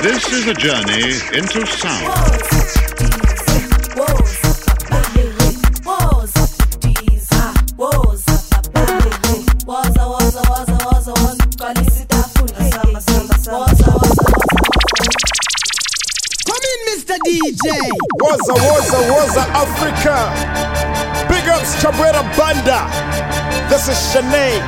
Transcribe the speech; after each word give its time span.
This 0.00 0.32
is 0.32 0.46
a 0.46 0.54
journey 0.54 1.18
into 1.36 1.66
sound. 1.66 2.14
DJ. 17.24 17.90
Waza, 18.20 18.54
Waza, 18.54 18.98
Waza, 19.10 19.44
Africa. 19.52 20.16
Big 21.28 21.48
ups, 21.48 21.74
Cabrera 21.82 22.22
Banda. 22.36 22.88
This 23.68 23.88
is 23.88 23.98
Shanae, 24.14 24.62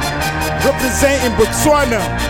representing 0.65 1.33
Botswana. 1.39 2.30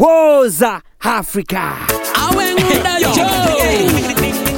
Woza 0.00 0.80
Africa. 1.02 1.76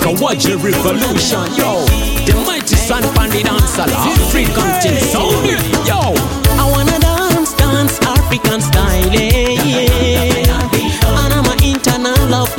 Kawaja 0.00 0.54
revolution, 0.62 1.46
yo. 1.56 1.84
The 2.26 2.34
mighty 2.46 2.76
son 2.76 3.02
bandit 3.16 3.46
dancer, 3.46 3.82
African 3.82 4.70
thing 4.80 5.02
sound, 5.10 5.46
yo. 5.84 6.14
I 6.54 6.70
wanna 6.70 6.96
dance, 7.00 7.54
dance 7.54 7.98
African 8.02 8.60
style, 8.60 9.12
yeah, 9.12 9.48
yeah. 9.66 11.24
And 11.24 11.34
I'm 11.34 11.46
an 11.46 11.64
internal 11.64 12.28
love 12.28 12.56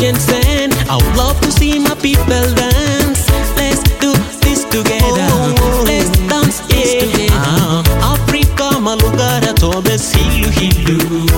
true 0.00 0.14
stand. 0.18 0.72
I 0.88 0.96
would 0.96 1.16
love 1.16 1.40
to 1.42 1.50
see 1.52 1.78
my 1.78 1.94
people 1.96 2.26
dance. 2.54 3.28
Let's 3.56 3.82
do 4.00 4.12
this 4.40 4.64
together. 4.64 5.28
Let's 5.84 6.10
dance, 6.28 6.62
yeah. 6.72 7.28
Ah, 7.32 7.82
Africa, 8.14 8.80
malugara 8.80 9.52
tobe 9.54 9.98
silu 9.98 10.50
hilu. 10.50 11.28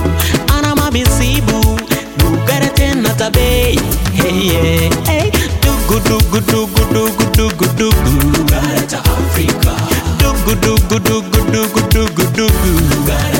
Ana 0.55 0.75
mabisibu, 0.75 1.79
lugara 2.23 2.69
tena 2.75 3.09
tabe. 3.15 3.75
Hey, 4.13 4.47
yeah, 4.47 5.05
hey. 5.07 5.31
Dugu, 5.61 5.99
dugu, 6.09 6.39
dugu, 6.51 6.83
dugu, 6.93 7.23
dugu, 7.35 7.65
dugu. 7.77 8.11
Lugara 8.37 8.81
ta 8.87 8.97
Africa. 8.99 9.75
Dugu, 10.19 10.55
dugu, 10.61 10.99
dugu, 10.99 11.51
dugu, 11.51 11.81
dugu, 11.91 12.23
dugu. 12.35 12.69
Lugara 12.95 13.32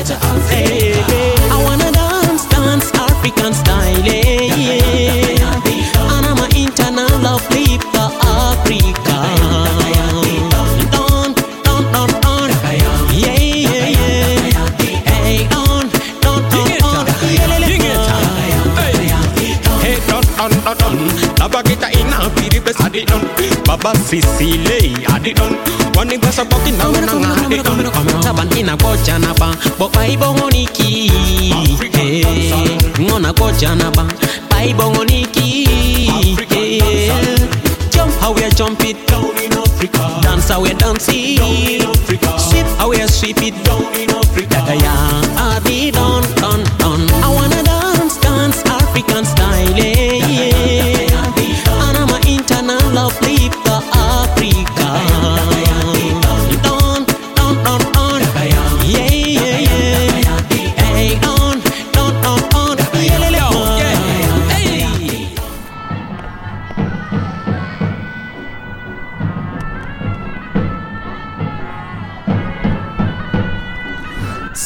it 22.96 23.08
done. 23.08 23.28
Baba 23.66 23.96
Sicily, 23.98 24.94
had 25.04 25.26
it 25.28 25.36
done. 25.38 25.58
Wani 25.96 26.18
kwa 26.20 26.32
sababu 26.32 26.72
na 26.78 26.88
wananga 26.88 27.28
had 27.28 27.54
it 27.54 27.64
done. 27.64 27.84
Tabani 28.24 28.64
na 28.64 28.78
kocha 28.78 29.20
na 29.20 29.34
ba, 29.34 29.56
boka 29.80 30.08
ibongo 30.08 30.50
niki. 30.52 31.12
Ngona 33.02 33.34
kocha 33.34 33.76
na 33.76 33.92
ba, 33.92 34.06
ba 34.50 34.66
ibongo 34.66 35.04
niki. 35.06 35.68
Jump 37.92 38.14
how 38.20 38.34
we 38.34 38.50
jump 38.52 38.82
it 38.84 39.08
down 39.08 39.38
in 39.38 39.54
Africa. 39.54 40.20
Dance 40.22 40.50
how 40.50 40.62
we 40.62 40.74
dance 40.74 41.08
it. 41.10 41.82
Sweep 42.40 42.66
how 42.78 42.90
we 42.90 42.98
sweep 43.08 43.42
it 43.42 43.64
down 43.64 43.84
in 43.96 44.10
Africa. 44.10 44.64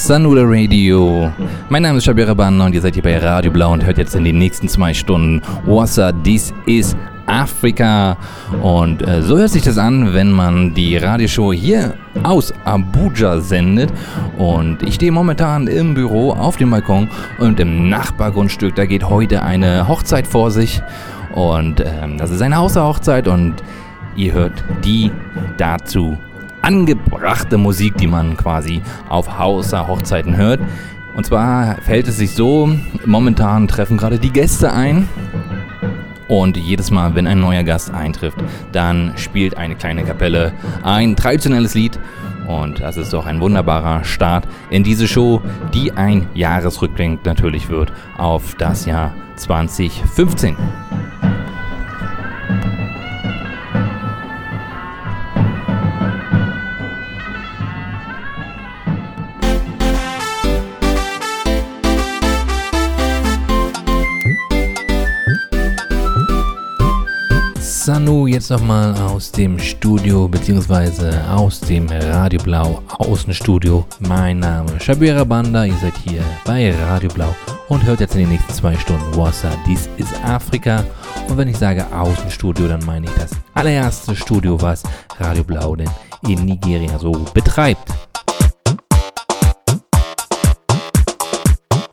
Sanula 0.08 0.44
Radio. 0.46 1.34
Mein 1.68 1.82
Name 1.82 1.98
ist 1.98 2.06
Shabira 2.06 2.34
Banda 2.34 2.66
und 2.66 2.74
ihr 2.74 2.80
seid 2.80 2.94
hier 2.94 3.04
bei 3.04 3.18
Radio 3.18 3.52
Blau 3.52 3.74
und 3.74 3.86
hört 3.86 3.98
jetzt 3.98 4.16
in 4.16 4.24
den 4.24 4.38
nächsten 4.38 4.70
zwei 4.70 4.94
Stunden 4.94 5.42
Wassa, 5.66 6.14
dies 6.14 6.54
ist 6.66 6.96
Afrika. 7.26 8.16
Und 8.62 9.06
äh, 9.06 9.22
so 9.22 9.38
hört 9.38 9.50
sich 9.50 9.64
das 9.64 9.78
an, 9.78 10.14
wenn 10.14 10.32
man 10.32 10.74
die 10.74 10.96
Radioshow 10.96 11.52
hier 11.52 11.96
aus 12.24 12.54
Abuja 12.64 13.42
sendet. 13.42 13.92
Und 14.38 14.82
ich 14.82 14.96
stehe 14.96 15.12
momentan 15.12 15.68
im 15.68 15.94
Büro 15.94 16.32
auf 16.32 16.56
dem 16.56 16.72
Balkon 16.72 17.10
und 17.40 17.60
im 17.60 17.90
Nachbargrundstück, 17.90 18.76
da 18.76 18.86
geht 18.86 19.10
heute 19.10 19.44
eine 19.44 19.90
Hochzeit 19.90 20.26
vor 20.26 20.52
sich. 20.52 20.82
Und 21.36 21.82
ähm, 21.82 22.18
das 22.18 22.32
ist 22.32 22.42
eine 22.42 22.56
Haushochzeit 22.56 23.28
und 23.28 23.56
ihr 24.16 24.32
hört 24.32 24.64
die 24.86 25.12
dazu 25.58 26.18
angebrachte 26.62 27.58
Musik, 27.58 27.98
die 27.98 28.08
man 28.08 28.38
quasi 28.38 28.82
auf 29.10 29.38
Hauser 29.38 29.88
Hochzeiten 29.88 30.38
hört. 30.38 30.60
Und 31.16 31.26
zwar 31.26 31.76
verhält 31.82 32.08
es 32.08 32.18
sich 32.18 32.32
so, 32.32 32.70
momentan 33.06 33.68
treffen 33.68 33.98
gerade 33.98 34.20
die 34.20 34.32
Gäste 34.32 34.72
ein. 34.72 35.10
Und 36.28 36.58
jedes 36.58 36.92
Mal, 36.92 37.16
wenn 37.16 37.26
ein 37.26 37.40
neuer 37.40 37.64
Gast 37.64 37.92
eintrifft, 37.94 38.38
dann 38.72 39.14
spielt 39.16 39.58
eine 39.58 39.76
kleine 39.76 40.04
Kapelle 40.04 40.54
ein 40.84 41.16
traditionelles 41.16 41.74
Lied. 41.74 41.98
Und 42.48 42.80
das 42.80 42.98
ist 42.98 43.14
doch 43.14 43.26
ein 43.26 43.42
wunderbarer 43.42 44.04
Start 44.04 44.48
in 44.70 44.84
diese 44.84 45.08
Show, 45.08 45.42
die 45.74 45.92
ein 45.94 46.28
Jahresrückblick 46.34 47.26
natürlich 47.26 47.70
wird 47.70 47.92
auf 48.18 48.56
das 48.56 48.86
Jahr 48.86 49.14
2015. 49.36 50.56
jetzt 68.38 68.52
nochmal 68.52 68.94
aus 69.02 69.32
dem 69.32 69.58
Studio 69.58 70.28
beziehungsweise 70.28 71.24
aus 71.28 71.60
dem 71.60 71.88
Radio 71.90 72.40
Blau 72.44 72.84
Außenstudio. 73.00 73.84
Mein 74.02 74.38
Name 74.38 74.74
ist 74.74 74.84
Shabira 74.84 75.24
Banda, 75.24 75.66
ihr 75.66 75.74
seid 75.78 75.98
hier 76.08 76.22
bei 76.46 76.72
Radio 76.72 77.10
Blau 77.10 77.36
und 77.68 77.84
hört 77.84 78.00
jetzt 78.00 78.14
in 78.14 78.22
den 78.22 78.30
nächsten 78.30 78.54
zwei 78.54 78.76
Stunden 78.78 79.18
Wassa, 79.18 79.50
dies 79.66 79.90
ist 79.98 80.14
Afrika. 80.24 80.84
Und 81.28 81.38
wenn 81.38 81.48
ich 81.48 81.58
sage 81.58 81.84
Außenstudio, 81.92 82.68
dann 82.68 82.86
meine 82.86 83.08
ich 83.08 83.14
das 83.14 83.32
allererste 83.56 84.16
Studio, 84.16 84.62
was 84.62 84.84
Radio 85.20 85.44
Blau 85.44 85.76
denn 85.76 85.90
in 86.28 86.46
Nigeria 86.46 87.00
so 87.00 87.14
betreibt. 87.34 87.92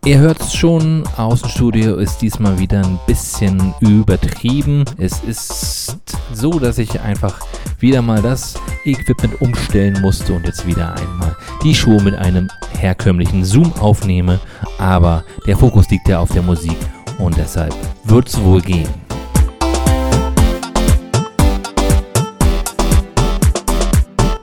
Ihr 0.07 0.19
hört 0.19 0.39
es 0.39 0.53
schon, 0.53 1.03
Außenstudio 1.17 1.97
ist 1.97 2.19
diesmal 2.19 2.59
wieder 2.59 2.85
ein 2.85 2.99
bisschen 3.07 3.73
übertrieben. 3.81 4.85
Es 4.99 5.21
ist 5.21 5.97
so, 6.35 6.59
dass 6.59 6.77
ich 6.77 7.01
einfach 7.01 7.41
wieder 7.79 8.03
mal 8.03 8.21
das 8.21 8.55
Equipment 8.85 9.41
umstellen 9.41 9.99
musste 10.03 10.35
und 10.35 10.45
jetzt 10.45 10.67
wieder 10.67 10.95
einmal 10.95 11.35
die 11.63 11.75
Schuhe 11.75 12.03
mit 12.03 12.15
einem 12.17 12.51
herkömmlichen 12.79 13.47
Zoom 13.47 13.73
aufnehme. 13.81 14.41
Aber 14.77 15.25
der 15.47 15.57
Fokus 15.57 15.89
liegt 15.89 16.07
ja 16.07 16.19
auf 16.19 16.31
der 16.33 16.43
Musik 16.43 16.77
und 17.17 17.39
deshalb 17.39 17.75
wird 18.05 18.29
es 18.29 18.39
wohl 18.43 18.61
gehen. 18.61 18.91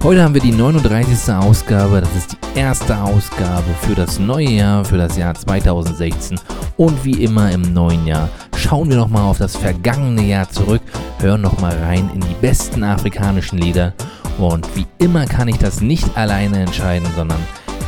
Heute 0.03 0.23
haben 0.23 0.33
wir 0.33 0.41
die 0.41 0.51
39. 0.51 1.31
Ausgabe, 1.31 2.01
das 2.01 2.15
ist 2.15 2.31
die 2.33 2.59
erste 2.59 2.99
Ausgabe 2.99 3.67
für 3.81 3.93
das 3.93 4.17
neue 4.17 4.49
Jahr, 4.49 4.83
für 4.83 4.97
das 4.97 5.15
Jahr 5.15 5.35
2016 5.35 6.39
und 6.77 7.05
wie 7.05 7.23
immer 7.23 7.51
im 7.51 7.61
neuen 7.71 8.07
Jahr 8.07 8.27
schauen 8.57 8.89
wir 8.89 8.97
nochmal 8.97 9.21
auf 9.21 9.37
das 9.37 9.55
vergangene 9.55 10.23
Jahr 10.23 10.49
zurück, 10.49 10.81
hören 11.19 11.41
nochmal 11.41 11.77
rein 11.77 12.09
in 12.15 12.21
die 12.21 12.33
besten 12.41 12.83
afrikanischen 12.83 13.59
Lieder 13.59 13.93
und 14.39 14.67
wie 14.75 14.87
immer 14.97 15.27
kann 15.27 15.47
ich 15.47 15.59
das 15.59 15.81
nicht 15.81 16.17
alleine 16.17 16.61
entscheiden, 16.61 17.07
sondern 17.15 17.39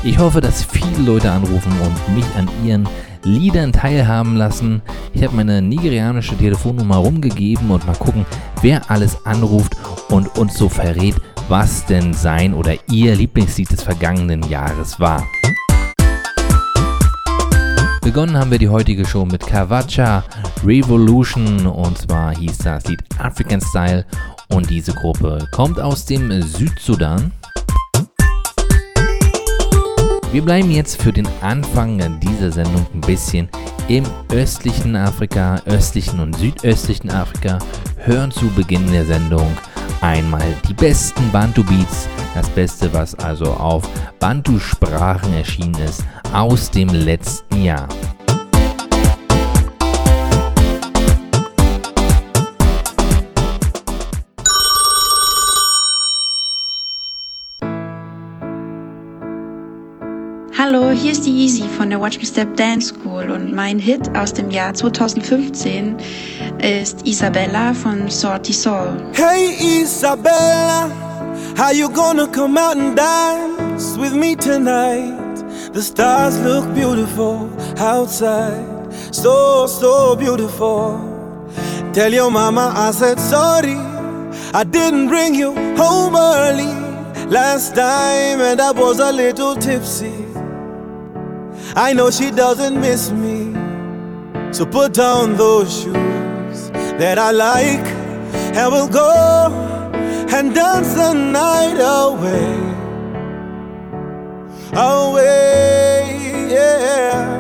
ich 0.04 0.20
hoffe, 0.20 0.40
dass 0.40 0.64
viele 0.64 1.04
Leute 1.04 1.32
anrufen 1.32 1.72
und 1.82 2.16
mich 2.16 2.26
an 2.38 2.48
ihren 2.64 2.88
Liedern 3.24 3.72
teilhaben 3.72 4.36
lassen. 4.36 4.84
Ich 5.14 5.24
habe 5.24 5.36
meine 5.36 5.64
nigerianische 5.64 6.38
Telefonnummer 6.38 6.98
rumgegeben 6.98 7.72
und 7.72 7.88
mal 7.88 7.96
gucken, 7.96 8.28
wer 8.62 8.92
alles 8.92 9.26
anruft 9.26 9.76
und 10.10 10.38
uns 10.38 10.56
so 10.56 10.70
verrät, 10.70 11.16
was 11.50 11.86
denn 11.86 12.14
sein 12.14 12.54
oder 12.54 12.76
ihr 12.90 13.16
Lieblingslied 13.16 13.72
des 13.72 13.84
vergangenen 13.84 14.44
Jahres 14.50 15.00
war. 15.00 15.26
Begonnen 18.02 18.38
haben 18.38 18.52
wir 18.52 18.60
die 18.60 18.70
heutige 18.70 19.06
Show 19.06 19.26
mit 19.26 19.46
Kavacha 19.46 20.24
Revolution 20.66 21.66
und 21.66 21.98
zwar 21.98 22.36
hieß 22.36 22.58
das 22.60 22.86
Lied 22.86 23.00
African 23.18 23.62
Style 23.62 24.06
und 24.50 24.70
diese 24.70 24.94
Gruppe 24.94 25.48
kommt 25.52 25.80
aus 25.80 26.06
dem 26.06 26.42
Südsudan. 26.42 27.32
Wir 30.32 30.42
bleiben 30.42 30.72
jetzt 30.72 31.02
für 31.02 31.14
den 31.14 31.28
Anfang 31.42 32.20
dieser 32.20 32.52
Sendung 32.52 32.86
ein 32.94 33.02
bisschen 33.02 33.48
im 33.88 34.04
östlichen 34.32 34.96
Afrika, 34.96 35.62
östlichen 35.66 36.20
und 36.20 36.36
südöstlichen 36.36 37.12
Afrika, 37.12 37.60
hören 37.98 38.32
zu 38.32 38.48
Beginn 38.48 38.92
der 38.92 39.06
Sendung 39.06 39.48
einmal 40.02 40.56
die 40.68 40.74
besten 40.74 41.32
Bantu-Beats, 41.32 42.08
das 42.34 42.50
Beste, 42.50 42.92
was 42.94 43.16
also 43.16 43.46
auf 43.46 43.84
Bantu-Sprachen 44.20 45.34
erschienen 45.34 45.80
ist, 45.82 46.04
aus 46.34 46.72
dem 46.72 46.90
letzten 46.90 47.64
Jahr. 47.64 47.88
Hallo, 60.66 60.92
hier 60.92 61.12
ist 61.12 61.26
die 61.26 61.44
Easy 61.44 61.66
von 61.78 61.90
der 61.90 62.00
Watch 62.00 62.18
Me 62.20 62.26
Step 62.26 62.56
Dance 62.56 62.94
School 62.94 63.30
und 63.32 63.54
mein 63.54 63.80
Hit 63.80 64.10
aus 64.16 64.32
dem 64.32 64.50
Jahr 64.50 64.74
2015 64.74 65.98
ist 66.60 67.06
Isabella 67.06 67.74
von 67.74 68.10
Sorty 68.10 68.54
Soul. 68.54 68.96
Hey 69.12 69.82
Isabella, 69.82 70.90
how 71.58 71.74
you 71.74 71.90
gonna 71.90 72.26
come 72.28 72.58
out 72.58 72.78
and 72.78 72.96
dance 72.96 73.98
with 74.00 74.14
me 74.14 74.38
tonight? 74.38 75.44
The 75.74 75.82
stars 75.82 76.40
look 76.40 76.74
beautiful 76.74 77.50
outside, 77.78 78.64
so, 79.12 79.68
so 79.68 80.16
beautiful. 80.16 80.98
Tell 81.92 82.14
your 82.14 82.32
mama 82.32 82.72
I 82.74 82.92
said 82.92 83.20
sorry, 83.20 83.76
I 84.54 84.64
didn't 84.64 85.10
bring 85.10 85.36
you 85.36 85.54
home 85.76 86.16
early 86.16 86.72
last 87.28 87.76
time 87.76 88.40
and 88.40 88.62
I 88.62 88.72
was 88.72 89.00
a 89.00 89.12
little 89.12 89.58
tipsy. 89.58 90.33
I 91.76 91.92
know 91.94 92.12
she 92.12 92.30
doesn't 92.30 92.80
miss 92.80 93.12
me. 93.12 93.54
So 94.52 94.66
put 94.66 94.94
down 94.94 95.36
those 95.38 95.82
shoes 95.82 96.70
that 97.00 97.18
I 97.18 97.32
like, 97.32 97.88
and 98.56 98.72
we'll 98.72 98.88
go 98.88 99.50
and 100.30 100.54
dance 100.54 100.94
the 100.94 101.14
night 101.14 101.80
away. 101.82 102.60
Away, 104.76 106.48
yeah. 106.52 107.40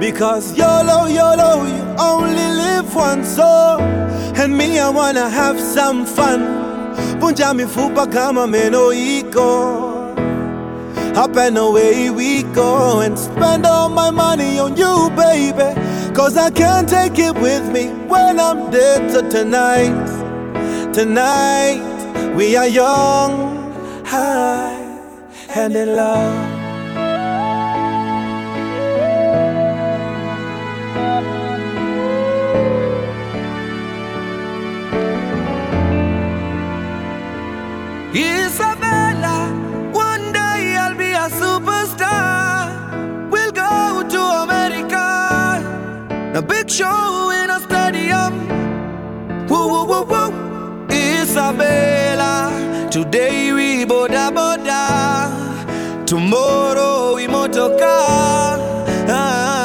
Because 0.00 0.56
YOLO, 0.56 1.06
YOLO, 1.06 1.66
you 1.66 1.84
only 1.98 2.48
live 2.64 2.94
once, 2.94 3.28
so. 3.28 3.76
And 4.36 4.56
me, 4.56 4.78
I 4.78 4.88
wanna 4.88 5.28
have 5.28 5.60
some 5.60 6.06
fun. 6.06 6.40
Punja 7.20 7.52
mifupa 7.52 8.06
kama 8.10 8.46
meno 8.46 8.90
iko. 8.92 9.89
Up 11.16 11.36
and 11.36 11.58
away 11.58 12.10
we 12.10 12.44
go 12.54 13.00
and 13.00 13.18
spend 13.18 13.66
all 13.66 13.88
my 13.88 14.10
money 14.10 14.58
on 14.58 14.76
you, 14.76 15.10
baby. 15.16 15.74
Cause 16.14 16.36
I 16.36 16.50
can't 16.50 16.88
take 16.88 17.18
it 17.18 17.34
with 17.34 17.70
me 17.72 17.88
when 18.08 18.38
I'm 18.38 18.70
dead. 18.70 19.10
So 19.10 19.28
tonight, 19.28 20.06
tonight, 20.92 22.34
we 22.36 22.56
are 22.56 22.68
young, 22.68 23.72
high, 24.04 25.00
and 25.54 25.74
in 25.74 25.96
love. 25.96 26.59
A 46.40 46.42
big 46.42 46.70
show 46.70 47.30
in 47.40 47.50
a 47.50 47.58
stadium. 47.66 48.32
Woo 49.50 49.64
woo 49.72 49.84
woo 49.90 50.04
woo. 50.12 50.30
Isabella, 50.90 52.34
today 52.90 53.52
we 53.52 53.84
boda 53.90 54.26
boda, 54.36 54.82
tomorrow 56.06 57.14
we 57.16 57.26
motoka. 57.34 57.96
Ah. 59.08 59.60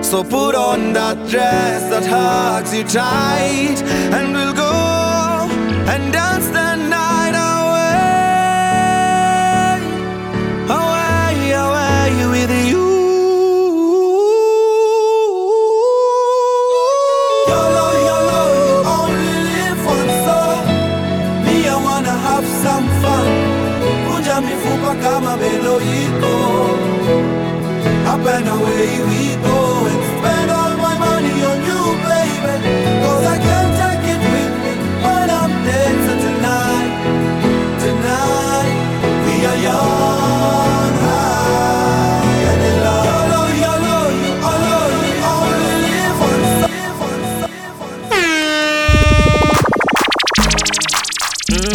So 0.00 0.22
put 0.22 0.54
on 0.54 0.92
that 0.92 1.16
dress 1.28 1.80
that 1.92 2.06
hugs 2.06 2.72
you 2.76 2.84
tight, 2.84 3.78
and 4.16 4.32
we'll 4.32 4.54
go 4.54 4.73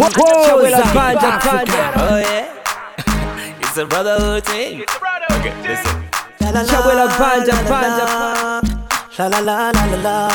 Oh 0.01 0.08
yeah. 2.24 2.48
it's 3.60 3.75
a 3.77 3.86
brotherhood 3.86 4.46
thing. 4.46 4.79
It's 4.79 4.96
a 4.96 5.00
brotherhood 5.00 5.46
okay, 5.46 5.53
listen. 5.68 6.06
Chawela 6.39 7.08
Banda, 7.20 7.51
Banda. 7.68 8.62
La 9.18 9.27
la 9.27 9.39
la 9.39 9.72
la 9.72 9.84
la 9.86 10.27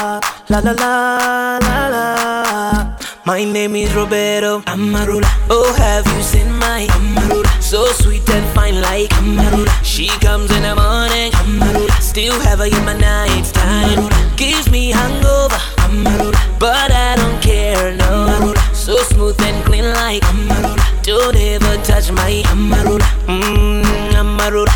la 0.50 0.60
la 0.60 0.72
la 0.72 1.58
la 1.58 1.58
la 1.58 1.88
la. 1.88 2.96
My 3.24 3.42
name 3.42 3.76
is 3.76 3.94
Roberto 3.94 4.60
Amarula. 4.66 5.24
Oh, 5.48 5.72
have 5.78 6.06
you 6.14 6.22
seen 6.22 6.52
my 6.58 6.86
Amarula? 6.90 7.48
So 7.62 7.86
sweet 7.86 8.28
and 8.28 8.46
fine 8.54 8.82
like 8.82 9.08
Amarula. 9.16 9.70
She 9.82 10.08
comes 10.20 10.50
in 10.50 10.62
the 10.62 10.74
morning. 10.76 11.32
Amarula. 11.40 12.02
Still 12.02 12.38
have 12.40 12.58
her 12.58 12.66
in 12.66 12.84
my 12.84 12.92
night 12.98 13.46
time. 13.54 13.96
Amarula. 13.96 14.36
Gives 14.36 14.70
me 14.70 14.90
hangover. 14.90 15.56
Amarula. 15.88 16.58
But 16.58 16.92
I 16.92 17.16
don't 17.16 17.40
care, 17.42 17.96
no. 17.96 18.26
Amarula. 18.28 18.63
So 18.84 18.96
smooth 18.98 19.40
and 19.40 19.64
clean 19.64 19.84
like 19.94 20.22
Amarula. 20.24 21.02
Don't 21.02 21.34
ever 21.36 21.82
touch 21.84 22.12
my 22.12 22.42
Amarula. 22.52 23.00
Mmm, 23.26 23.82
Amarula. 24.12 24.68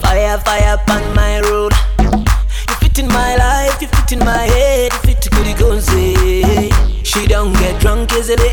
Fire, 0.00 0.38
fire 0.38 0.78
on 0.88 1.14
my 1.16 1.40
road. 1.40 1.72
You 1.98 2.74
fit 2.78 2.98
in 3.00 3.08
my 3.08 3.34
life, 3.34 3.82
you 3.82 3.88
fit 3.88 4.12
in 4.12 4.18
my 4.20 4.44
head, 4.46 4.92
you 4.92 4.98
fit 5.00 5.20
to 5.22 5.30
goody 5.30 5.54
gonzi. 5.54 6.72
She 7.04 7.26
don't 7.26 7.52
get 7.54 7.80
drunk 7.80 8.12
easily. 8.12 8.52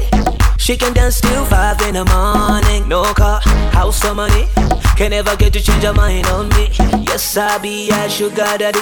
She 0.57 0.77
can 0.77 0.93
dance 0.93 1.21
till 1.21 1.45
five 1.45 1.79
in 1.81 1.93
the 1.93 2.05
morning. 2.05 2.87
No 2.89 3.03
car, 3.13 3.39
house 3.71 4.03
or 4.03 4.15
money. 4.15 4.47
Can 4.95 5.09
never 5.11 5.35
get 5.35 5.53
to 5.53 5.61
change 5.61 5.83
her 5.83 5.93
mind 5.93 6.27
on 6.27 6.49
me. 6.49 6.69
Yes, 7.07 7.35
I 7.37 7.57
be 7.57 7.89
a 7.89 8.09
sugar 8.09 8.35
daddy. 8.57 8.79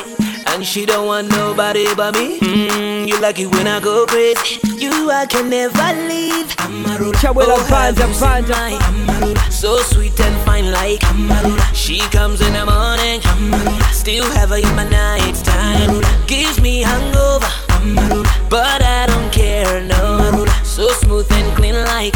And 0.48 0.66
she 0.66 0.86
don't 0.86 1.06
want 1.08 1.30
nobody 1.30 1.86
but 1.96 2.14
me. 2.16 2.40
Mm, 2.40 3.08
you 3.08 3.20
like 3.22 3.40
it 3.40 3.48
when 3.48 3.68
I 3.68 3.80
go 3.80 4.06
crazy. 4.06 4.60
You 4.78 5.10
I 5.10 5.26
can 5.26 5.50
never 5.50 5.78
leave. 6.08 6.48
Amarula. 6.58 7.14
Chabuela 7.14 7.56
Oh, 7.56 7.60
have 7.64 7.96
Banda, 7.96 8.08
you 8.08 8.14
seen 8.14 8.22
Banda. 8.22 8.52
my 8.52 8.72
Amarula? 8.82 9.52
So 9.52 9.78
sweet 9.78 10.20
and 10.20 10.46
fine 10.46 10.72
like 10.72 11.00
Amarula. 11.02 11.74
She 11.74 12.00
comes 12.10 12.42
in 12.42 12.54
the 12.54 12.66
morning. 12.66 13.22
Amarula. 13.22 13.94
Still 13.94 14.30
have 14.32 14.50
her 14.50 14.58
in 14.58 14.76
my 14.76 14.88
night 14.90 15.36
time. 15.46 16.02
Gives 16.28 16.60
me 16.60 16.82
hangover. 16.82 17.48
But 18.50 18.82
I 18.84 19.06
don't 19.08 19.32
care, 19.32 19.82
no. 19.82 20.46
So 20.64 20.88
smooth 20.90 21.32
and 21.32 21.56
clean 21.56 21.76
like. 21.76 22.14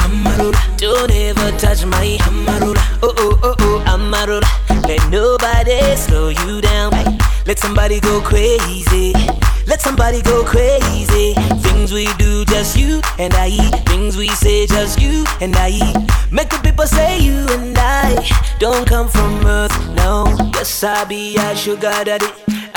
Don't 0.78 1.12
ever 1.12 1.52
touch 1.58 1.86
my. 1.86 2.18
Oh, 3.02 3.14
oh, 3.18 3.40
oh, 3.44 3.56
oh, 3.60 3.84
Amarula. 3.88 4.46
Let 4.88 5.10
nobody 5.10 5.96
slow 5.96 6.30
you 6.30 6.62
down. 6.62 6.92
Let 7.46 7.60
somebody 7.60 8.00
go 8.00 8.22
crazy. 8.22 9.14
Let 9.68 9.82
somebody 9.82 10.22
go 10.22 10.44
crazy. 10.44 11.34
Things 11.64 11.92
we 11.92 12.06
do, 12.18 12.46
just 12.46 12.78
you 12.78 13.02
and 13.18 13.34
I. 13.34 13.50
Things 13.88 14.18
we 14.18 14.30
say, 14.30 14.68
just 14.68 15.02
you 15.02 15.26
and 15.42 15.56
I. 15.58 15.72
Make 16.32 16.50
the 16.50 16.60
people 16.64 16.86
say 16.86 17.20
you 17.20 17.46
and 17.50 17.78
I 17.78 18.16
don't 18.60 18.88
come 18.88 19.08
from 19.08 19.46
earth, 19.46 19.76
no. 19.96 20.26
Yes, 20.54 20.84
I 20.84 21.04
be 21.06 21.38
a 21.38 21.56
sugar 21.56 22.04
daddy. 22.04 22.28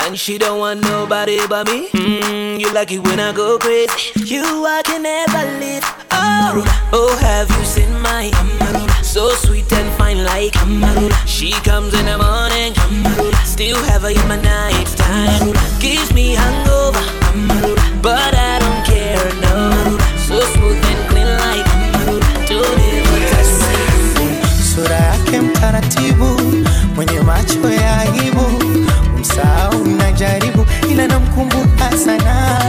And 0.09 0.17
she 0.17 0.39
don't 0.39 0.57
want 0.57 0.81
nobody 0.81 1.37
but 1.47 1.67
me. 1.67 1.87
Mm, 1.89 2.59
you 2.59 2.73
like 2.73 2.91
it 2.91 2.97
when 2.99 3.19
I 3.19 3.31
go 3.31 3.59
crazy. 3.59 4.11
You 4.25 4.41
I 4.65 4.81
can 4.83 5.03
never 5.03 5.43
live. 5.59 5.83
Oh, 6.11 6.65
oh, 6.93 7.15
have 7.21 7.47
you 7.51 7.63
seen 7.63 7.91
my 8.01 8.31
Amarula? 8.33 9.03
So 9.05 9.29
sweet 9.35 9.71
and 9.71 9.87
fine 9.99 10.23
like 10.25 10.53
Amarula. 10.65 11.13
She 11.27 11.51
comes 11.61 11.93
in 11.93 12.05
the 12.07 12.17
morning. 12.17 12.73
Amarula. 12.73 13.45
Still 13.45 13.77
have 13.83 14.01
her 14.01 14.09
in 14.09 14.27
my 14.27 14.41
night 14.41 14.87
time. 14.97 15.53
Gives 15.79 16.11
me 16.11 16.33
hangover. 16.33 17.05
Amarula. 17.29 18.01
But 18.01 18.33
I 18.33 18.57
don't 18.65 18.83
care, 18.89 19.29
no. 19.45 19.97
So 20.25 20.39
smooth 20.57 20.83
and 20.89 21.09
clean 21.11 21.29
like 21.45 21.65
Amarula. 21.69 22.49
Don't 22.49 22.79
ever 22.97 23.19
touch 23.29 23.51
my 23.61 23.75
sura 24.73 24.95
yake 24.95 25.41
mtaratibu, 25.41 26.41
mwenye 26.95 27.19
macho 27.21 27.69
ya 27.69 27.97
aibu, 27.99 28.48
msahau 30.19 30.65
ila 30.81 30.91
ila 30.91 31.07
namkumbuka 31.07 31.97
sana. 32.05 32.59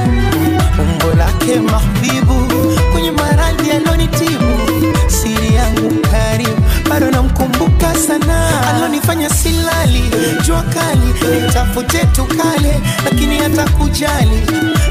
Umbo 0.78 1.14
lake 1.18 1.60
mahbibu, 1.60 2.46
kwenye 2.92 3.10
maradhi 3.10 3.70
alonitibu, 3.70 4.58
siri 5.06 5.54
yangu 5.54 5.90
karibu, 6.10 6.62
bado 6.90 7.10
namkumbuka 7.10 7.94
sana, 7.94 8.50
alonifanya 8.74 9.30
silali, 9.30 10.02
jua 10.46 10.62
kali, 10.62 11.40
nitafute 11.42 11.98
tukale, 12.12 12.80
lakini 13.04 13.38
hata 13.38 13.68
kujali 13.70 14.42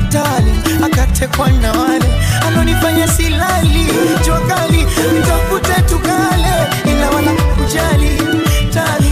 tali, 0.09 0.51
akatekwa 0.85 1.49
na 1.51 1.71
wale, 1.71 2.05
alonifanya 2.47 3.07
silali, 3.07 3.87
jua 4.25 4.39
kali, 4.39 4.77
nitafute 5.13 5.81
tukale, 5.81 6.53
ila 6.85 7.09
wala 7.09 7.31
kujali 7.31 8.17
tali 8.73 9.08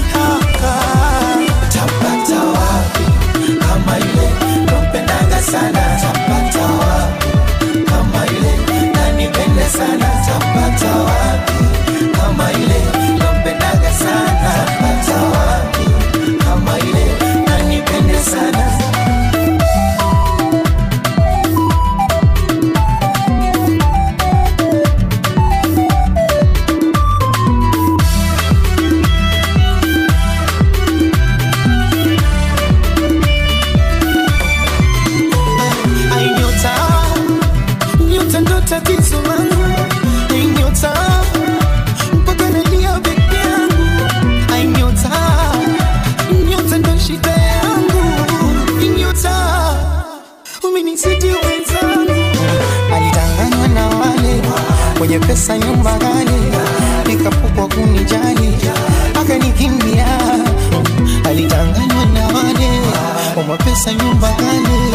pesa 63.78 63.94
nyumba 63.94 64.32
gani, 64.32 64.92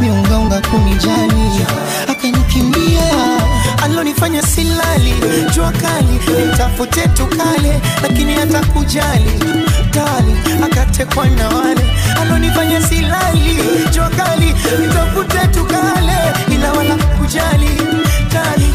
miungaunga 0.00 0.60
kunijali 0.60 1.66
akanikimbia 2.08 3.02
alonifanya 3.84 4.42
silali 4.42 5.14
jua 5.54 5.72
kali 5.72 6.46
nitafute 6.46 7.08
tukale 7.08 7.80
lakini 8.02 8.34
hata 8.34 8.60
kujali 8.66 9.30
kali 9.90 10.62
akatekwa 10.64 11.26
na 11.26 11.48
wale 11.48 11.80
alonifanya 12.22 12.82
silali 12.82 13.58
jua 13.94 14.08
kali 14.08 14.54
nitafute 14.80 15.46
tukale 15.46 16.16
ila 16.54 16.72
wala 16.72 16.94
kujali 16.96 17.70
kali 18.32 18.71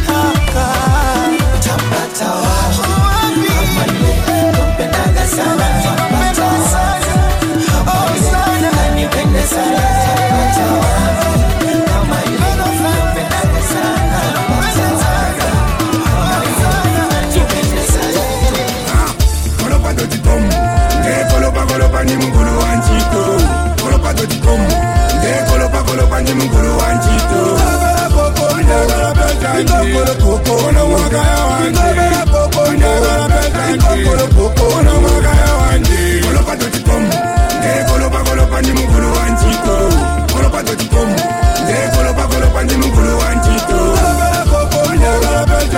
Kolo 29.93 30.15
koko 30.21 30.71
na 30.71 30.85
mwaka 30.85 31.17
ya 31.17 31.45
wanjiko 31.45 32.26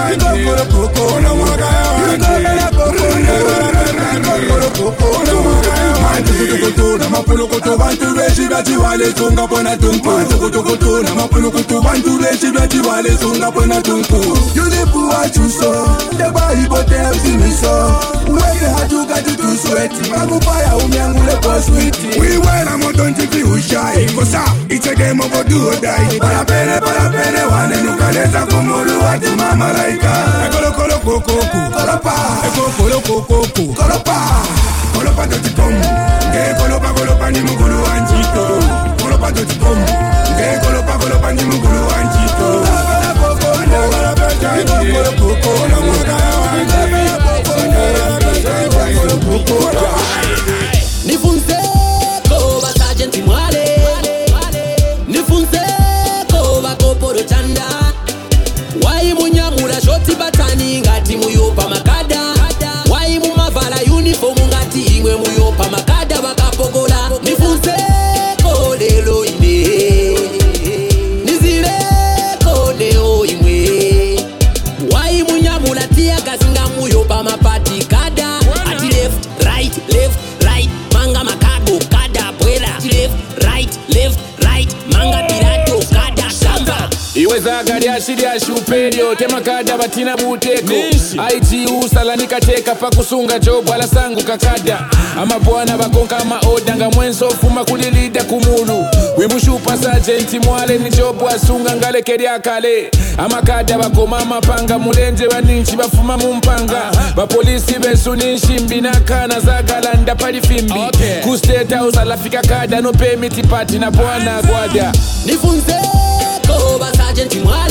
Mwananchi, 0.10 0.18
mtoto 0.18 0.50
wa 0.50 0.66
koko 0.66 1.20
na 1.20 1.34
mwaka 1.36 1.66
matukutukutu 6.02 6.98
namapulukutu 6.98 7.78
vantu 7.78 8.06
veshe 8.16 8.48
vyativalesunga 8.48 9.48
pona 9.48 9.78
tunku 9.78 10.10
matukutukutu 10.10 11.04
namapulukutu 11.04 11.82
vantu 11.82 12.18
veshe 12.18 12.52
vyativalesunga 12.52 13.52
pona 13.52 13.82
tunku 13.82 14.38
yulipuwachuso 14.56 15.88
ndebaibotemsimiso 16.14 17.96
wekehatugatitusueti 18.30 20.12
akupaya 20.22 20.76
umyangule 20.78 21.32
poswiti 21.36 22.20
wiwela 22.20 22.78
motontipi 22.78 23.44
ushai 23.44 24.10
kosa 24.16 24.44
ichegemo 24.70 25.24
voduodai 25.24 26.20
parapene 26.20 26.80
parapene 26.80 27.44
wanenukaleza 27.52 28.46
kumulu 28.46 29.04
watimamalaika 29.06 30.14
kokoko 31.10 31.60
kolopa 31.74 32.14
eko 32.48 32.64
koloko 32.78 33.16
koko 33.30 33.64
kolopa 33.78 34.18
kolopa 34.94 35.24
tó 35.30 35.38
ti 35.44 35.50
pọ́mù 35.58 35.82
nge 36.30 36.42
kolopa 36.60 36.90
kolopa 36.98 37.26
ni 37.34 37.40
mo 37.46 37.54
kolo 37.60 37.78
wa 37.86 37.94
ń 38.00 38.02
jí 38.10 38.20
tó? 38.36 38.44
Kolopa 39.02 39.28
tó 39.36 39.42
ti 39.50 39.56
pọ́mù 39.62 39.86
nge 40.36 40.48
kolopa 40.64 40.94
kolopa 41.02 41.30
ni 41.36 41.44
mo 41.50 41.56
kolo 41.64 41.82
wa 41.90 41.98
ń 42.04 42.06
jí 42.14 42.24
tó. 42.38 42.50
Kolopa 43.20 43.50
kolopa 43.50 43.50
ni 43.66 44.64
mo 44.70 44.78
kolo 44.84 45.02
wa 45.02 45.10
ń 45.10 45.50
jí 45.58 45.70
tó. 50.50 50.59
Ashiri 88.70 89.16
temakada 89.16 89.78
batina 89.78 90.16
buteko. 90.16 90.74
It 90.74 91.54
usala 91.84 92.16
nikateka 92.16 92.76
pakusunga 92.76 93.40
jobu 93.40 93.74
alasangu 93.74 94.24
kakada. 94.24 94.86
Amabwana 95.22 95.78
bakonka 95.78 96.18
amaoda 96.18 96.76
nga 96.76 96.90
mwenso 96.90 97.28
ofuma 97.28 97.66
kulilida 97.66 98.24
kumulu 98.24 98.86
wimushupa 99.18 99.78
sajenti 99.78 100.40
mwale 100.40 100.78
ni 100.78 100.90
jobu 100.90 101.28
asunga 101.28 101.76
ngalekeryakale 101.76 102.92
amakada 103.18 103.78
bakoma 103.78 104.20
amapanga 104.20 104.80
mulenje 104.80 105.28
baninshi 105.28 105.76
bafuma 105.76 106.18
mumpanga. 106.18 106.92
Bapolisi 107.16 107.80
besu 107.80 108.16
ninshimbi 108.16 108.82
nakana 108.82 109.40
zagalanda 109.40 110.16
palifimbi 110.16 110.80
okay. 110.88 111.22
ku 111.24 111.38
usalafika 111.88 112.42
kada 112.42 112.82
no 112.82 112.92
pati 113.50 113.80
na 113.80 113.92
bwana 113.92 114.42
gwada 114.42 114.92
nifunzeko 115.26 116.80
basajenti 116.80 117.40
mwale 117.40 117.69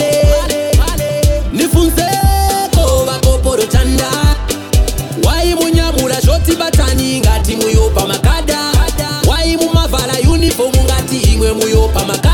tifunzeko 1.69 3.05
vakoporochanda 3.07 4.11
waimunyamura 5.25 6.21
zvotibatani 6.21 7.21
ngati 7.21 7.57
muyopa 7.57 8.07
makada. 8.07 8.59
Waimumavhara 9.29 10.19
yunifomu 10.25 10.85
ngati 10.85 11.17
imwe 11.17 11.53
muyopa 11.53 12.05
makada. 12.05 12.28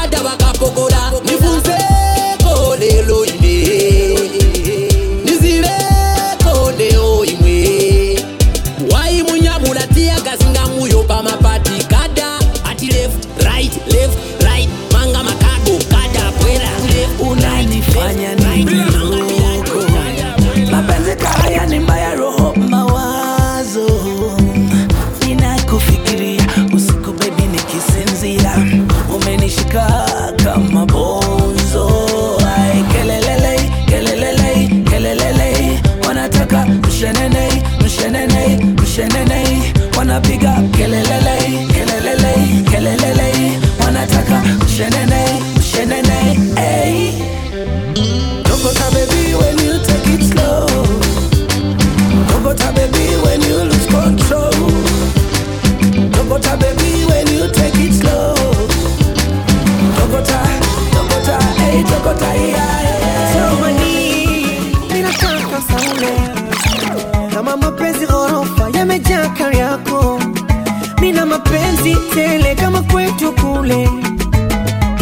Kule, 73.65 73.89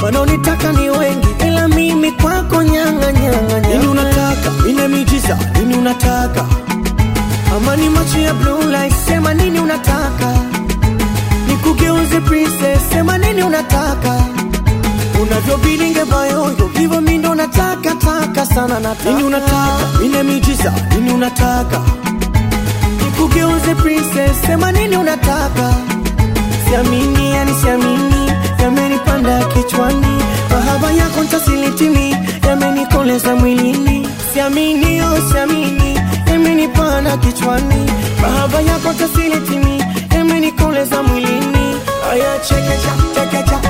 wanaonitaka 0.02 0.72
ni 0.72 0.90
wengi, 0.90 1.28
ila 1.46 1.68
mimi 1.68 2.12
kwako 2.12 2.62
nyanga 2.62 3.12
nyanga 3.12 3.60
Nini 3.68 3.86
unataka? 3.86 4.50
Mina 4.66 4.88
miujiza, 4.88 5.38
nini 5.58 5.74
unataka? 5.74 6.44
Ama 7.56 7.76
ni 7.76 7.88
macho 7.88 8.18
ya 8.18 8.34
blue 8.34 8.64
light, 8.66 8.94
sema 9.08 9.34
nini 9.34 9.60
unataka? 9.60 10.34
Nikugeuze 11.48 12.20
princess, 12.20 12.80
sema 12.92 13.18
nini 13.18 13.42
unataka? 13.42 14.22
unavyobilinge 15.22 16.04
bayoyo 16.04 16.70
hivyo 16.78 17.00
mi 17.00 17.18
ndo 17.18 17.34
nataka 17.34 17.94
taka 17.94 18.46
sana 18.46 18.80
nataka. 18.80 19.10
Nini 19.10 19.22
unataka? 19.22 19.88
Mine 20.02 20.22
miujiza? 20.22 20.72
Nini 20.94 21.10
unataka? 21.12 21.80
Nikugeuze 23.04 23.74
princess 23.74 24.42
sema 24.46 24.72
nini 24.72 24.96
unataka? 24.96 25.74
Siamini 26.68 27.30
yani 27.30 27.52
siamini 27.62 28.21
yamenipanda 28.62 29.44
kichwani. 29.44 30.22
Mahaba 30.50 30.90
yako 30.92 31.22
ntasilitimi 31.22 32.16
yamenikoleza 32.48 33.36
mwilini. 33.36 34.08
Siamini 34.32 35.02
o 35.02 35.30
siamini 35.32 36.00
yamenipanda 36.26 37.16
kichwani. 37.16 37.90
Mahaba 38.22 38.60
yako 38.60 38.92
ntasilitimi 38.92 39.84
yamenikoleza 40.16 41.02
mwilini. 41.02 41.76
Aya 42.12 42.38
chekecha 42.38 42.92
chekecha 43.14 43.60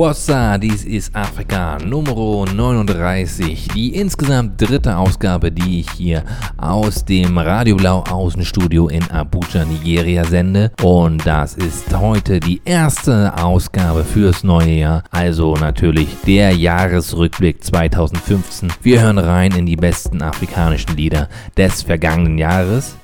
What's 0.00 0.30
dies 0.60 0.84
ist 0.84 1.16
Afrika 1.16 1.76
Nummer 1.84 2.44
39, 2.46 3.66
die 3.74 3.96
insgesamt 3.96 4.60
dritte 4.60 4.96
Ausgabe, 4.96 5.50
die 5.50 5.80
ich 5.80 5.90
hier 5.90 6.22
aus 6.56 7.04
dem 7.04 7.36
Radio 7.36 7.74
Blau 7.74 8.04
Außenstudio 8.08 8.86
in 8.86 9.02
Abuja, 9.10 9.64
Nigeria 9.64 10.24
sende. 10.24 10.70
Und 10.84 11.26
das 11.26 11.54
ist 11.54 11.92
heute 11.98 12.38
die 12.38 12.62
erste 12.64 13.36
Ausgabe 13.42 14.04
fürs 14.04 14.44
neue 14.44 14.70
Jahr, 14.70 15.02
also 15.10 15.56
natürlich 15.56 16.08
der 16.24 16.52
Jahresrückblick 16.52 17.64
2015. 17.64 18.72
Wir 18.82 19.00
hören 19.00 19.18
rein 19.18 19.50
in 19.50 19.66
die 19.66 19.74
besten 19.74 20.22
afrikanischen 20.22 20.96
Lieder 20.96 21.28
des 21.56 21.82
vergangenen 21.82 22.38
Jahres. 22.38 22.94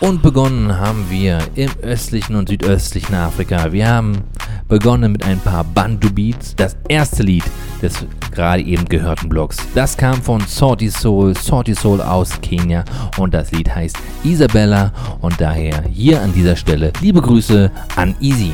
Und 0.00 0.20
begonnen 0.20 0.78
haben 0.78 1.06
wir 1.08 1.38
im 1.54 1.70
östlichen 1.82 2.36
und 2.36 2.50
südöstlichen 2.50 3.14
Afrika. 3.14 3.72
Wir 3.72 3.88
haben 3.88 4.18
begonnen 4.68 5.12
mit 5.12 5.24
ein 5.24 5.38
paar 5.38 5.64
Bantu 5.64 6.10
Beats. 6.10 6.54
Das 6.54 6.76
erste 6.86 7.22
Lied 7.22 7.44
des 7.80 8.04
gerade 8.30 8.62
eben 8.62 8.84
gehörten 8.84 9.30
Blocks. 9.30 9.56
Das 9.74 9.96
kam 9.96 10.20
von 10.20 10.42
Sorty 10.42 10.90
Soul, 10.90 11.34
Sorty 11.34 11.74
Soul 11.74 12.02
aus 12.02 12.38
Kenia 12.42 12.84
und 13.16 13.32
das 13.32 13.52
Lied 13.52 13.74
heißt 13.74 13.96
Isabella 14.22 14.92
und 15.22 15.40
daher 15.40 15.82
hier 15.90 16.20
an 16.20 16.34
dieser 16.34 16.56
Stelle 16.56 16.92
liebe 17.00 17.22
Grüße 17.22 17.70
an 17.96 18.14
Easy. 18.20 18.52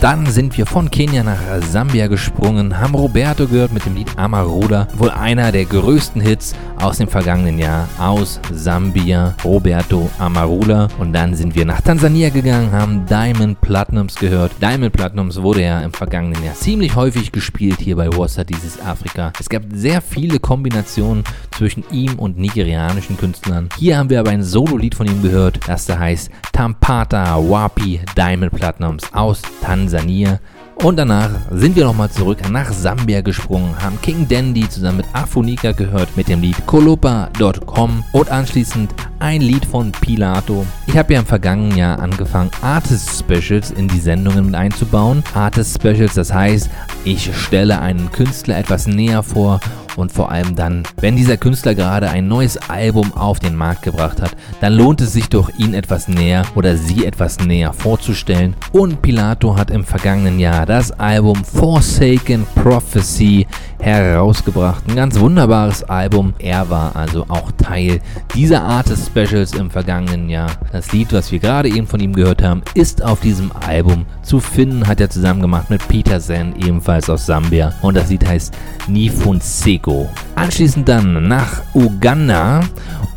Dann 0.00 0.26
sind 0.26 0.58
wir 0.58 0.66
von 0.66 0.90
Kenia 0.90 1.22
nach 1.22 1.38
Sambia 1.62 2.06
gesprungen, 2.06 2.78
haben 2.78 2.94
Roberto 2.94 3.46
gehört 3.46 3.72
mit 3.72 3.86
dem 3.86 3.96
Lied 3.96 4.18
Amarula, 4.18 4.88
wohl 4.94 5.10
einer 5.10 5.52
der 5.52 5.64
größten 5.64 6.20
Hits 6.20 6.54
aus 6.80 6.98
dem 6.98 7.08
vergangenen 7.08 7.58
Jahr 7.58 7.88
aus 7.98 8.40
Sambia, 8.52 9.34
Roberto 9.44 10.10
Amarula. 10.18 10.88
Und 10.98 11.12
dann 11.12 11.34
sind 11.34 11.54
wir 11.54 11.64
nach 11.64 11.80
Tansania 11.80 12.30
gegangen, 12.30 12.72
haben 12.72 13.06
Diamond 13.06 13.60
Platinums 13.60 14.14
gehört. 14.16 14.52
Diamond 14.60 14.92
Platinums 14.92 15.40
wurde 15.40 15.62
ja 15.62 15.80
im 15.80 15.92
vergangenen 15.92 16.42
Jahr 16.44 16.54
ziemlich 16.54 16.94
häufig 16.94 17.32
gespielt 17.32 17.80
hier 17.80 17.96
bei 17.96 18.08
Wassa 18.08 18.44
dieses 18.44 18.80
Afrika. 18.80 19.32
Es 19.38 19.48
gab 19.48 19.62
sehr 19.72 20.00
viele 20.00 20.38
Kombinationen 20.38 21.24
zwischen 21.56 21.84
ihm 21.90 22.18
und 22.18 22.38
nigerianischen 22.38 23.16
Künstlern. 23.16 23.68
Hier 23.78 23.98
haben 23.98 24.10
wir 24.10 24.20
aber 24.20 24.30
ein 24.30 24.42
Solo-Lied 24.42 24.94
von 24.94 25.06
ihm 25.06 25.22
gehört, 25.22 25.60
das 25.66 25.86
da 25.86 25.98
heißt 25.98 26.30
Tampata 26.52 27.36
Wapi 27.36 28.00
Diamond 28.16 28.52
Platinums 28.52 29.12
aus 29.12 29.42
Tansania. 29.62 30.40
Und 30.76 30.96
danach 30.96 31.30
sind 31.50 31.74
wir 31.74 31.84
nochmal 31.84 32.10
zurück 32.10 32.38
nach 32.50 32.70
Sambia 32.70 33.22
gesprungen, 33.22 33.74
haben 33.82 34.00
King 34.02 34.28
Dandy 34.28 34.68
zusammen 34.68 34.98
mit 34.98 35.06
Afonika 35.14 35.72
gehört 35.72 36.14
mit 36.16 36.28
dem 36.28 36.42
Lied 36.42 36.66
Kolopa.com 36.66 38.04
und 38.12 38.30
anschließend 38.30 38.94
ein 39.18 39.40
Lied 39.40 39.64
von 39.64 39.90
Pilato. 39.90 40.66
Ich 40.86 40.96
habe 40.96 41.14
ja 41.14 41.20
im 41.20 41.26
vergangenen 41.26 41.78
Jahr 41.78 41.98
angefangen, 41.98 42.50
Artist 42.60 43.18
Specials 43.18 43.70
in 43.70 43.88
die 43.88 43.98
Sendungen 43.98 44.46
mit 44.46 44.54
einzubauen. 44.54 45.24
Artist 45.34 45.76
Specials, 45.76 46.14
das 46.14 46.32
heißt, 46.32 46.68
ich 47.04 47.34
stelle 47.34 47.80
einen 47.80 48.12
Künstler 48.12 48.58
etwas 48.58 48.86
näher 48.86 49.22
vor 49.22 49.60
Und 49.96 50.12
vor 50.12 50.30
allem 50.30 50.54
dann, 50.54 50.82
wenn 51.00 51.16
dieser 51.16 51.36
Künstler 51.36 51.74
gerade 51.74 52.10
ein 52.10 52.28
neues 52.28 52.56
Album 52.68 53.12
auf 53.14 53.38
den 53.40 53.56
Markt 53.56 53.82
gebracht 53.82 54.20
hat, 54.20 54.36
dann 54.60 54.74
lohnt 54.74 55.00
es 55.00 55.12
sich 55.12 55.28
doch, 55.28 55.50
ihn 55.58 55.74
etwas 55.74 56.06
näher 56.06 56.44
oder 56.54 56.76
sie 56.76 57.06
etwas 57.06 57.40
näher 57.40 57.72
vorzustellen. 57.72 58.54
Und 58.72 59.02
Pilato 59.02 59.56
hat 59.56 59.70
im 59.70 59.84
vergangenen 59.84 60.38
Jahr 60.38 60.66
das 60.66 60.92
Album 60.92 61.44
Forsaken 61.44 62.46
Prophecy 62.54 63.46
herausgebracht. 63.80 64.82
Ein 64.88 64.96
ganz 64.96 65.18
wunderbares 65.18 65.84
Album. 65.84 66.34
Er 66.38 66.68
war 66.70 66.96
also 66.96 67.24
auch 67.28 67.50
Teil 67.52 68.00
dieser 68.34 68.62
Artist 68.62 69.06
Specials 69.06 69.54
im 69.54 69.70
vergangenen 69.70 70.28
Jahr. 70.28 70.50
Das 70.72 70.92
Lied, 70.92 71.12
was 71.12 71.30
wir 71.32 71.38
gerade 71.38 71.68
eben 71.68 71.86
von 71.86 72.00
ihm 72.00 72.14
gehört 72.14 72.42
haben, 72.42 72.62
ist 72.74 73.02
auf 73.02 73.20
diesem 73.20 73.50
Album 73.66 74.06
zu 74.22 74.40
finden. 74.40 74.86
Hat 74.86 75.00
er 75.00 75.10
zusammen 75.10 75.40
gemacht 75.40 75.70
mit 75.70 75.86
Peter 75.88 76.20
Zen, 76.20 76.54
ebenfalls 76.56 77.10
aus 77.10 77.26
Sambia. 77.26 77.72
Und 77.82 77.96
das 77.96 78.10
Lied 78.10 78.26
heißt 78.26 78.54
Nifunseko. 78.88 80.08
Anschließend 80.34 80.88
dann 80.88 81.28
nach 81.28 81.62
Uganda. 81.74 82.60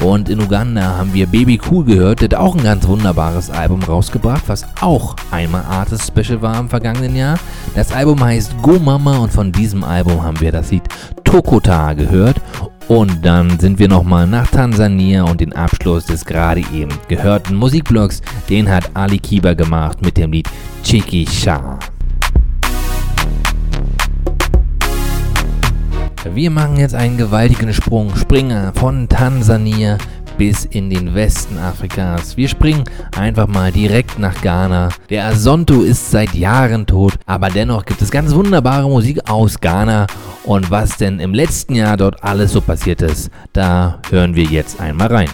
Und 0.02 0.30
in 0.30 0.40
Uganda 0.40 0.98
haben 0.98 1.14
wir 1.14 1.28
Baby 1.28 1.60
Cool 1.70 1.84
gehört. 1.84 2.22
Der 2.22 2.30
hat 2.30 2.36
auch 2.36 2.56
ein 2.56 2.64
ganz 2.64 2.88
wunderbares 2.88 3.50
Album 3.50 3.84
rausgebracht, 3.84 4.44
was 4.48 4.66
auch 4.80 5.16
einmal 5.30 5.64
Artist 5.70 6.08
Special 6.08 6.42
war 6.42 6.58
im 6.58 6.70
vergangenen 6.70 7.16
Jahr. 7.16 7.38
Das 7.76 7.92
Album 7.92 8.24
heißt 8.24 8.62
Go 8.62 8.80
Mama 8.80 9.18
und 9.18 9.34
von 9.34 9.52
diesem 9.52 9.84
Album 9.84 10.24
haben 10.24 10.40
wir 10.40 10.49
das 10.52 10.72
Lied 10.72 10.84
Tokota 11.24 11.94
gehört. 11.94 12.42
Und 12.88 13.24
dann 13.24 13.60
sind 13.60 13.78
wir 13.78 13.88
nochmal 13.88 14.26
nach 14.26 14.48
Tansania 14.48 15.24
und 15.24 15.42
den 15.42 15.54
Abschluss 15.54 16.06
des 16.06 16.26
gerade 16.26 16.62
eben 16.74 16.92
gehörten 17.08 17.56
Musikblogs, 17.56 18.22
den 18.50 18.68
hat 18.68 18.90
Ali 18.96 19.20
Kiba 19.20 19.54
gemacht 19.54 20.02
mit 20.04 20.18
dem 20.18 20.32
Lied 20.32 20.50
Chikisha. 20.84 21.78
Wir 26.34 26.52
machen 26.52 26.78
jetzt 26.78 26.96
einen 26.96 27.18
gewaltigen 27.18 27.74
Sprung, 27.74 28.16
Springer 28.16 28.74
von 28.76 29.08
Tansania 29.08 29.98
bis 30.40 30.64
in 30.64 30.90
den 30.90 31.14
Westen 31.14 31.58
Afrikas. 31.58 32.38
Wir 32.38 32.48
springen 32.48 32.86
einfach 33.16 33.46
mal 33.46 33.74
direkt 33.74 34.18
nach 34.20 34.42
Ghana. 34.42 34.88
Der 35.10 35.26
Asonto 35.26 35.82
ist 35.82 36.12
seit 36.12 36.34
Jahren 36.34 36.86
tot, 36.86 37.16
aber 37.26 37.50
dennoch 37.50 37.84
gibt 37.84 38.02
es 38.02 38.10
ganz 38.10 38.34
wunderbare 38.34 38.88
Musik 38.88 39.30
aus 39.30 39.60
Ghana. 39.60 40.08
Und 40.46 40.72
was 40.72 40.96
denn 40.96 41.20
im 41.20 41.34
letzten 41.34 41.76
Jahr 41.76 41.98
dort 41.98 42.24
alles 42.24 42.54
so 42.54 42.62
passiert 42.62 43.02
ist, 43.02 43.30
da 43.52 44.00
hören 44.10 44.34
wir 44.34 44.46
jetzt 44.46 44.80
einmal 44.80 45.08
rein. 45.08 45.30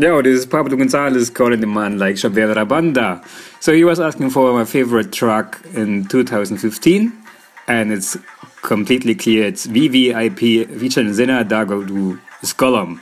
Yo, 0.00 0.22
this 0.22 0.38
is 0.38 0.46
Pablo 0.46 0.78
Gonzalez 0.78 1.28
calling 1.28 1.60
the 1.60 1.66
man 1.66 1.98
like 1.98 2.16
Xavier 2.16 2.64
Banda. 2.64 3.22
So 3.60 3.74
he 3.74 3.84
was 3.84 4.00
asking 4.00 4.30
for 4.30 4.50
my 4.54 4.64
favorite 4.64 5.12
track 5.12 5.60
in 5.74 6.06
2015, 6.06 7.12
and 7.68 7.92
it's 7.92 8.16
completely 8.62 9.14
clear 9.14 9.44
it's 9.44 9.66
VVIP 9.66 10.68
Dago 11.46 11.86
du 11.86 12.18
Skolom. 12.42 12.98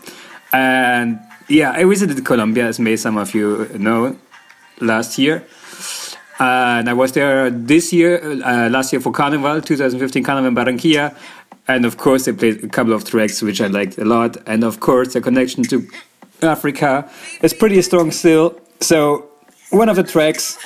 And 0.53 1.21
yeah, 1.47 1.71
I 1.71 1.85
visited 1.85 2.25
Colombia, 2.25 2.67
as 2.67 2.81
may 2.81 2.97
some 2.97 3.17
of 3.17 3.33
you 3.33 3.69
know, 3.79 4.17
last 4.81 5.19
year. 5.19 5.47
and 6.41 6.89
I 6.89 6.93
was 6.95 7.13
there 7.13 7.49
this 7.49 7.93
year, 7.93 8.21
uh, 8.45 8.69
last 8.71 8.93
year 8.93 9.01
for 9.01 9.13
Carnival, 9.13 9.61
2015 9.61 10.25
Carnival 10.25 10.49
in 10.49 10.55
Barranquilla. 10.57 11.17
And 11.69 11.85
of 11.85 11.99
course, 11.99 12.25
they 12.25 12.33
played 12.33 12.65
a 12.65 12.69
couple 12.69 12.93
of 12.93 13.05
tracks 13.05 13.41
which 13.41 13.61
I 13.61 13.69
liked 13.69 13.99
a 13.99 14.05
lot. 14.05 14.37
And 14.47 14.65
of 14.65 14.81
course, 14.81 15.13
the 15.13 15.21
connection 15.21 15.63
to 15.65 15.87
Africa 16.43 17.11
is 17.43 17.53
pretty 17.53 17.83
strong 17.83 18.11
still. 18.11 18.59
So 18.81 19.29
one 19.71 19.89
of 19.89 19.97
the 19.97 20.03
tracks 20.03 20.57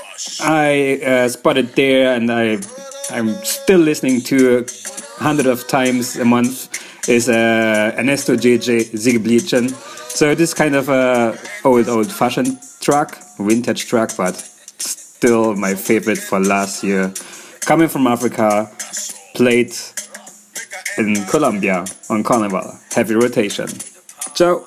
I 0.40 1.00
uh, 1.04 1.28
spotted 1.28 1.74
there, 1.74 2.14
and 2.14 2.30
I 2.30 2.58
I'm 3.10 3.34
still 3.44 3.80
listening 3.80 4.20
to 4.22 4.66
hundred 5.18 5.46
of 5.46 5.66
times 5.68 6.16
a 6.16 6.24
month 6.24 6.68
is 7.08 7.28
uh, 7.28 7.94
Ernesto 7.98 8.36
JJ 8.36 8.92
Zigblichen. 8.92 9.70
So 10.10 10.34
this 10.34 10.54
kind 10.54 10.74
of 10.74 10.88
a 10.88 11.38
old 11.64 11.88
old 11.88 12.12
fashioned 12.12 12.58
track, 12.80 13.18
vintage 13.38 13.86
track, 13.86 14.10
but 14.16 14.36
still 14.78 15.54
my 15.56 15.74
favorite 15.74 16.18
for 16.18 16.40
last 16.40 16.84
year. 16.84 17.12
Coming 17.60 17.88
from 17.88 18.06
Africa, 18.06 18.70
played 19.34 19.72
in 20.98 21.14
Colombia 21.26 21.84
on 22.10 22.22
Carnival. 22.22 22.78
Heavy 22.92 23.14
rotation. 23.14 23.68
Ciao. 24.34 24.64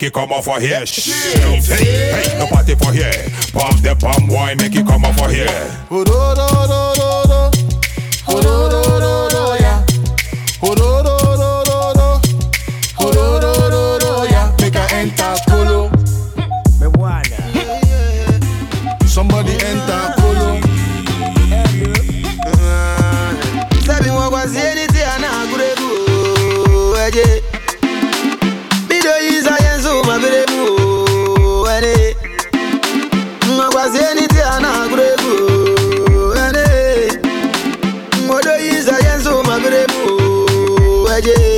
que 0.00 0.10
como 0.10 0.42
forreste. 0.42 1.12
yeah. 41.22 41.49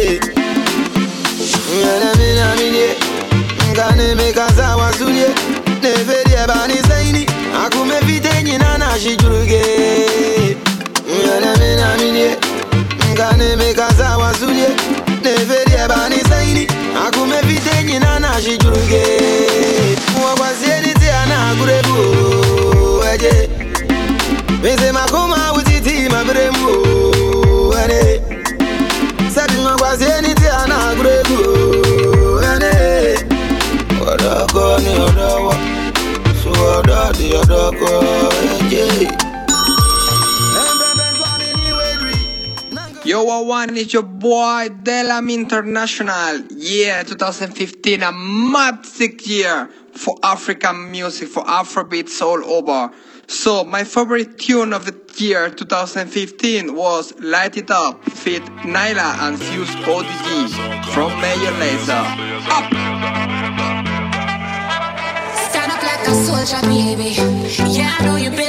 Yo, 43.04 43.24
what 43.24 43.46
one 43.46 43.76
is 43.76 43.92
your 43.92 44.04
boy 44.04 44.68
Delam 44.82 45.32
International. 45.32 46.40
Yeah, 46.50 47.02
2015, 47.02 48.02
a 48.02 48.12
mad 48.12 48.86
sick 48.86 49.26
year 49.26 49.68
for 49.92 50.16
African 50.22 50.90
music, 50.90 51.28
for 51.28 51.42
Afrobeats 51.44 52.22
all 52.22 52.44
over. 52.44 52.92
So, 53.26 53.64
my 53.64 53.84
favorite 53.84 54.38
tune 54.38 54.72
of 54.72 54.84
the 54.86 54.94
year 55.22 55.50
2015 55.50 56.74
was 56.74 57.12
Light 57.18 57.56
It 57.56 57.70
Up, 57.70 58.04
feat 58.10 58.42
Nyla 58.64 59.18
and 59.20 59.38
Fuse 59.38 59.74
ODG 59.76 60.84
from 60.94 61.10
Major 61.20 61.52
Lazer. 61.60 62.04
Up! 62.48 63.91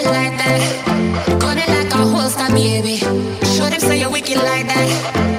like 0.06 0.38
that. 0.38 1.40
Got 1.40 1.58
like 1.58 1.94
a 1.94 2.54
baby. 2.54 2.98
Show 2.98 3.70
them 3.70 3.80
say 3.80 4.00
you're 4.00 4.12
wicked 4.12 4.38
like 4.38 4.68
that. 4.68 5.33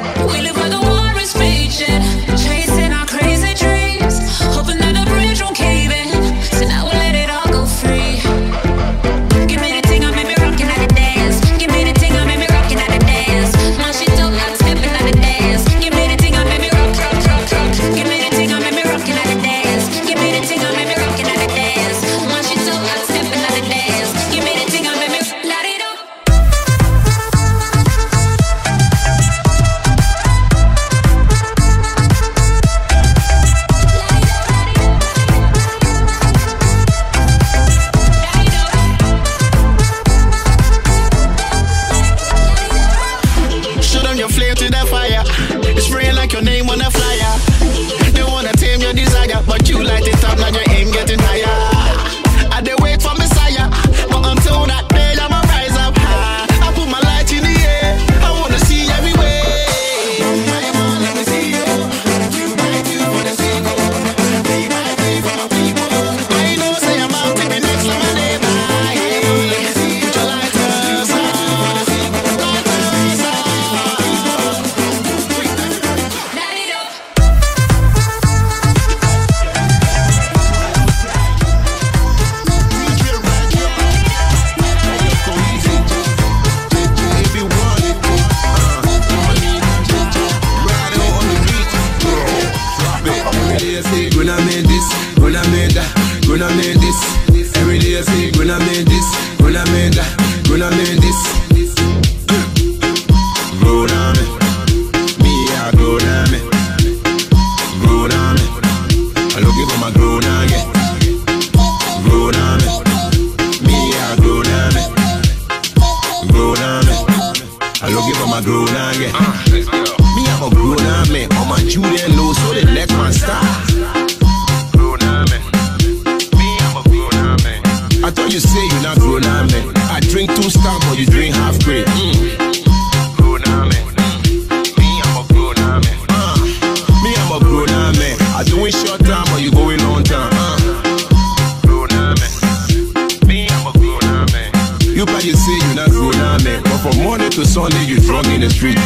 drunk 148.14 148.28
in 148.28 148.40
the 148.42 148.50
street. 148.50 148.78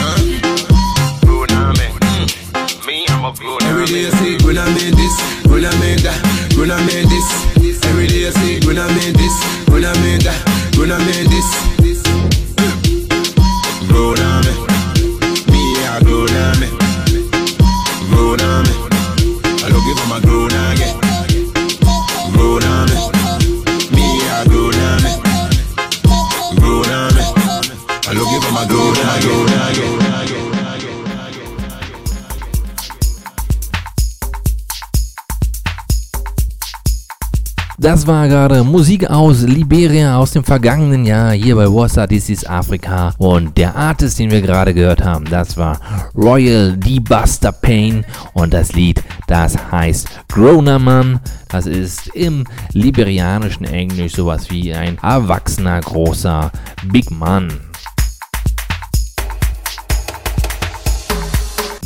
me 2.87 3.05
I'm 3.09 3.25
a 3.25 3.33
good, 3.37 3.63
Every 3.65 3.85
day 3.85 4.07
I 4.07 4.11
see, 4.17 4.39
good, 4.39 4.57
this, 4.57 5.15
good, 5.45 5.65
that, 5.65 6.21
good, 6.57 6.71
this. 7.13 7.85
Every 7.85 8.07
day 8.07 8.27
I 8.27 8.31
see, 8.31 8.61
good, 8.61 8.77
this, 8.77 9.37
good, 9.69 9.85
that, 9.85 10.73
good, 10.73 10.89
this. 10.89 11.88
Das 37.89 38.07
war 38.07 38.29
gerade 38.29 38.65
Musik 38.65 39.09
aus 39.09 39.45
Liberia 39.45 40.19
aus 40.19 40.33
dem 40.33 40.45
vergangenen 40.45 41.07
Jahr 41.07 41.33
hier 41.33 41.57
bei 41.57 41.65
Wassa 41.65 42.07
This 42.07 42.29
is 42.29 42.45
Africa. 42.45 43.15
Und 43.17 43.57
der 43.57 43.75
Artist, 43.75 44.19
den 44.19 44.31
wir 44.31 44.43
gerade 44.43 44.75
gehört 44.75 45.03
haben, 45.03 45.25
das 45.25 45.57
war 45.57 45.81
Royal 46.15 46.77
D. 46.77 47.01
Buster 47.01 47.51
Payne. 47.51 48.05
Und 48.35 48.53
das 48.53 48.75
Lied, 48.75 49.03
das 49.27 49.57
heißt 49.73 50.07
Groner 50.29 50.79
Man. 50.79 51.21
Das 51.49 51.65
ist 51.65 52.09
im 52.09 52.45
liberianischen 52.75 53.65
Englisch 53.65 54.17
sowas 54.17 54.51
wie 54.51 54.75
ein 54.75 54.99
erwachsener, 54.99 55.81
großer 55.81 56.53
Big 56.93 57.11
Man. 57.11 57.68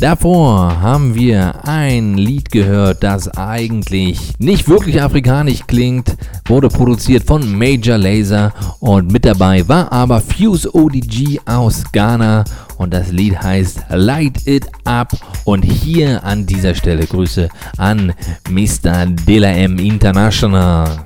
Davor 0.03 0.81
haben 0.81 1.15
wir 1.15 1.65
ein 1.65 2.17
Lied 2.17 2.51
gehört, 2.51 3.03
das 3.03 3.29
eigentlich 3.37 4.37
nicht 4.37 4.67
wirklich 4.67 5.01
afrikanisch 5.01 5.65
klingt, 5.65 6.17
wurde 6.43 6.67
produziert 6.67 7.23
von 7.23 7.57
Major 7.57 7.97
Laser 7.97 8.51
und 8.81 9.13
mit 9.13 9.23
dabei 9.23 9.65
war 9.69 9.89
aber 9.93 10.19
Fuse 10.19 10.69
ODG 10.75 11.39
aus 11.45 11.85
Ghana 11.93 12.43
und 12.77 12.93
das 12.93 13.13
Lied 13.13 13.41
heißt 13.41 13.79
Light 13.91 14.45
It 14.45 14.65
Up 14.83 15.13
und 15.45 15.61
hier 15.61 16.21
an 16.25 16.45
dieser 16.45 16.75
Stelle 16.75 17.07
Grüße 17.07 17.47
an 17.77 18.11
Mr. 18.49 19.05
Dela 19.05 19.51
M 19.51 19.79
International. 19.79 21.05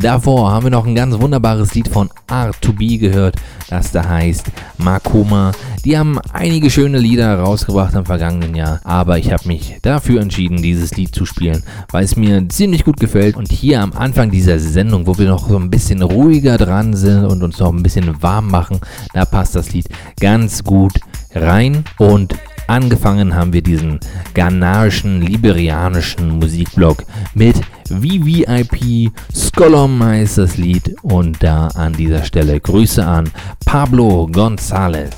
Davor 0.00 0.50
haben 0.50 0.64
wir 0.64 0.70
noch 0.70 0.86
ein 0.86 0.94
ganz 0.94 1.20
wunderbares 1.20 1.74
Lied 1.74 1.86
von 1.86 2.08
R2B 2.26 2.98
gehört, 2.98 3.36
das 3.68 3.92
da 3.92 4.08
heißt 4.08 4.46
Makoma. 4.78 5.52
Die 5.84 5.98
haben 5.98 6.18
einige 6.32 6.70
schöne 6.70 6.98
Lieder 6.98 7.38
rausgebracht 7.38 7.94
im 7.94 8.06
vergangenen 8.06 8.54
Jahr, 8.54 8.80
aber 8.84 9.18
ich 9.18 9.30
habe 9.30 9.46
mich 9.46 9.76
dafür 9.82 10.22
entschieden, 10.22 10.62
dieses 10.62 10.96
Lied 10.96 11.14
zu 11.14 11.26
spielen, 11.26 11.62
weil 11.90 12.04
es 12.04 12.16
mir 12.16 12.48
ziemlich 12.48 12.84
gut 12.84 12.98
gefällt. 12.98 13.36
Und 13.36 13.52
hier 13.52 13.82
am 13.82 13.92
Anfang 13.92 14.30
dieser 14.30 14.58
Sendung, 14.58 15.06
wo 15.06 15.18
wir 15.18 15.28
noch 15.28 15.46
so 15.46 15.58
ein 15.58 15.68
bisschen 15.68 16.00
ruhiger 16.00 16.56
dran 16.56 16.96
sind 16.96 17.26
und 17.26 17.42
uns 17.42 17.58
noch 17.58 17.70
ein 17.70 17.82
bisschen 17.82 18.22
warm 18.22 18.50
machen, 18.50 18.80
da 19.12 19.26
passt 19.26 19.54
das 19.54 19.70
Lied 19.74 19.86
ganz 20.18 20.64
gut 20.64 20.94
rein. 21.34 21.84
Und 21.98 22.36
Angefangen 22.70 23.34
haben 23.34 23.52
wir 23.52 23.62
diesen 23.62 23.98
ghanaischen, 24.32 25.22
liberianischen 25.22 26.38
Musikblock 26.38 27.02
mit 27.34 27.56
VVIP, 27.88 29.10
das 30.36 30.56
Lied 30.56 30.94
und 31.02 31.42
da 31.42 31.66
an 31.66 31.94
dieser 31.94 32.22
Stelle 32.22 32.60
Grüße 32.60 33.04
an 33.04 33.28
Pablo 33.64 34.28
González. 34.30 35.10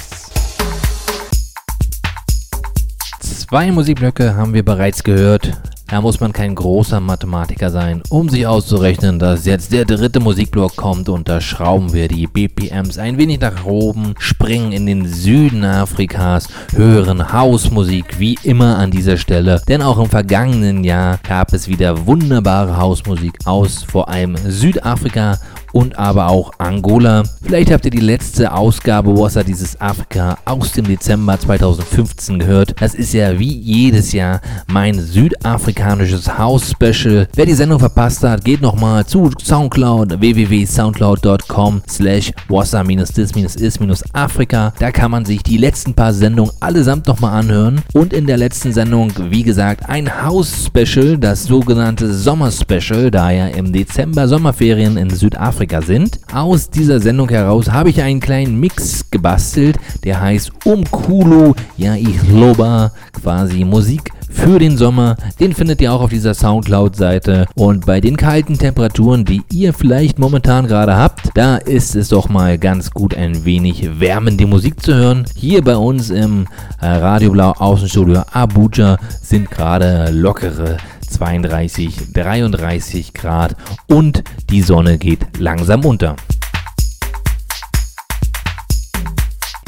Zwei 3.21 3.71
Musikblöcke 3.71 4.35
haben 4.35 4.55
wir 4.55 4.65
bereits 4.65 5.05
gehört. 5.05 5.53
Da 5.92 6.00
muss 6.00 6.20
man 6.20 6.33
kein 6.33 6.55
großer 6.55 7.00
Mathematiker 7.00 7.68
sein, 7.68 8.02
um 8.09 8.31
sich 8.31 8.46
auszurechnen, 8.46 9.18
dass 9.18 9.44
jetzt 9.44 9.74
der 9.74 9.85
dritte 9.85 10.20
Musikblock 10.20 10.74
kommt 10.74 11.11
und 11.11 11.28
da 11.28 11.38
schrauben 11.38 11.92
wir 11.92 12.09
die 12.09 12.26
BPMs 12.26 12.96
ein 12.96 13.18
wenig 13.18 13.40
nach 13.40 13.66
oben, 13.66 14.14
springen 14.18 14.72
in 14.72 14.87
den 14.87 15.07
Süden 15.07 15.66
Afrikas, 15.66 16.48
hören 16.74 17.35
Hausmusik 17.35 18.18
wie 18.18 18.38
immer 18.42 18.78
an 18.78 18.90
dieser 18.90 19.18
Stelle, 19.18 19.61
denn 19.68 19.83
auch 19.83 19.98
im 19.98 20.09
vergangenen 20.09 20.83
Jahr 20.83 21.18
gab 21.28 21.52
es 21.52 21.68
wieder 21.68 22.07
wunderbare 22.07 22.78
Hausmusik 22.78 23.35
aus 23.44 23.83
vor 23.83 24.09
allem 24.09 24.35
Südafrika 24.38 25.37
und 25.72 25.98
aber 25.98 26.28
auch 26.28 26.52
Angola. 26.58 27.24
Vielleicht 27.42 27.72
habt 27.72 27.85
ihr 27.85 27.90
die 27.90 28.00
letzte 28.00 28.52
Ausgabe 28.52 29.18
Wasser 29.18 29.42
dieses 29.42 29.80
Afrika 29.80 30.38
aus 30.44 30.72
dem 30.72 30.87
Dezember 30.87 31.38
2015 31.38 32.38
gehört. 32.38 32.74
Das 32.80 32.94
ist 32.94 33.14
ja 33.14 33.38
wie 33.38 33.58
jedes 33.58 34.12
Jahr 34.12 34.42
mein 34.68 35.00
südafrikanisches 35.00 36.38
House-Special. 36.38 37.28
Wer 37.35 37.46
die 37.46 37.54
Sendung 37.54 37.78
verpasst 37.78 38.22
hat, 38.22 38.44
geht 38.44 38.61
nochmal 38.61 39.06
zu 39.06 39.30
Soundcloud 39.42 40.20
www.soundcloud.com 40.20 41.80
slash 41.88 42.32
wasser-dis-is-afrika. 42.48 44.74
Da 44.78 44.90
kann 44.90 45.11
man 45.11 45.24
sich 45.24 45.42
die 45.42 45.56
letzten 45.56 45.94
paar 45.94 46.12
Sendungen 46.12 46.52
allesamt 46.61 47.06
nochmal 47.06 47.40
anhören. 47.40 47.80
Und 47.94 48.12
in 48.12 48.26
der 48.26 48.37
letzten 48.37 48.74
Sendung, 48.74 49.11
wie 49.30 49.42
gesagt, 49.42 49.88
ein 49.88 50.22
House-Special, 50.22 51.16
das 51.18 51.44
sogenannte 51.44 52.12
Sommer-Special, 52.12 53.11
da 53.11 53.30
ja 53.30 53.46
im 53.46 53.72
Dezember 53.72 54.28
Sommerferien 54.28 54.98
in 54.98 55.08
Südafrika 55.11 55.62
Afrika 55.62 55.81
sind. 55.81 56.18
Aus 56.33 56.70
dieser 56.70 56.98
Sendung 56.98 57.29
heraus 57.29 57.70
habe 57.70 57.90
ich 57.90 58.03
einen 58.03 58.18
kleinen 58.18 58.59
Mix 58.59 59.09
gebastelt, 59.12 59.79
der 60.03 60.20
heißt 60.20 60.51
Umkulu 60.64 61.55
Ja 61.77 61.94
Ihloba, 61.94 62.90
quasi 63.12 63.64
Musik 63.64 64.11
für 64.29 64.59
den 64.59 64.77
Sommer. 64.77 65.16
Den 65.38 65.53
findet 65.53 65.81
ihr 65.81 65.92
auch 65.92 66.01
auf 66.01 66.11
dieser 66.11 66.35
Soundcloud-Seite. 66.35 67.46
Und 67.55 67.87
bei 67.87 68.01
den 68.01 68.16
kalten 68.16 68.59
Temperaturen, 68.59 69.25
die 69.25 69.42
ihr 69.53 69.72
vielleicht 69.72 70.18
momentan 70.18 70.66
gerade 70.66 70.96
habt, 70.96 71.31
da 71.35 71.59
ist 71.59 71.94
es 71.94 72.09
doch 72.09 72.29
mal 72.29 72.59
ganz 72.59 72.90
gut, 72.90 73.14
ein 73.14 73.44
wenig 73.44 74.01
wärmende 74.01 74.46
Musik 74.46 74.83
zu 74.83 74.96
hören. 74.96 75.27
Hier 75.37 75.62
bei 75.62 75.77
uns 75.77 76.11
im 76.11 76.48
äh, 76.81 76.87
Radio 76.87 77.31
Blau 77.31 77.53
Außenstudio 77.53 78.22
Abuja 78.33 78.96
sind 79.22 79.48
gerade 79.48 80.11
lockere 80.11 80.79
32, 81.12 82.12
33 82.12 83.14
Grad 83.14 83.57
und 83.88 84.25
die 84.51 84.62
Sonne 84.62 84.98
geht 84.98 85.38
langsam 85.38 85.85
unter. 85.85 86.16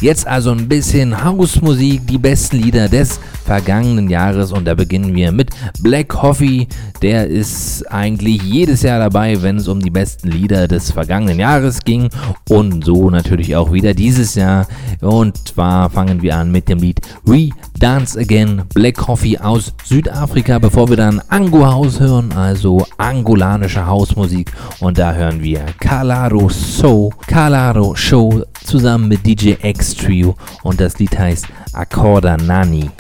Jetzt 0.05 0.27
also 0.27 0.51
ein 0.51 0.69
bisschen 0.69 1.25
Hausmusik, 1.25 2.07
die 2.07 2.19
besten 2.19 2.59
Lieder 2.59 2.89
des 2.89 3.21
vergangenen 3.45 4.11
Jahres 4.11 4.53
und 4.53 4.67
da 4.67 4.75
beginnen 4.75 5.15
wir 5.15 5.33
mit 5.33 5.51
Black 5.81 6.09
Coffee. 6.09 6.67
Der 7.01 7.27
ist 7.27 7.91
eigentlich 7.91 8.43
jedes 8.43 8.83
Jahr 8.83 8.99
dabei, 8.99 9.41
wenn 9.41 9.57
es 9.57 9.67
um 9.67 9.81
die 9.81 9.91
besten 9.91 10.29
Lieder 10.29 10.69
des 10.69 10.91
vergangenen 10.91 11.39
Jahres 11.39 11.81
ging 11.85 12.11
und 12.51 12.85
so 12.85 13.09
natürlich 13.09 13.57
auch 13.57 13.73
wieder 13.73 13.95
dieses 13.95 14.35
Jahr. 14.35 14.67
Und 15.01 15.49
zwar 15.49 15.89
fangen 15.89 16.21
wir 16.21 16.37
an 16.37 16.53
mit 16.53 16.69
dem 16.69 16.81
Lied 16.81 17.01
We 17.25 17.51
Dance 17.79 18.19
Again 18.19 18.63
Black 18.75 18.97
Coffee 18.97 19.39
aus 19.39 19.75
Südafrika, 19.85 20.59
bevor 20.59 20.89
wir 20.89 20.97
dann 20.97 21.21
Ango 21.29 21.67
House 21.67 22.01
hören, 22.01 22.33
also 22.33 22.87
angolanische 22.97 23.87
Hausmusik 23.87 24.53
und 24.81 24.99
da 24.99 25.13
hören 25.13 25.43
wir 25.43 25.65
Calaro 25.81 26.49
Show, 26.49 27.13
Calaro 27.27 27.95
Show 27.95 28.43
zusammen 28.65 29.09
mit 29.09 29.27
DJ 29.27 29.55
X 29.63 29.95
Trio 29.97 30.35
und 30.63 30.81
das 30.81 30.99
Lied 30.99 31.19
heißt 31.19 31.47
Accorda 31.73 32.37
Nani. 32.37 32.91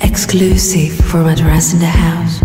Exclusive 0.00 1.02
from 1.02 1.26
Address 1.26 1.72
in 1.74 1.80
the 1.80 1.86
House. 1.86 2.40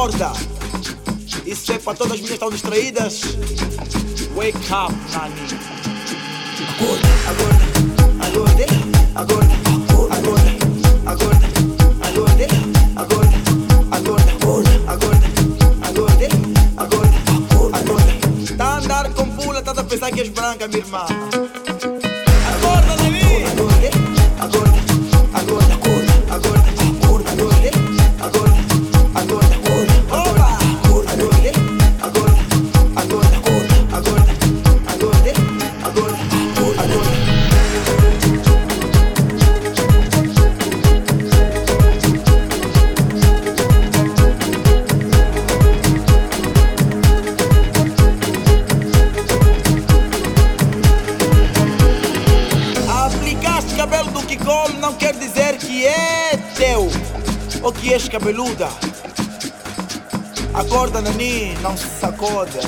acorda. 0.00 0.32
Isso 1.44 1.72
é 1.72 1.78
para 1.78 1.94
todas 1.94 2.14
as 2.14 2.20
minhas 2.20 2.32
estão 2.32 2.50
distraídas. 2.50 3.20
Wake 4.34 4.56
up, 4.72 4.94
Nani. 5.12 5.34
Acorda, 6.70 7.08
acorda. 7.28 7.49
que 55.60 55.86
é 55.86 56.36
teu 56.56 56.88
ou 57.62 57.72
que 57.72 57.92
és 57.92 58.08
cabeluda. 58.08 58.68
Acorda, 60.54 61.00
Nani, 61.00 61.54
não 61.62 61.76
se 61.76 61.86
sacode. 62.00 62.58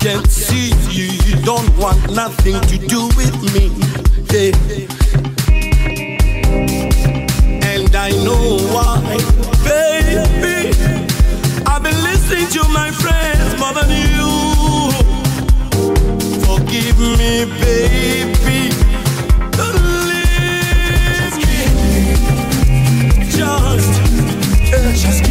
can 0.00 0.24
see 0.28 0.70
you, 0.90 1.10
don't 1.42 1.76
want 1.76 1.98
nothing 2.14 2.60
to 2.60 2.78
do 2.78 3.08
with 3.16 3.34
me. 3.54 3.70
Yeah. 4.30 4.54
And 7.66 7.94
I 7.96 8.10
know 8.24 8.58
why, 8.72 9.00
baby. 9.64 10.72
I've 11.66 11.82
been 11.82 12.00
listening 12.04 12.48
to 12.48 12.68
my 12.68 12.90
friends 12.92 13.58
more 13.58 13.72
than 13.74 13.90
you. 13.90 14.92
Forgive 16.46 16.98
me, 17.18 17.46
baby. 17.60 18.70
Don't 19.56 19.82
me. 19.96 20.30
Just, 23.30 23.92
just. 25.02 25.27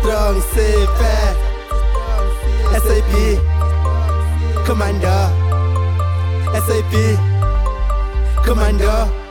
strong, 0.00 0.40
safe, 0.40 0.88
fast. 0.98 1.38
SAP, 2.84 3.14
Commander. 4.66 5.22
SAP, 6.66 6.94
Commander. 8.44 9.27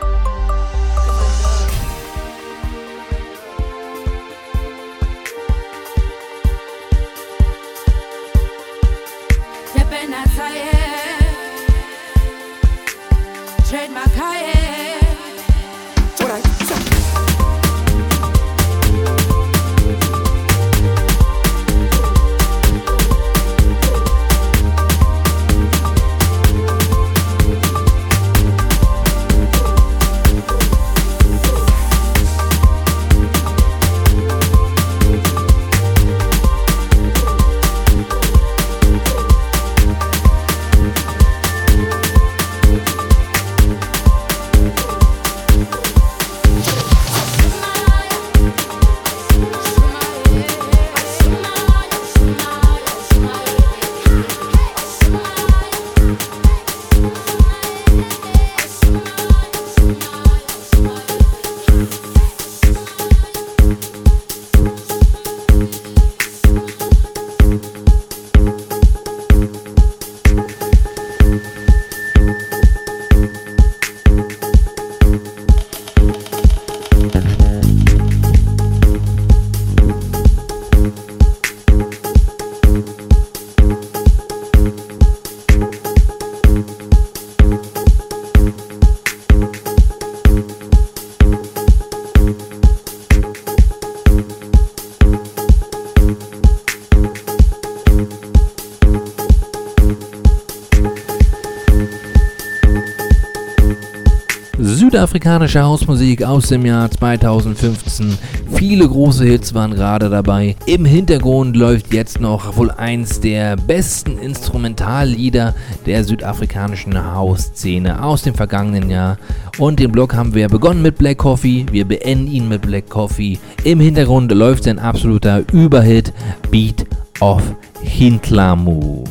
Südafrikanische 105.17 105.63
Hausmusik 105.63 106.23
aus 106.23 106.49
dem 106.49 106.63
Jahr 106.63 106.91
2015. 106.91 108.15
Viele 108.53 108.87
große 108.87 109.25
Hits 109.25 109.51
waren 109.55 109.73
gerade 109.73 110.11
dabei. 110.11 110.55
Im 110.67 110.85
Hintergrund 110.85 111.55
läuft 111.55 111.91
jetzt 111.91 112.21
noch 112.21 112.55
wohl 112.55 112.69
eins 112.69 113.19
der 113.19 113.55
besten 113.55 114.19
Instrumentallieder 114.19 115.55
der 115.87 116.03
südafrikanischen 116.03 117.15
Hausszene 117.15 118.03
aus 118.03 118.21
dem 118.21 118.35
vergangenen 118.35 118.91
Jahr. 118.91 119.17
Und 119.57 119.79
den 119.79 119.91
Blog 119.91 120.13
haben 120.13 120.35
wir 120.35 120.49
begonnen 120.49 120.83
mit 120.83 120.99
Black 120.99 121.17
Coffee, 121.17 121.65
wir 121.71 121.85
beenden 121.85 122.27
ihn 122.27 122.47
mit 122.47 122.61
Black 122.61 122.87
Coffee. 122.87 123.39
Im 123.63 123.79
Hintergrund 123.79 124.31
läuft 124.31 124.65
sein 124.65 124.77
absoluter 124.77 125.41
Überhit 125.51 126.13
Beat 126.51 126.85
of 127.21 127.41
Hintlamu. 127.81 129.03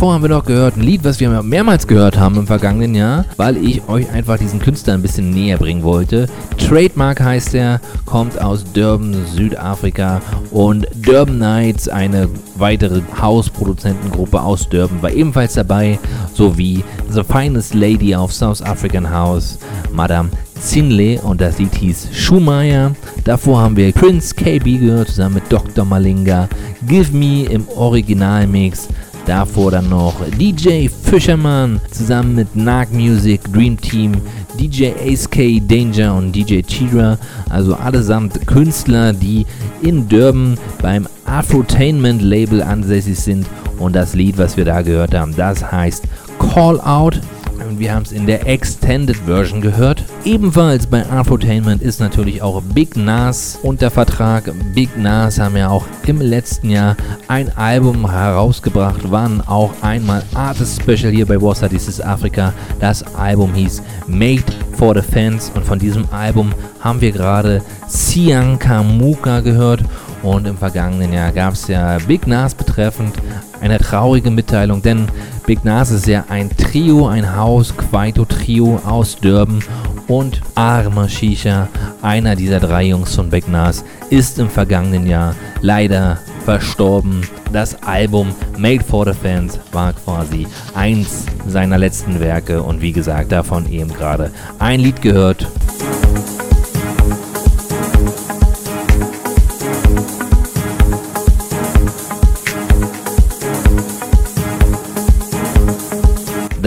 Davor 0.00 0.14
haben 0.14 0.22
wir 0.22 0.30
noch 0.30 0.46
gehört 0.46 0.78
ein 0.78 0.82
Lied, 0.82 1.04
was 1.04 1.20
wir 1.20 1.42
mehrmals 1.42 1.86
gehört 1.86 2.18
haben 2.18 2.34
im 2.36 2.46
vergangenen 2.46 2.94
Jahr, 2.94 3.26
weil 3.36 3.58
ich 3.58 3.86
euch 3.86 4.10
einfach 4.10 4.38
diesen 4.38 4.58
Künstler 4.58 4.94
ein 4.94 5.02
bisschen 5.02 5.28
näher 5.28 5.58
bringen 5.58 5.82
wollte. 5.82 6.26
Trademark 6.56 7.20
heißt 7.20 7.54
er, 7.54 7.82
kommt 8.06 8.40
aus 8.40 8.64
Durban, 8.72 9.14
Südafrika 9.26 10.22
und 10.52 10.86
Durban 10.94 11.36
Nights, 11.36 11.86
eine 11.90 12.30
weitere 12.56 13.02
Hausproduzentengruppe 13.20 14.40
aus 14.40 14.66
Durban, 14.70 15.02
war 15.02 15.12
ebenfalls 15.12 15.52
dabei, 15.52 15.98
sowie 16.32 16.82
The 17.10 17.22
Finest 17.22 17.74
Lady 17.74 18.16
of 18.16 18.32
South 18.32 18.62
African 18.62 19.10
House, 19.10 19.58
Madame 19.92 20.30
Zinle 20.58 21.20
und 21.20 21.42
das 21.42 21.58
Lied 21.58 21.74
hieß 21.74 22.08
Schumacher. 22.12 22.92
Davor 23.24 23.60
haben 23.60 23.76
wir 23.76 23.92
Prince 23.92 24.34
KB 24.34 24.78
gehört 24.78 25.08
zusammen 25.08 25.34
mit 25.34 25.52
Dr. 25.52 25.84
Malinga, 25.84 26.48
Give 26.86 27.12
Me 27.12 27.44
im 27.44 27.68
Originalmix. 27.68 28.88
Davor 29.30 29.70
dann 29.70 29.88
noch 29.88 30.16
DJ 30.40 30.88
Fisherman 30.88 31.80
zusammen 31.92 32.34
mit 32.34 32.56
Nag 32.56 32.92
Music, 32.92 33.40
Dream 33.52 33.80
Team, 33.80 34.20
DJ 34.58 34.88
Ace 35.06 35.30
K, 35.30 35.60
Danger 35.60 36.16
und 36.16 36.32
DJ 36.32 36.62
Chira. 36.62 37.16
Also 37.48 37.76
allesamt 37.76 38.44
Künstler, 38.48 39.12
die 39.12 39.46
in 39.82 40.08
Durban 40.08 40.58
beim 40.82 41.06
Afrotainment 41.26 42.22
Label 42.22 42.60
ansässig 42.60 43.20
sind. 43.20 43.46
Und 43.78 43.94
das 43.94 44.14
Lied, 44.16 44.36
was 44.36 44.56
wir 44.56 44.64
da 44.64 44.82
gehört 44.82 45.14
haben, 45.14 45.36
das 45.36 45.70
heißt 45.70 46.08
Call 46.40 46.80
Out 46.80 47.20
und 47.68 47.78
wir 47.78 47.94
haben 47.94 48.02
es 48.02 48.12
in 48.12 48.26
der 48.26 48.46
Extended 48.46 49.16
Version 49.16 49.60
gehört. 49.60 50.04
Ebenfalls 50.24 50.86
bei 50.86 51.08
Afrotainment 51.10 51.82
ist 51.82 52.00
natürlich 52.00 52.42
auch 52.42 52.62
Big 52.62 52.96
Nas 52.96 53.58
unter 53.62 53.90
Vertrag. 53.90 54.52
Big 54.74 54.96
Nas 54.96 55.38
haben 55.38 55.56
ja 55.56 55.68
auch 55.68 55.86
im 56.06 56.20
letzten 56.20 56.70
Jahr 56.70 56.96
ein 57.28 57.56
Album 57.56 58.10
herausgebracht, 58.10 59.10
waren 59.10 59.40
auch 59.46 59.72
einmal 59.82 60.22
Artist 60.34 60.82
Special 60.82 61.12
hier 61.12 61.26
bei 61.26 61.40
Wassa 61.40 61.68
This 61.68 62.00
Africa. 62.00 62.52
Das 62.80 63.02
Album 63.14 63.54
hieß 63.54 63.82
Made 64.06 64.44
for 64.72 64.94
the 64.94 65.02
Fans 65.02 65.50
und 65.54 65.64
von 65.64 65.78
diesem 65.78 66.08
Album 66.10 66.52
haben 66.80 67.00
wir 67.00 67.12
gerade 67.12 67.62
Sian 67.88 68.58
Kamuka 68.58 69.40
gehört. 69.40 69.84
Und 70.22 70.46
im 70.46 70.56
vergangenen 70.56 71.12
Jahr 71.14 71.32
gab 71.32 71.54
es 71.54 71.66
ja 71.68 71.96
Big 72.06 72.26
Nas 72.26 72.54
betreffend 72.54 73.14
eine 73.60 73.78
traurige 73.78 74.30
Mitteilung, 74.30 74.82
denn 74.82 75.06
Big 75.46 75.64
Nas 75.64 75.90
ist 75.90 76.06
ja 76.06 76.24
ein 76.28 76.50
Trio, 76.56 77.08
ein 77.08 77.36
Haus, 77.36 77.74
Quaito-Trio 77.76 78.80
aus 78.84 79.16
Durban 79.16 79.62
und 80.08 80.40
Arma 80.54 81.08
Shisha, 81.08 81.68
einer 82.02 82.36
dieser 82.36 82.60
drei 82.60 82.84
Jungs 82.84 83.14
von 83.14 83.30
Big 83.30 83.48
Nas, 83.48 83.84
ist 84.10 84.38
im 84.38 84.50
vergangenen 84.50 85.06
Jahr 85.06 85.34
leider 85.60 86.18
verstorben. 86.44 87.22
Das 87.52 87.80
Album 87.82 88.34
Made 88.58 88.82
for 88.84 89.04
the 89.04 89.12
Fans 89.12 89.58
war 89.72 89.92
quasi 89.92 90.46
eins 90.74 91.26
seiner 91.46 91.78
letzten 91.78 92.20
Werke 92.20 92.62
und 92.62 92.80
wie 92.80 92.92
gesagt, 92.92 93.32
davon 93.32 93.70
eben 93.70 93.92
gerade 93.92 94.30
ein 94.58 94.80
Lied 94.80 95.02
gehört. 95.02 95.46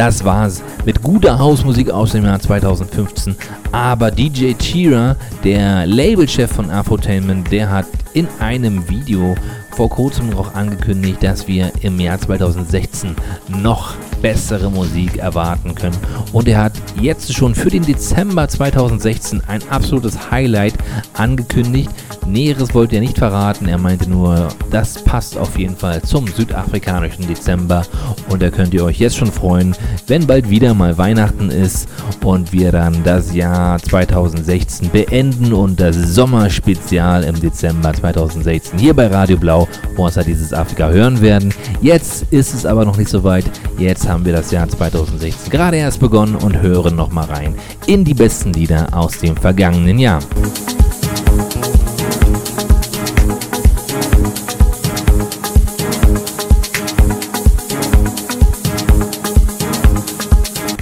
das 0.03 0.21
Vaz. 0.21 0.61
Mit 0.85 1.01
guter 1.01 1.39
Hausmusik 1.39 1.89
aus 1.89 2.11
dem 2.11 2.25
Jahr 2.25 2.39
2015. 2.39 3.35
Aber 3.71 4.11
DJ 4.11 4.53
Chira, 4.53 5.15
der 5.43 5.85
Labelchef 5.85 6.51
von 6.51 6.69
Afrotainment, 6.69 7.51
der 7.51 7.69
hat 7.69 7.87
in 8.13 8.27
einem 8.39 8.87
Video 8.89 9.35
vor 9.75 9.89
kurzem 9.89 10.35
auch 10.37 10.53
angekündigt, 10.53 11.23
dass 11.23 11.47
wir 11.47 11.71
im 11.81 11.99
Jahr 11.99 12.19
2016 12.19 13.15
noch 13.61 13.95
bessere 14.21 14.69
Musik 14.69 15.17
erwarten 15.17 15.75
können. 15.75 15.97
Und 16.31 16.47
er 16.47 16.63
hat 16.63 16.73
jetzt 16.99 17.33
schon 17.33 17.55
für 17.55 17.69
den 17.69 17.83
Dezember 17.83 18.47
2016 18.47 19.41
ein 19.47 19.61
absolutes 19.69 20.31
Highlight 20.31 20.75
angekündigt. 21.13 21.89
Näheres 22.25 22.73
wollte 22.73 22.95
er 22.95 23.01
nicht 23.01 23.17
verraten. 23.17 23.67
Er 23.67 23.77
meinte 23.77 24.09
nur, 24.09 24.47
das 24.71 25.03
passt 25.03 25.37
auf 25.37 25.57
jeden 25.57 25.75
Fall 25.75 26.01
zum 26.03 26.27
südafrikanischen 26.27 27.27
Dezember. 27.27 27.85
Und 28.29 28.41
da 28.41 28.49
könnt 28.49 28.73
ihr 28.73 28.85
euch 28.85 28.99
jetzt 28.99 29.17
schon 29.17 29.31
freuen, 29.31 29.75
wenn 30.07 30.25
bald 30.25 30.49
wieder 30.49 30.72
mal 30.73 30.97
Weihnachten 30.97 31.49
ist 31.49 31.87
und 32.23 32.51
wir 32.51 32.71
dann 32.71 33.03
das 33.03 33.33
Jahr 33.33 33.79
2016 33.79 34.89
beenden 34.89 35.53
und 35.53 35.79
das 35.79 35.95
Sommerspezial 35.95 37.23
im 37.23 37.39
Dezember 37.39 37.93
2016 37.93 38.79
hier 38.79 38.93
bei 38.93 39.07
Radio 39.07 39.37
Blau, 39.37 39.67
wo 39.95 40.05
uns 40.05 40.15
dieses 40.25 40.53
Afrika 40.53 40.89
hören 40.89 41.21
werden. 41.21 41.53
Jetzt 41.81 42.25
ist 42.31 42.53
es 42.53 42.65
aber 42.65 42.85
noch 42.85 42.97
nicht 42.97 43.09
so 43.09 43.23
weit. 43.23 43.45
Jetzt 43.77 44.07
haben 44.07 44.25
wir 44.25 44.33
das 44.33 44.51
Jahr 44.51 44.67
2016 44.67 45.51
gerade 45.51 45.77
erst 45.77 45.99
begonnen 45.99 46.35
und 46.35 46.61
hören 46.61 46.95
nochmal 46.95 47.25
rein 47.25 47.55
in 47.87 48.03
die 48.03 48.13
besten 48.13 48.53
Lieder 48.53 48.87
aus 48.91 49.17
dem 49.19 49.35
vergangenen 49.35 49.99
Jahr. 49.99 50.19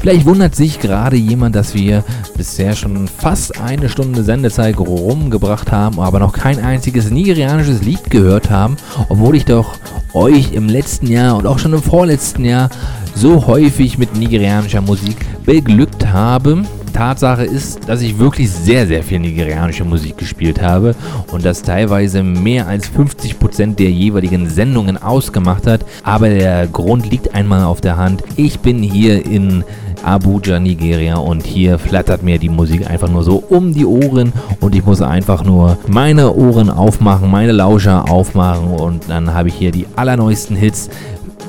Vielleicht 0.02 0.26
wundert 0.26 0.56
sich 0.56 0.80
gerade 0.80 1.16
jemand, 1.16 1.56
dass 1.56 1.76
wir 1.76 2.04
bisher 2.36 2.76
schon 2.76 3.08
fast 3.08 3.62
eine 3.62 3.88
Stunde 3.88 4.24
Sendezeit 4.24 4.80
rumgebracht 4.80 5.72
haben, 5.72 6.00
aber 6.00 6.18
noch 6.18 6.34
kein 6.34 6.58
einziges 6.58 7.12
nigerianisches 7.12 7.84
Lied 7.84 8.10
gehört 8.10 8.50
haben, 8.50 8.78
obwohl 9.10 9.36
ich 9.36 9.46
doch 9.46 9.76
euch 10.14 10.54
im 10.54 10.68
letzten 10.68 11.06
Jahr 11.06 11.38
und 11.38 11.46
auch 11.46 11.60
schon 11.60 11.74
im 11.74 11.84
vorletzten 11.84 12.46
Jahr 12.46 12.72
so 13.14 13.46
häufig 13.46 14.00
mit 14.00 14.16
nigerianischer 14.18 14.82
Musik 14.82 15.18
beglückt 15.46 16.08
habe. 16.08 16.64
Tatsache 16.94 17.44
ist, 17.44 17.88
dass 17.88 18.02
ich 18.02 18.18
wirklich 18.18 18.50
sehr, 18.50 18.88
sehr 18.88 19.04
viel 19.04 19.20
nigerianische 19.20 19.86
Musik 19.86 20.18
gespielt 20.18 20.62
habe 20.62 20.96
und 21.32 21.46
das 21.46 21.62
teilweise 21.62 22.24
mehr 22.24 22.68
als 22.68 22.92
50% 22.92 23.76
der 23.76 23.92
jeweiligen 23.92 24.50
Sendungen 24.50 24.98
ausgemacht 24.98 25.68
hat. 25.68 25.86
Aber 26.04 26.30
der 26.30 26.68
Grund 26.68 27.10
liegt 27.10 27.34
einmal 27.34 27.64
auf 27.64 27.82
der 27.82 27.98
Hand. 27.98 28.24
Ich 28.36 28.60
bin 28.60 28.82
hier 28.84 29.26
in 29.26 29.64
Abuja, 30.04 30.60
Nigeria. 30.60 31.18
Und 31.18 31.46
hier 31.46 31.80
flattert 31.80 32.24
mir 32.24 32.38
die 32.38 32.50
Musik 32.50 32.90
einfach 32.90 33.10
nur 33.10 33.24
so 33.24 33.44
um 33.50 33.74
die 33.74 33.86
Ohren. 33.86 34.34
Und 34.60 34.76
ich 34.76 34.86
muss 34.86 35.02
einfach 35.02 35.44
nur 35.44 35.78
meine 35.88 36.34
Ohren 36.34 36.70
aufmachen, 36.70 37.30
meine 37.30 37.52
Lauscher 37.52 38.10
aufmachen. 38.10 38.68
Und 38.68 39.10
dann 39.10 39.34
habe 39.34 39.50
ich 39.50 39.56
hier 39.56 39.72
die 39.72 39.86
allerneuesten 39.96 40.56
Hits. 40.56 40.90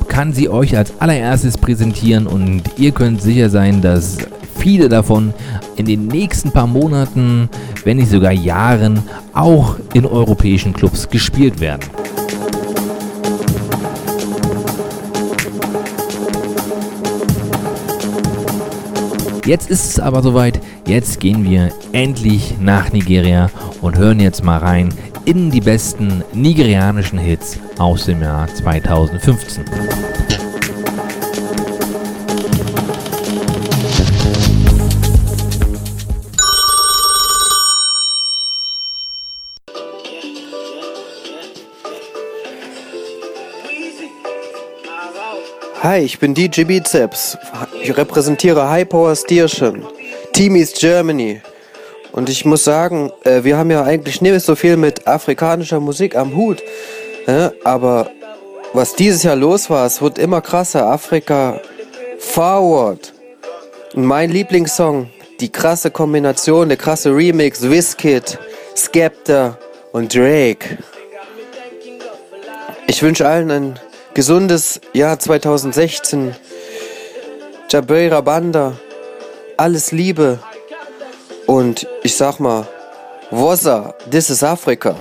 Kann 0.08 0.32
sie 0.32 0.48
euch 0.48 0.76
als 0.76 0.92
allererstes 1.00 1.56
präsentieren. 1.58 2.26
Und 2.26 2.62
ihr 2.78 2.92
könnt 2.92 3.22
sicher 3.22 3.50
sein, 3.50 3.80
dass 3.80 4.18
viele 4.56 4.88
davon 4.88 5.34
in 5.76 5.86
den 5.86 6.06
nächsten 6.06 6.52
paar 6.52 6.66
Monaten, 6.66 7.48
wenn 7.84 7.96
nicht 7.96 8.10
sogar 8.10 8.32
Jahren, 8.32 9.02
auch 9.34 9.76
in 9.94 10.06
europäischen 10.06 10.72
Clubs 10.72 11.08
gespielt 11.08 11.60
werden. 11.60 11.82
Jetzt 19.44 19.70
ist 19.70 19.84
es 19.84 19.98
aber 19.98 20.22
soweit, 20.22 20.60
jetzt 20.86 21.18
gehen 21.18 21.42
wir 21.42 21.72
endlich 21.92 22.54
nach 22.60 22.92
Nigeria 22.92 23.50
und 23.80 23.98
hören 23.98 24.20
jetzt 24.20 24.44
mal 24.44 24.58
rein 24.58 24.94
in 25.24 25.50
die 25.50 25.60
besten 25.60 26.22
nigerianischen 26.32 27.18
Hits 27.18 27.58
aus 27.76 28.04
dem 28.04 28.22
Jahr 28.22 28.46
2015. 28.46 29.64
Hi, 45.82 45.98
ich 45.98 46.20
bin 46.20 46.32
DJ 46.32 46.62
Bizeps. 46.62 47.36
Ich 47.82 47.96
repräsentiere 47.96 48.70
High 48.70 48.88
Power 48.88 49.16
Stierchen, 49.16 49.84
Team 50.32 50.54
East 50.54 50.78
Germany. 50.78 51.42
Und 52.12 52.28
ich 52.28 52.44
muss 52.44 52.62
sagen, 52.62 53.10
äh, 53.24 53.42
wir 53.42 53.56
haben 53.56 53.68
ja 53.68 53.82
eigentlich 53.82 54.20
nicht 54.20 54.44
so 54.44 54.54
viel 54.54 54.76
mit 54.76 55.08
afrikanischer 55.08 55.80
Musik 55.80 56.14
am 56.14 56.36
Hut. 56.36 56.62
Ne? 57.26 57.52
Aber 57.64 58.12
was 58.72 58.94
dieses 58.94 59.24
Jahr 59.24 59.34
los 59.34 59.70
war, 59.70 59.84
es 59.84 60.00
wird 60.00 60.18
immer 60.18 60.40
krasser. 60.40 60.86
Afrika 60.86 61.60
Forward. 62.20 63.12
Und 63.94 64.04
mein 64.04 64.30
Lieblingssong, 64.30 65.10
die 65.40 65.50
krasse 65.50 65.90
Kombination, 65.90 66.68
der 66.68 66.78
krasse 66.78 67.10
Remix, 67.10 67.60
Wizkid, 67.60 68.38
Skepta 68.76 69.58
und 69.90 70.14
Drake. 70.14 70.78
Ich 72.86 73.02
wünsche 73.02 73.26
allen 73.26 73.50
einen 73.50 73.80
Gesundes 74.14 74.78
Jahr 74.92 75.18
2016. 75.18 76.36
Jabeira 77.70 78.20
Banda. 78.20 78.76
Alles 79.56 79.90
Liebe. 79.90 80.38
Und 81.46 81.86
ich 82.02 82.14
sag 82.14 82.38
mal, 82.38 82.66
Wossa, 83.30 83.94
this 84.10 84.28
is 84.28 84.42
Africa. 84.42 84.94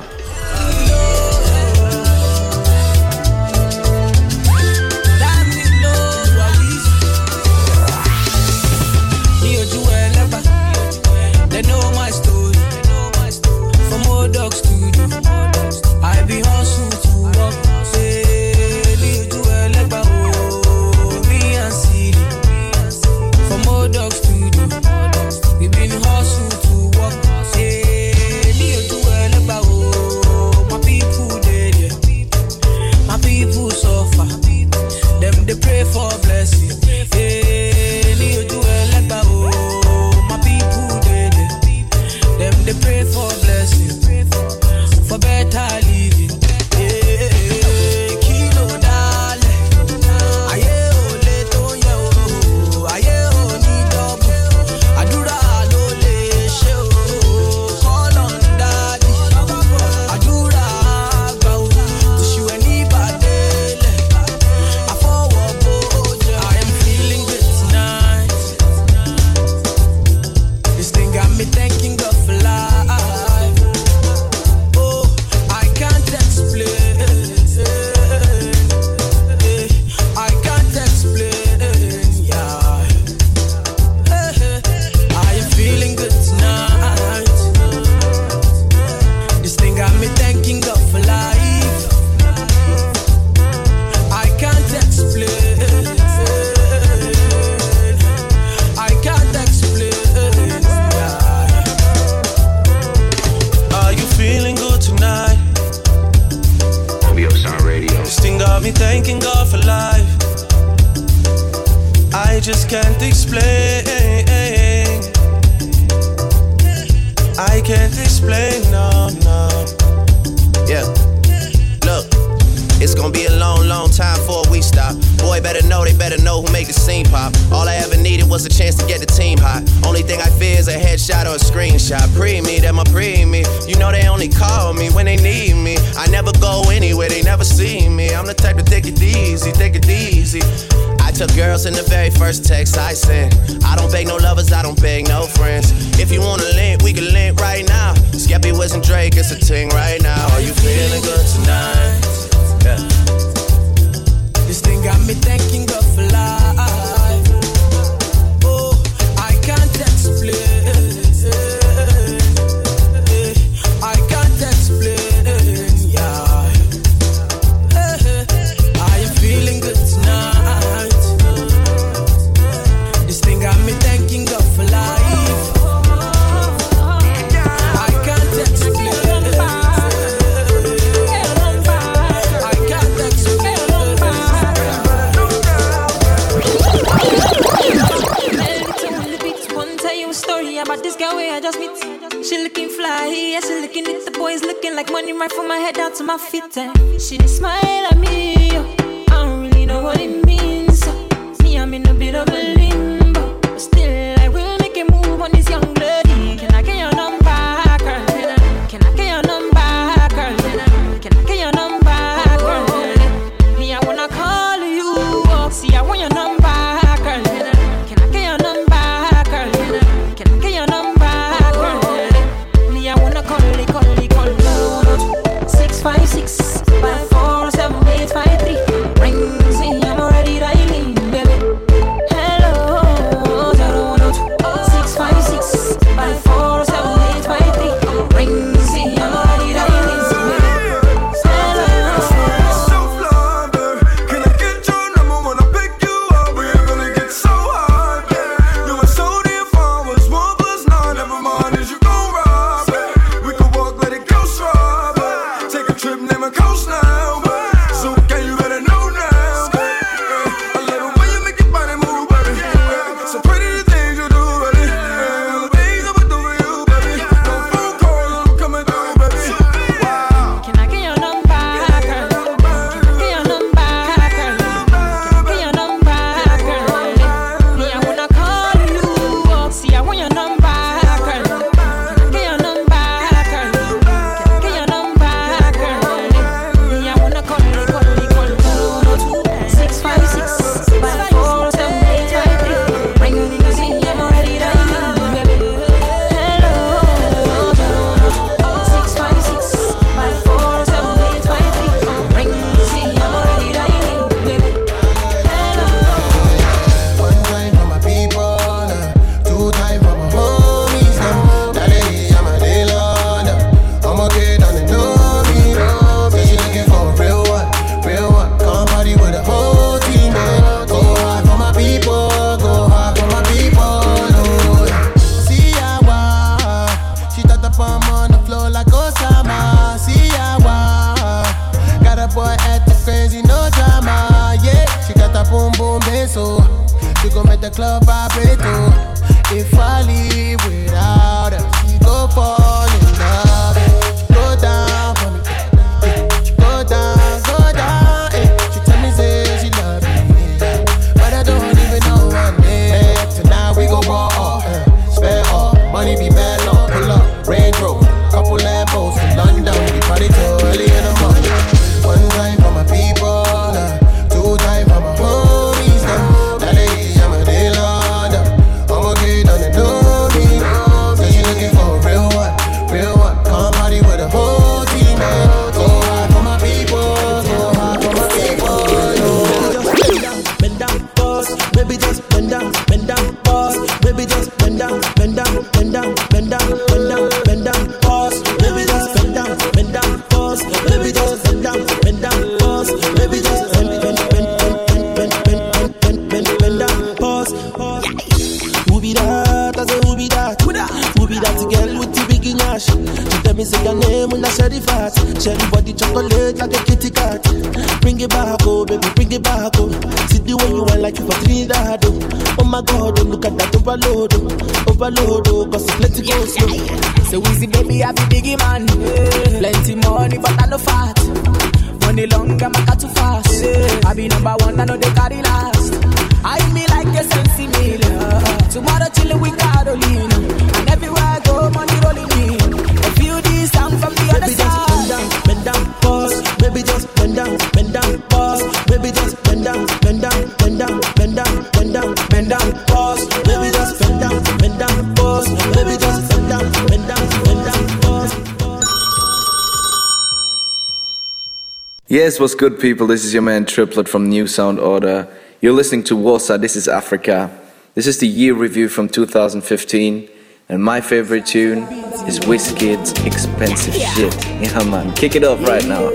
Yes, 452.12 452.20
what's 452.20 452.36
good, 452.36 452.60
people? 452.60 452.88
This 452.88 453.06
is 453.06 453.14
your 453.14 453.22
man 453.22 453.46
Triplet 453.46 453.88
from 453.88 454.10
New 454.10 454.28
Sound 454.28 454.60
Order. 454.60 455.08
You're 455.40 455.54
listening 455.54 455.86
to 455.86 455.96
Warsaw, 455.96 456.36
this 456.36 456.58
is 456.58 456.68
Africa. 456.68 457.32
This 457.74 457.88
is 457.88 458.00
the 458.00 458.06
year 458.06 458.34
review 458.34 458.68
from 458.68 458.90
2015, 458.90 460.10
and 460.50 460.62
my 460.62 460.82
favorite 460.82 461.26
tune 461.26 461.60
is 462.06 462.20
Whiskey's 462.28 462.92
Expensive 463.06 463.78
yeah. 463.78 463.94
Shit. 463.94 464.26
Yeah, 464.26 464.62
man, 464.64 464.94
kick 464.94 465.16
it 465.16 465.24
off 465.24 465.42
right 465.48 465.66
now. 465.66 465.90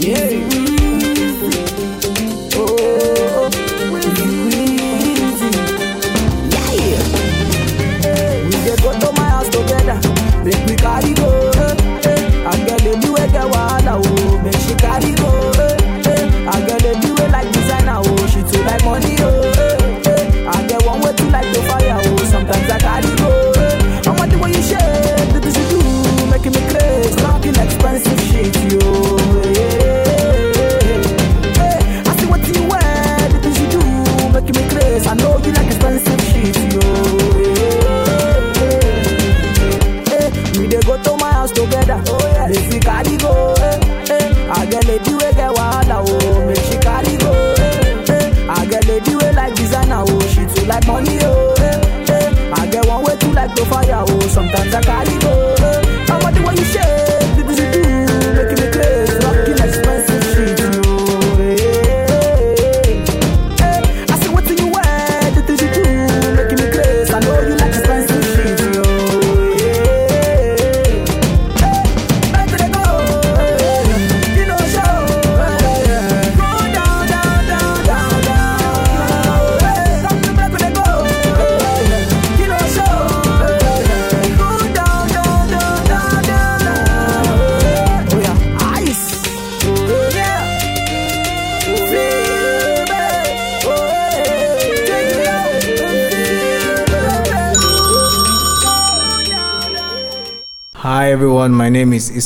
Yeah, 0.00 0.55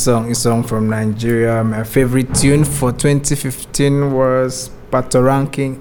song 0.01 0.31
is 0.31 0.39
song 0.39 0.63
from 0.63 0.89
Nigeria. 0.89 1.63
My 1.63 1.83
favorite 1.83 2.33
tune 2.33 2.65
for 2.65 2.91
2015 2.91 4.11
was 4.11 4.69
Battle 4.89 5.21
Ranking. 5.21 5.79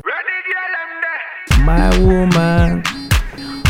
My 1.61 1.89
woman, 2.01 2.83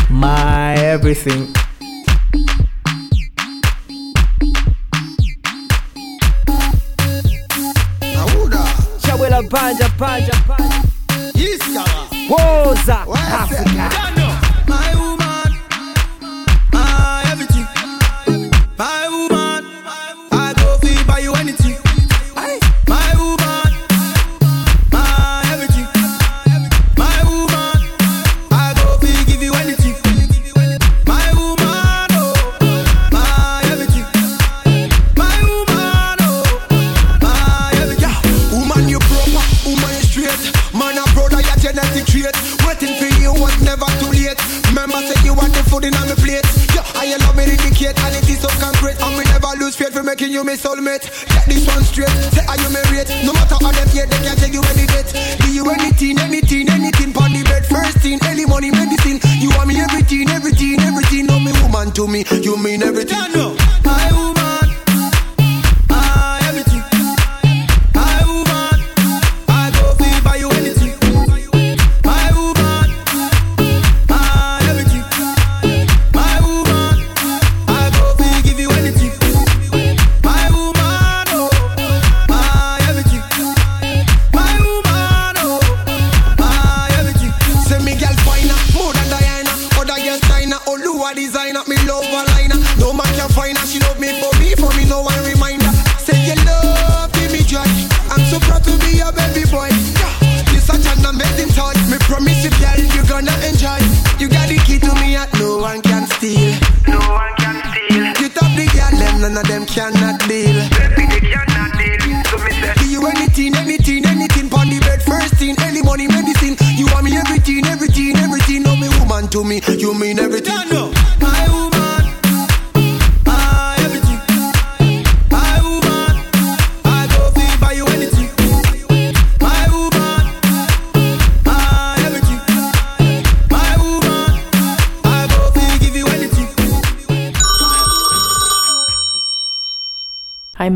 my 0.09 0.73
everything. 0.75 1.53
Banja, 9.49 9.87
banja, 9.97 10.30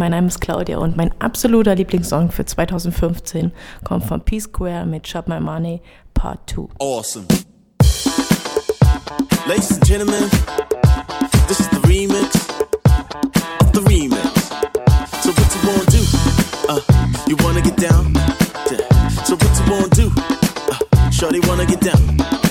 mein 0.05 0.11
Name 0.11 0.27
ist 0.27 0.39
Claudia 0.39 0.77
und 0.77 0.95
mein 0.95 1.09
absoluter 1.19 1.73
Lieblingssong 1.73 2.29
für 2.29 2.45
2015 2.45 3.51
kommt 3.83 4.05
von 4.05 4.21
Peace 4.21 4.43
Square 4.43 4.85
mit 4.85 5.07
Shop 5.07 5.27
My 5.27 5.39
Money 5.39 5.81
Part 6.13 6.47
2. 6.47 6.67
Awesome. 6.77 7.25
Ladies 9.47 9.71
and 9.71 9.83
Gentlemen, 9.83 10.29
this 11.47 11.59
is 11.59 11.67
the 11.69 11.79
remix 11.87 12.35
of 13.61 13.71
the 13.73 13.81
remix. 13.89 14.21
So 15.23 15.31
what 15.31 15.55
you 15.55 15.61
wanna 15.67 15.85
do? 15.89 16.03
Uh, 16.69 16.79
you 17.27 17.35
wanna 17.43 17.61
get 17.61 17.75
down? 17.77 18.13
So 19.25 19.35
what 19.35 19.57
you 19.57 19.71
wanna 19.71 19.89
do? 19.89 20.11
Uh, 20.69 21.09
Shorty 21.09 21.39
wanna 21.47 21.65
get 21.65 21.81
down. 21.81 22.44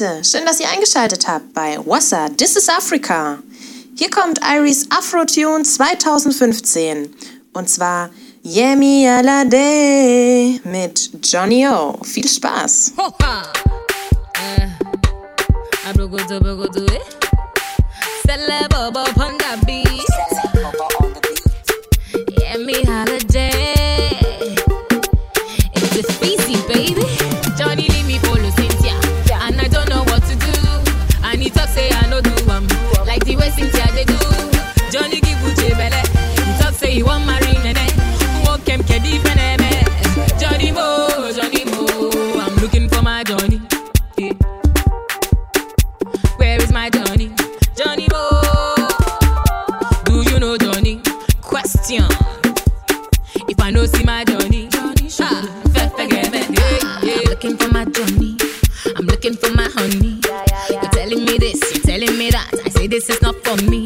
Leute, 0.00 0.24
schön, 0.24 0.44
dass 0.44 0.58
ihr 0.58 0.68
eingeschaltet 0.68 1.28
habt 1.28 1.54
bei 1.54 1.78
Wassa 1.86 2.28
This 2.28 2.56
is 2.56 2.68
Africa. 2.68 3.38
Hier 3.96 4.10
kommt 4.10 4.40
Iris 4.42 4.88
Afro-Tune 4.90 5.62
2015 5.62 7.14
und 7.52 7.68
zwar 7.70 8.10
Yemi 8.42 9.08
Alade 9.08 10.58
mit 10.64 11.10
Johnny 11.22 11.68
O. 11.68 11.96
Viel 12.02 12.26
Spaß! 12.26 12.94
Hoppa. 12.96 13.44
Äh. 14.34 14.64
If 53.46 53.60
I 53.60 53.70
no 53.70 53.84
see 53.86 54.04
my 54.04 54.24
Johnny, 54.24 54.68
Johnny, 54.68 55.08
ah. 55.20 57.00
Looking 57.28 57.56
for 57.56 57.68
my 57.68 57.84
Johnny, 57.84 58.36
I'm 58.96 59.06
looking 59.06 59.34
for 59.34 59.52
my 59.52 59.68
honey. 59.74 60.20
You're 60.70 60.90
telling 60.92 61.24
me 61.24 61.38
this, 61.38 61.60
you're 61.74 61.82
telling 61.82 62.16
me 62.16 62.30
that. 62.30 62.48
I 62.64 62.68
say 62.70 62.86
this 62.86 63.10
is 63.10 63.20
not 63.20 63.36
for 63.44 63.56
me. 63.68 63.83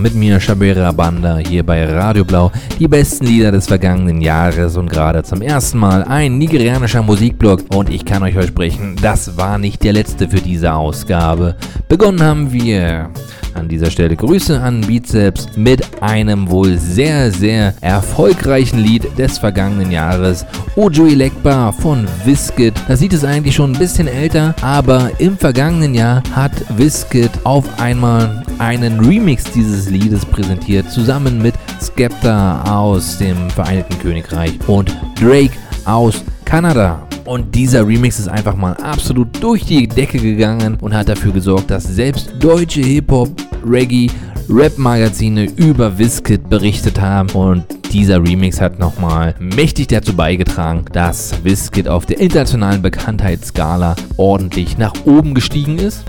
Mit 0.00 0.14
mir, 0.14 0.38
Shabera 0.38 0.92
Banda, 0.92 1.38
hier 1.38 1.64
bei 1.64 1.84
Radio 1.84 2.24
Blau. 2.24 2.52
Die 2.78 2.86
besten 2.86 3.26
Lieder 3.26 3.50
des 3.50 3.66
vergangenen 3.66 4.20
Jahres 4.20 4.76
und 4.76 4.88
gerade 4.88 5.24
zum 5.24 5.42
ersten 5.42 5.78
Mal 5.78 6.04
ein 6.04 6.38
nigerianischer 6.38 7.02
Musikblog. 7.02 7.64
Und 7.74 7.90
ich 7.90 8.04
kann 8.04 8.22
euch 8.22 8.34
versprechen, 8.34 8.94
das 9.02 9.36
war 9.36 9.58
nicht 9.58 9.82
der 9.82 9.94
letzte 9.94 10.28
für 10.28 10.40
diese 10.40 10.72
Ausgabe. 10.72 11.56
Begonnen 11.88 12.22
haben 12.22 12.52
wir 12.52 13.10
an 13.54 13.68
dieser 13.68 13.90
Stelle 13.90 14.14
Grüße 14.14 14.60
an 14.60 14.82
Bizeps 14.82 15.48
mit 15.56 16.00
einem 16.00 16.48
wohl 16.48 16.78
sehr, 16.78 17.32
sehr 17.32 17.74
erfolgreichen 17.80 18.78
Lied 18.78 19.18
des 19.18 19.38
vergangenen 19.38 19.90
Jahres. 19.90 20.46
Ojo 20.76 21.06
Elekba 21.06 21.72
von 21.72 22.06
Wiskit. 22.24 22.74
Da 22.86 22.96
sieht 22.96 23.12
es 23.12 23.24
eigentlich 23.24 23.56
schon 23.56 23.72
ein 23.72 23.78
bisschen 23.78 24.06
älter, 24.06 24.54
aber 24.62 25.10
im 25.18 25.36
vergangenen 25.36 25.94
Jahr 25.94 26.22
hat 26.32 26.52
Wiskit 26.76 27.32
auf 27.42 27.64
einmal 27.80 28.44
einen 28.58 29.00
Remix 29.00 29.44
dieses 29.44 29.88
Liedes 29.88 30.24
präsentiert, 30.24 30.90
zusammen 30.90 31.40
mit 31.40 31.54
Skepta 31.80 32.62
aus 32.64 33.18
dem 33.18 33.50
Vereinigten 33.50 33.98
Königreich 33.98 34.58
und 34.66 34.94
Drake 35.20 35.52
aus 35.84 36.22
Kanada. 36.44 37.06
Und 37.24 37.54
dieser 37.54 37.86
Remix 37.86 38.18
ist 38.18 38.28
einfach 38.28 38.56
mal 38.56 38.72
absolut 38.76 39.42
durch 39.42 39.64
die 39.64 39.86
Decke 39.86 40.18
gegangen 40.18 40.78
und 40.80 40.94
hat 40.94 41.08
dafür 41.08 41.32
gesorgt, 41.32 41.70
dass 41.70 41.84
selbst 41.84 42.32
deutsche 42.40 42.80
Hip-Hop, 42.80 43.28
Reggae, 43.66 44.08
Rap-Magazine 44.48 45.44
über 45.56 45.98
Wizkid 45.98 46.48
berichtet 46.48 46.98
haben 46.98 47.28
und 47.30 47.64
dieser 47.92 48.22
Remix 48.22 48.60
hat 48.60 48.78
nochmal 48.78 49.34
mächtig 49.38 49.88
dazu 49.88 50.14
beigetragen, 50.14 50.84
dass 50.92 51.44
Wizkid 51.44 51.86
auf 51.86 52.06
der 52.06 52.18
internationalen 52.18 52.80
Bekanntheitsskala 52.80 53.94
ordentlich 54.16 54.78
nach 54.78 54.94
oben 55.04 55.34
gestiegen 55.34 55.78
ist. 55.78 56.04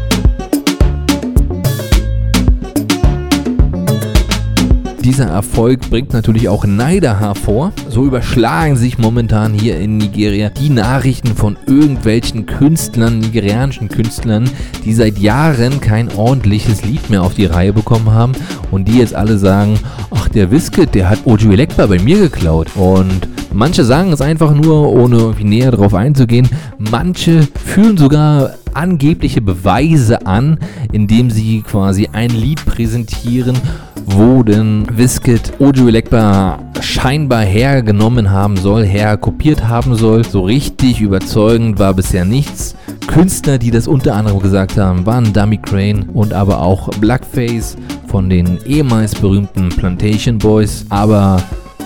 Dieser 5.10 5.26
Erfolg 5.26 5.90
bringt 5.90 6.14
natürlich 6.14 6.50
auch 6.50 6.66
Neider 6.66 7.20
hervor. 7.20 7.74
So 7.90 8.06
überschlagen 8.06 8.76
sich 8.76 9.00
momentan 9.00 9.56
hier 9.56 9.80
in 9.80 9.98
Nigeria 9.98 10.52
die 10.52 10.70
Nachrichten 10.70 11.36
von 11.36 11.58
irgendwelchen 11.66 12.46
Künstlern, 12.46 13.18
nigerianischen 13.18 13.90
Künstlern, 13.90 14.48
die 14.86 14.94
seit 14.94 15.18
Jahren 15.18 15.82
kein 15.82 16.16
ordentliches 16.16 16.84
Lied 16.84 17.10
mehr 17.10 17.24
auf 17.24 17.34
die 17.34 17.48
Reihe 17.48 17.74
bekommen 17.74 18.12
haben 18.12 18.34
und 18.70 18.88
die 18.88 19.00
jetzt 19.00 19.16
alle 19.16 19.40
sagen, 19.40 19.80
ach 20.12 20.30
der 20.30 20.52
Wizkid, 20.52 20.94
der 20.94 21.10
hat 21.10 21.26
Ojo 21.26 21.54
Elekba 21.54 21.88
bei 21.88 21.98
mir 21.98 22.20
geklaut. 22.20 22.68
Und 22.76 23.28
manche 23.52 23.86
sagen 23.86 24.14
es 24.14 24.22
einfach 24.22 24.54
nur, 24.54 24.92
ohne 24.92 25.18
irgendwie 25.18 25.44
näher 25.44 25.72
darauf 25.72 25.96
einzugehen. 25.96 26.48
Manche 26.78 27.48
fühlen 27.66 27.98
sogar 27.98 28.52
angebliche 28.76 29.42
Beweise 29.42 30.26
an, 30.26 30.60
indem 30.92 31.30
sie 31.30 31.62
quasi 31.62 32.10
ein 32.12 32.30
Lied 32.30 32.66
präsentieren, 32.66 33.58
wo 34.06 34.44
denn 34.44 34.86
Wiskit 34.92 35.54
Ojo 35.60 35.88
Elekba 35.88 36.60
scheinbar 36.82 37.44
hergenommen 37.44 38.32
haben 38.32 38.58
soll, 38.58 38.86
herkopiert 38.86 39.68
haben 39.68 39.96
soll. 39.96 40.24
So 40.24 40.42
richtig 40.42 41.02
überzeugend 41.02 41.80
war 41.80 41.94
bisher 41.94 42.26
nichts. 42.26 42.76
Künstler, 43.08 43.58
die 43.58 43.72
das 43.72 43.88
unter 43.88 44.16
anderem 44.16 44.40
gesagt 44.40 44.78
haben, 44.78 45.06
waren 45.06 45.34
Dummy 45.34 45.58
Crane 45.58 46.06
und 46.14 46.34
aber 46.34 46.62
auch 46.62 46.90
Blackface 47.00 47.76
von 48.08 48.30
den 48.30 48.60
ehemals 48.66 49.16
berühmten 49.16 49.70
Plantation 49.70 50.38
Boys. 50.38 50.86
Aber 50.90 51.42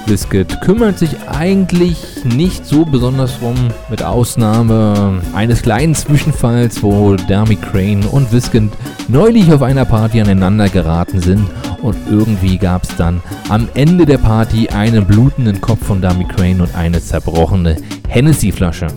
Biscuit 0.06 0.60
kümmert 0.62 1.00
sich 1.00 1.16
eigentlich 1.30 1.98
nicht 2.26 2.66
so 2.66 2.86
besonders 2.86 3.40
drum, 3.40 3.56
mit 3.90 4.04
Ausnahme 4.04 5.22
eines 5.34 5.62
kleinen 5.62 5.96
Zwischenfalls, 5.96 6.84
wo 6.84 7.16
Dami 7.16 7.56
Crane 7.56 8.06
und 8.06 8.32
Viscant 8.32 8.74
neulich 9.08 9.52
auf 9.52 9.62
einer 9.62 9.86
Party 9.86 10.20
aneinander 10.20 10.68
geraten 10.70 11.22
sind 11.22 11.48
und 11.82 11.96
irgendwie 12.10 12.58
gab 12.58 12.84
es 12.84 12.96
dann 12.98 13.22
am 13.50 13.70
Ende 13.76 14.06
der 14.06 14.18
Party 14.18 14.68
einen 14.70 15.06
blutenden 15.06 15.62
Kopf 15.62 15.86
von 15.86 16.02
Dami 16.02 16.26
Crane 16.26 16.62
und 16.62 16.76
eine 16.76 17.02
zerbrochene 17.02 17.78
Hennessy-Flasche. 18.08 18.88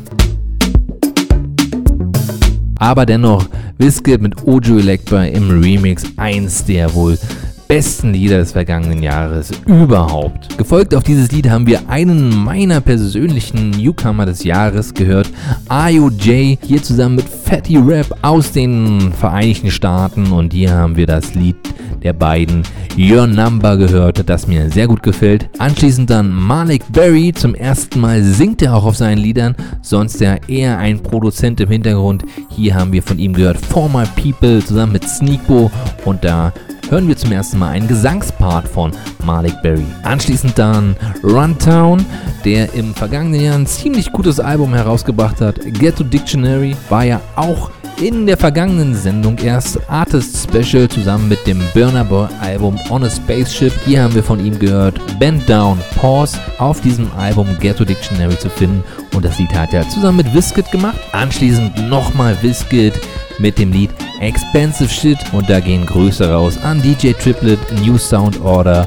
Aber 2.79 3.07
dennoch, 3.07 3.47
Viscant 3.79 4.23
mit 4.23 4.47
Ojo 4.47 4.79
Elektra 4.79 5.25
im 5.25 5.61
Remix 5.61 6.05
eins 6.17 6.65
der 6.65 6.93
wohl 6.95 7.19
besten 7.69 8.13
Lieder 8.13 8.39
des 8.39 8.53
vergangenen 8.53 9.03
Jahres 9.03 9.51
überhaupt. 9.67 10.57
Gefolgt 10.57 10.95
auf 10.95 11.03
dieses 11.03 11.33
Lied 11.33 11.49
haben 11.49 11.67
wir 11.67 11.89
einen 11.89 12.35
meiner 12.35 12.81
persönlichen 12.81 13.71
Newcomer 13.71 14.27
des 14.27 14.45
Jahres 14.45 14.95
gehört, 14.95 15.31
IOJ, 15.71 16.59
hier 16.63 16.83
zusammen 16.83 17.17
mit 17.17 17.29
Fatty 17.29 17.77
Rap 17.77 18.07
aus 18.23 18.53
den 18.53 19.13
Vereinigten 19.13 19.71
Staaten 19.71 20.33
und 20.33 20.53
hier 20.53 20.73
haben 20.73 20.97
wir 20.97 21.07
das 21.07 21.35
Lied 21.35 21.57
der 22.03 22.13
beiden 22.13 22.63
Your 22.97 23.27
Number 23.27 23.77
gehört, 23.77 24.29
das 24.29 24.47
mir 24.47 24.71
sehr 24.71 24.87
gut 24.87 25.03
gefällt. 25.03 25.49
Anschließend 25.59 26.09
dann 26.09 26.33
Malik 26.33 26.83
Berry, 26.93 27.33
zum 27.35 27.55
ersten 27.55 28.01
Mal 28.01 28.23
singt 28.23 28.63
er 28.63 28.75
auch 28.75 28.85
auf 28.85 28.97
seinen 28.97 29.19
Liedern, 29.19 29.57
sonst 29.83 30.21
ja 30.21 30.37
eher 30.47 30.79
ein 30.79 31.01
Produzent 31.03 31.61
im 31.61 31.69
Hintergrund. 31.69 32.25
Hier 32.49 32.75
haben 32.75 32.93
wir 32.93 33.03
von 33.03 33.19
ihm 33.19 33.33
gehört 33.33 33.59
For 33.59 33.89
My 33.89 34.05
People 34.15 34.65
zusammen 34.65 34.93
mit 34.93 35.05
Sneakbo 35.05 35.71
und 36.05 36.25
da 36.25 36.53
hören 36.91 37.09
wir 37.09 37.17
zum 37.17 37.33
ersten 37.33 37.59
Mal 37.59 37.71
einen 37.71 37.89
Gesangspart 37.89 38.69
von 38.69 38.93
Malik 39.25 39.61
Berry. 39.63 39.87
Anschließend 40.03 40.59
dann 40.59 40.97
Runtown, 41.23 42.05
der 42.45 42.73
im 42.75 42.95
vergangenen 42.95 43.41
Jahr 43.41 43.55
ein 43.57 43.67
ziemlich 43.67 44.13
gutes 44.13 44.41
Album 44.41 44.75
herausgebracht 44.75 45.41
hat. 45.41 45.61
Ghetto 45.65 46.05
Dictionary 46.05 46.77
war 46.89 47.05
ja 47.05 47.21
auch 47.35 47.71
in 48.01 48.27
der 48.27 48.37
vergangenen 48.37 48.95
Sendung 48.95 49.39
erst 49.39 49.79
Artist 49.89 50.47
Special 50.49 50.87
zusammen 50.89 51.29
mit 51.29 51.47
dem 51.47 51.61
Burner 51.73 52.05
Boy 52.05 52.29
Album 52.41 52.79
On 52.91 53.03
a 53.03 53.11
Spaceship. 53.11 53.73
Hier 53.87 54.03
haben 54.03 54.15
wir 54.15 54.23
von 54.23 54.45
ihm 54.45 54.59
gehört 54.59 55.01
Bend 55.19 55.49
Down, 55.49 55.79
Pause 55.97 56.39
auf 56.59 56.81
diesem 56.83 57.11
Album 57.17 57.57
Ghetto 57.59 57.85
Dictionary 57.85 58.39
zu 58.39 58.51
finden 58.51 58.85
und 59.15 59.25
das 59.25 59.39
Lied 59.39 59.53
hat 59.55 59.73
er 59.73 59.89
zusammen 59.89 60.19
mit 60.19 60.35
Wiskit 60.35 60.71
gemacht. 60.71 60.99
Anschließend 61.13 61.89
nochmal 61.89 62.37
Wiskit 62.43 62.95
mit 63.39 63.59
dem 63.59 63.73
Lied 63.73 63.91
Expensive 64.21 64.89
Shit 64.89 65.19
und 65.33 65.49
da 65.49 65.61
gehen 65.61 65.87
Grüße 65.87 66.31
raus 66.31 66.59
an 66.63 66.81
DJ 66.83 67.13
Triplet, 67.13 67.59
New 67.85 67.99
Sound 67.99 68.41
Order, 68.41 68.87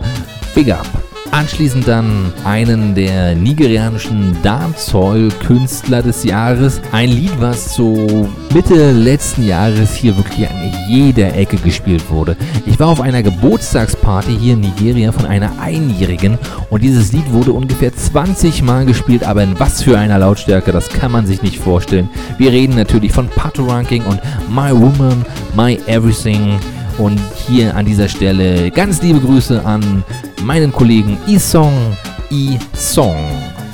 Big 0.56 0.72
Up. 0.72 1.09
Anschließend 1.32 1.88
dann 1.88 2.34
einen 2.44 2.96
der 2.96 3.36
nigerianischen 3.36 4.36
Dancehall-Künstler 4.42 6.02
des 6.02 6.24
Jahres. 6.24 6.82
Ein 6.92 7.10
Lied, 7.10 7.32
was 7.40 7.76
so 7.76 8.28
Mitte 8.52 8.92
letzten 8.92 9.46
Jahres 9.46 9.94
hier 9.94 10.18
wirklich 10.18 10.50
an 10.50 10.74
jeder 10.88 11.36
Ecke 11.36 11.58
gespielt 11.58 12.10
wurde. 12.10 12.36
Ich 12.66 12.80
war 12.80 12.88
auf 12.88 13.00
einer 13.00 13.22
Geburtstagsparty 13.22 14.38
hier 14.40 14.54
in 14.54 14.62
Nigeria 14.62 15.12
von 15.12 15.28
einer 15.28 15.52
Einjährigen 15.62 16.40
und 16.72 16.84
dieses 16.84 17.12
Lied 17.12 17.32
wurde 17.32 17.54
ungefähr 17.54 17.96
20 17.96 18.64
Mal 18.64 18.88
gespielt, 18.88 19.24
aber 19.24 19.44
in 19.44 19.60
was 19.60 19.84
für 19.84 20.00
einer 20.00 20.18
Lautstärke, 20.18 20.72
das 20.72 20.90
kann 20.90 21.12
man 21.12 21.28
sich 21.28 21.44
nicht 21.44 21.60
vorstellen. 21.60 22.10
Wir 22.40 22.52
reden 22.52 22.76
natürlich 22.76 23.12
von 23.12 23.28
Pato 23.28 23.68
Ranking 23.68 24.04
und 24.06 24.20
My 24.50 24.72
Woman, 24.72 25.24
My 25.56 25.78
Everything. 25.86 26.60
Und 27.00 27.20
hier 27.48 27.76
an 27.76 27.86
dieser 27.86 28.10
Stelle 28.10 28.70
ganz 28.72 29.02
liebe 29.02 29.20
Grüße 29.20 29.66
an 29.66 30.04
meinen 30.44 30.72
Kollegen 30.72 31.18
Isong 31.28 31.96
Isong. 32.30 33.26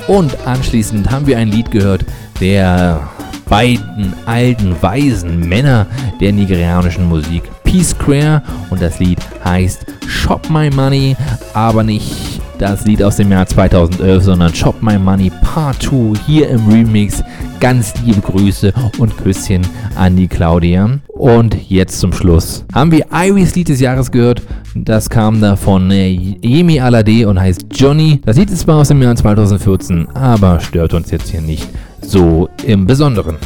Und 0.06 0.46
anschließend 0.46 1.10
haben 1.10 1.26
wir 1.26 1.36
ein 1.36 1.48
Lied 1.48 1.70
gehört 1.72 2.04
der 2.40 3.08
beiden 3.48 4.14
alten, 4.26 4.76
weisen 4.80 5.40
Männer 5.48 5.86
der 6.20 6.32
nigerianischen 6.32 7.08
Musik, 7.08 7.42
Peace 7.64 7.90
Square. 7.90 8.42
Und 8.70 8.80
das 8.80 9.00
Lied 9.00 9.18
heißt 9.44 9.84
Shop 10.06 10.48
My 10.48 10.70
Money, 10.70 11.16
aber 11.52 11.82
nicht 11.82 12.40
das 12.58 12.84
Lied 12.84 13.02
aus 13.02 13.16
dem 13.16 13.30
Jahr 13.30 13.46
2011, 13.46 14.24
sondern 14.24 14.54
Shop 14.54 14.82
My 14.82 14.98
Money 14.98 15.30
Part 15.42 15.82
2 15.82 16.18
hier 16.26 16.48
im 16.48 16.66
Remix. 16.68 17.22
Ganz 17.60 17.94
liebe 18.04 18.20
Grüße 18.20 18.72
und 18.98 19.16
Küsschen 19.16 19.62
an 19.94 20.16
die 20.16 20.28
Claudia. 20.28 20.98
Und 21.08 21.56
jetzt 21.70 22.00
zum 22.00 22.12
Schluss 22.12 22.64
haben 22.74 22.92
wir 22.92 23.06
Iris 23.12 23.54
Lied 23.54 23.68
des 23.68 23.80
Jahres 23.80 24.10
gehört. 24.10 24.42
Das 24.74 25.08
kam 25.08 25.40
da 25.40 25.56
von 25.56 25.90
äh, 25.90 26.08
Yemi 26.08 26.80
Alade 26.80 27.28
und 27.28 27.40
heißt 27.40 27.66
Johnny. 27.72 28.20
Das 28.24 28.36
Lied 28.36 28.50
ist 28.50 28.60
zwar 28.60 28.76
aus 28.76 28.88
dem 28.88 29.02
Jahr 29.02 29.16
2014, 29.16 30.08
aber 30.14 30.60
stört 30.60 30.94
uns 30.94 31.10
jetzt 31.10 31.30
hier 31.30 31.40
nicht 31.40 31.68
so 32.02 32.48
im 32.64 32.86
Besonderen. 32.86 33.36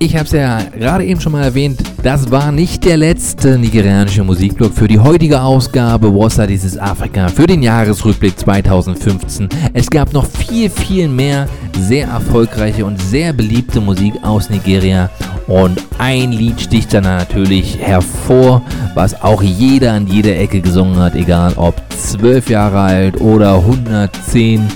Ich 0.00 0.14
habe 0.14 0.24
es 0.24 0.32
ja 0.32 0.60
gerade 0.78 1.04
eben 1.04 1.20
schon 1.20 1.32
mal 1.32 1.42
erwähnt, 1.42 1.82
das 2.08 2.30
war 2.30 2.52
nicht 2.52 2.86
der 2.86 2.96
letzte 2.96 3.58
nigerianische 3.58 4.24
Musikblog 4.24 4.72
für 4.72 4.88
die 4.88 4.98
heutige 4.98 5.42
Ausgabe 5.42 6.10
Wassa 6.14 6.46
dieses 6.46 6.78
Afrika 6.78 7.28
für 7.28 7.46
den 7.46 7.62
Jahresrückblick 7.62 8.38
2015. 8.38 9.50
Es 9.74 9.90
gab 9.90 10.14
noch 10.14 10.24
viel, 10.24 10.70
viel 10.70 11.06
mehr 11.06 11.46
sehr 11.78 12.08
erfolgreiche 12.08 12.86
und 12.86 12.98
sehr 12.98 13.34
beliebte 13.34 13.82
Musik 13.82 14.14
aus 14.22 14.48
Nigeria 14.48 15.10
und 15.48 15.82
ein 15.98 16.32
Lied 16.32 16.58
sticht 16.62 16.94
dann 16.94 17.04
natürlich 17.04 17.76
hervor, 17.78 18.62
was 18.94 19.20
auch 19.20 19.42
jeder 19.42 19.92
an 19.92 20.06
jeder 20.06 20.34
Ecke 20.34 20.62
gesungen 20.62 20.96
hat, 20.96 21.14
egal 21.14 21.52
ob 21.56 21.74
12 21.90 22.48
Jahre 22.48 22.80
alt 22.80 23.20
oder 23.20 23.56
110 23.56 24.66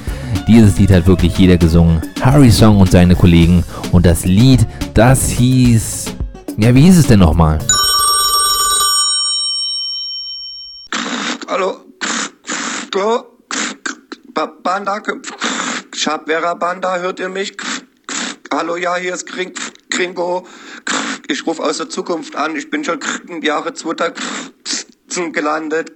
Dieses 0.46 0.78
Lied 0.78 0.90
hat 0.90 1.06
wirklich 1.06 1.38
jeder 1.38 1.56
gesungen. 1.56 2.02
Harry 2.20 2.50
Song 2.50 2.78
und 2.78 2.90
seine 2.90 3.14
Kollegen. 3.14 3.64
Und 3.90 4.04
das 4.04 4.26
Lied, 4.26 4.66
das 4.92 5.30
hieß. 5.30 6.12
Ja, 6.56 6.74
wie 6.74 6.82
hieß 6.82 6.98
es 6.98 7.06
denn 7.06 7.20
nochmal? 7.20 7.58
Hallo? 11.48 11.84
Hallo? 12.94 13.38
Ba- 14.34 14.46
Banda? 14.62 15.02
Schabwehrer 15.94 16.54
Banda, 16.56 16.98
hört 16.98 17.20
ihr 17.20 17.28
mich? 17.28 17.56
Hallo, 18.52 18.76
ja, 18.76 18.96
hier 18.96 19.14
ist 19.14 19.26
Kring 19.26 19.52
Kringo. 19.90 20.46
Ich 21.28 21.46
rufe 21.46 21.62
aus 21.62 21.78
der 21.78 21.88
Zukunft 21.88 22.36
an. 22.36 22.56
Ich 22.56 22.70
bin 22.70 22.84
schon 22.84 22.98
im 23.28 23.42
Jahre 23.42 23.72
2000 23.74 24.14
gelandet. 25.32 25.92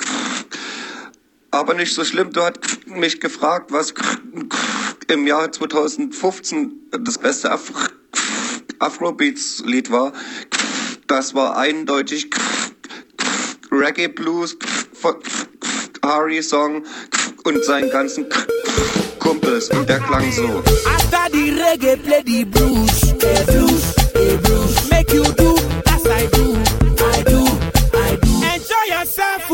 Aber 1.50 1.74
nicht 1.74 1.94
so 1.94 2.04
schlimm. 2.04 2.32
Du 2.32 2.42
hast 2.42 2.58
mich 2.86 3.20
gefragt, 3.20 3.72
was 3.72 3.94
im 5.08 5.26
Jahre 5.26 5.50
2015 5.50 6.72
das 7.04 7.18
beste 7.18 7.50
Af 7.52 7.72
Afrobeats-Lied 8.78 9.90
war. 9.90 10.12
Das 11.06 11.34
war 11.34 11.56
eindeutig 11.56 12.30
Reggae 13.70 14.08
Blues 14.08 14.56
Harry 16.02 16.42
Song 16.42 16.84
und 17.44 17.64
seinen 17.64 17.90
ganzen 17.90 18.26
Kumpels. 19.18 19.68
Und 19.70 19.88
der 19.88 20.00
klang 20.00 20.30
so. 20.32 20.62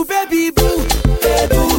Baby 0.04 0.50
boo. 0.50 0.80
Hey, 1.22 1.46
boo, 1.48 1.71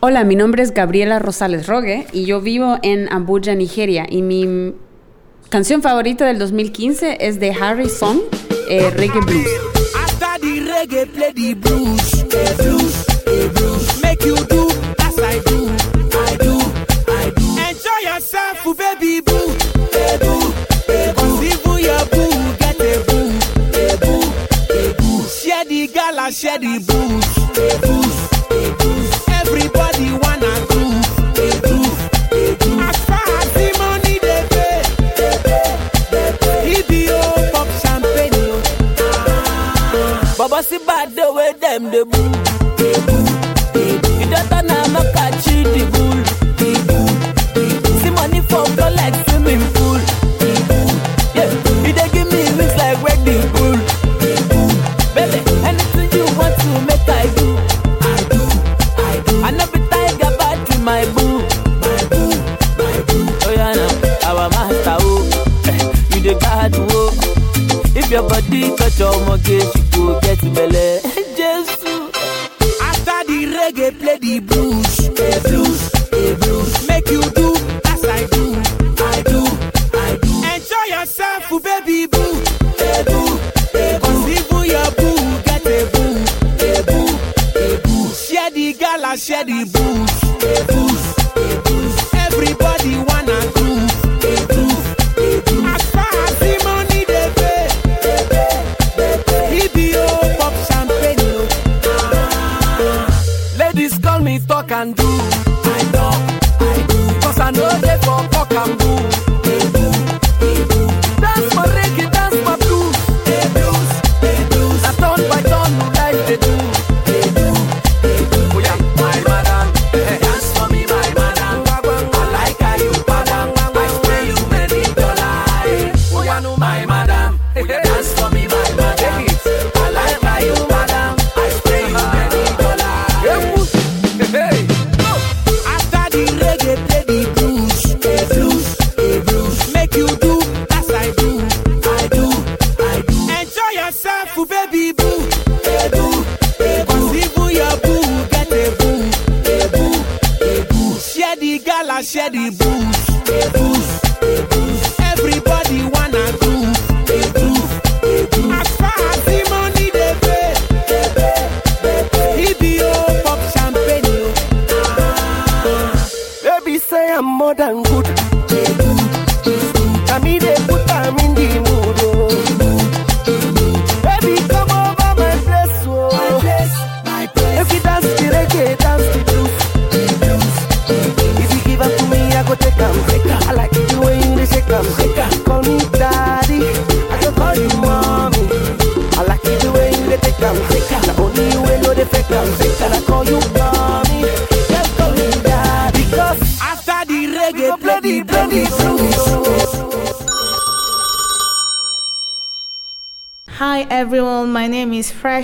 Hola, 0.00 0.24
mi 0.24 0.36
nombre 0.36 0.62
es 0.62 0.74
Gabriela 0.74 1.18
Rosales 1.18 1.66
Rogue 1.66 2.06
y 2.12 2.26
yo 2.26 2.42
vivo 2.42 2.76
en 2.82 3.10
Abuja, 3.10 3.54
Nigeria. 3.54 4.06
Y 4.06 4.20
mi 4.20 4.74
canción 5.48 5.80
favorita 5.80 6.26
del 6.26 6.38
2015 6.38 7.16
es 7.26 7.40
de 7.40 7.52
Harry 7.52 7.88
Song, 7.88 8.18
eh, 8.68 8.90
Reggae 8.90 9.20
Blues. 9.20 9.48
The 12.28 12.44
the. 12.58 12.76
The 13.24 14.16
the 14.16 14.66
I 15.22 15.40
do. 15.46 16.60
I 17.08 17.30
do. 17.30 17.46
Enjoy 17.56 18.00
yourself, 18.04 18.76
baby 18.76 19.22
boo. 19.22 19.54
Boo, 20.26 20.52
get 22.58 22.76
a 22.76 23.96
boo. 24.04 24.26
The 25.68 25.88
gala, 25.88 26.30
the 26.30 28.05
the. 42.04 42.34
See 48.02 48.10
money 48.10 48.40
like 48.92 49.14
swimming 49.28 49.64
pool. 49.72 50.00
Yeah. 51.32 51.48
You 51.86 51.92
me 52.58 52.66
like 52.76 53.00
bull. 53.54 53.78
Baby. 55.14 55.40
Anything 55.64 56.10
you 56.12 56.26
want 56.36 56.54
to 56.60 56.70
make 56.84 57.08
I 57.08 57.24
do. 57.38 57.48
I 58.04 58.20
do, 58.28 58.42
I 59.00 59.14
do. 59.26 59.34
I 59.42 59.50
my. 60.84 61.04
My 61.80 61.98
my. 62.12 62.96
Oh 63.46 63.52
yeah, 63.56 63.72
now 63.72 64.32
master 64.50 64.96
oh. 65.00 65.24
You 66.14 66.20
the 66.20 66.34
oh. 66.90 67.10
If 67.96 68.10
your 68.10 68.28
body 68.28 68.76
touch 68.76 68.98
your 68.98 69.16
mortgage, 69.24 69.75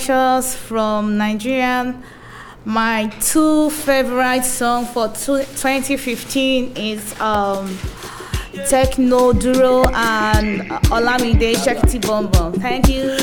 Precious 0.05 0.57
from 0.57 1.17
Nigeria. 1.17 1.95
My 2.65 3.07
two 3.21 3.71
favorite 3.71 4.43
songs 4.43 4.89
for 4.91 5.07
2015 5.07 6.77
is 6.77 7.21
um, 7.21 7.79
Techno 8.69 9.33
Duro 9.33 9.85
and 9.95 10.63
Olamide 10.91 11.55
Shakti 11.65 12.01
Bomb 12.01 12.33
Bomb. 12.33 12.55
Thank 12.55 12.89
you. 12.89 13.17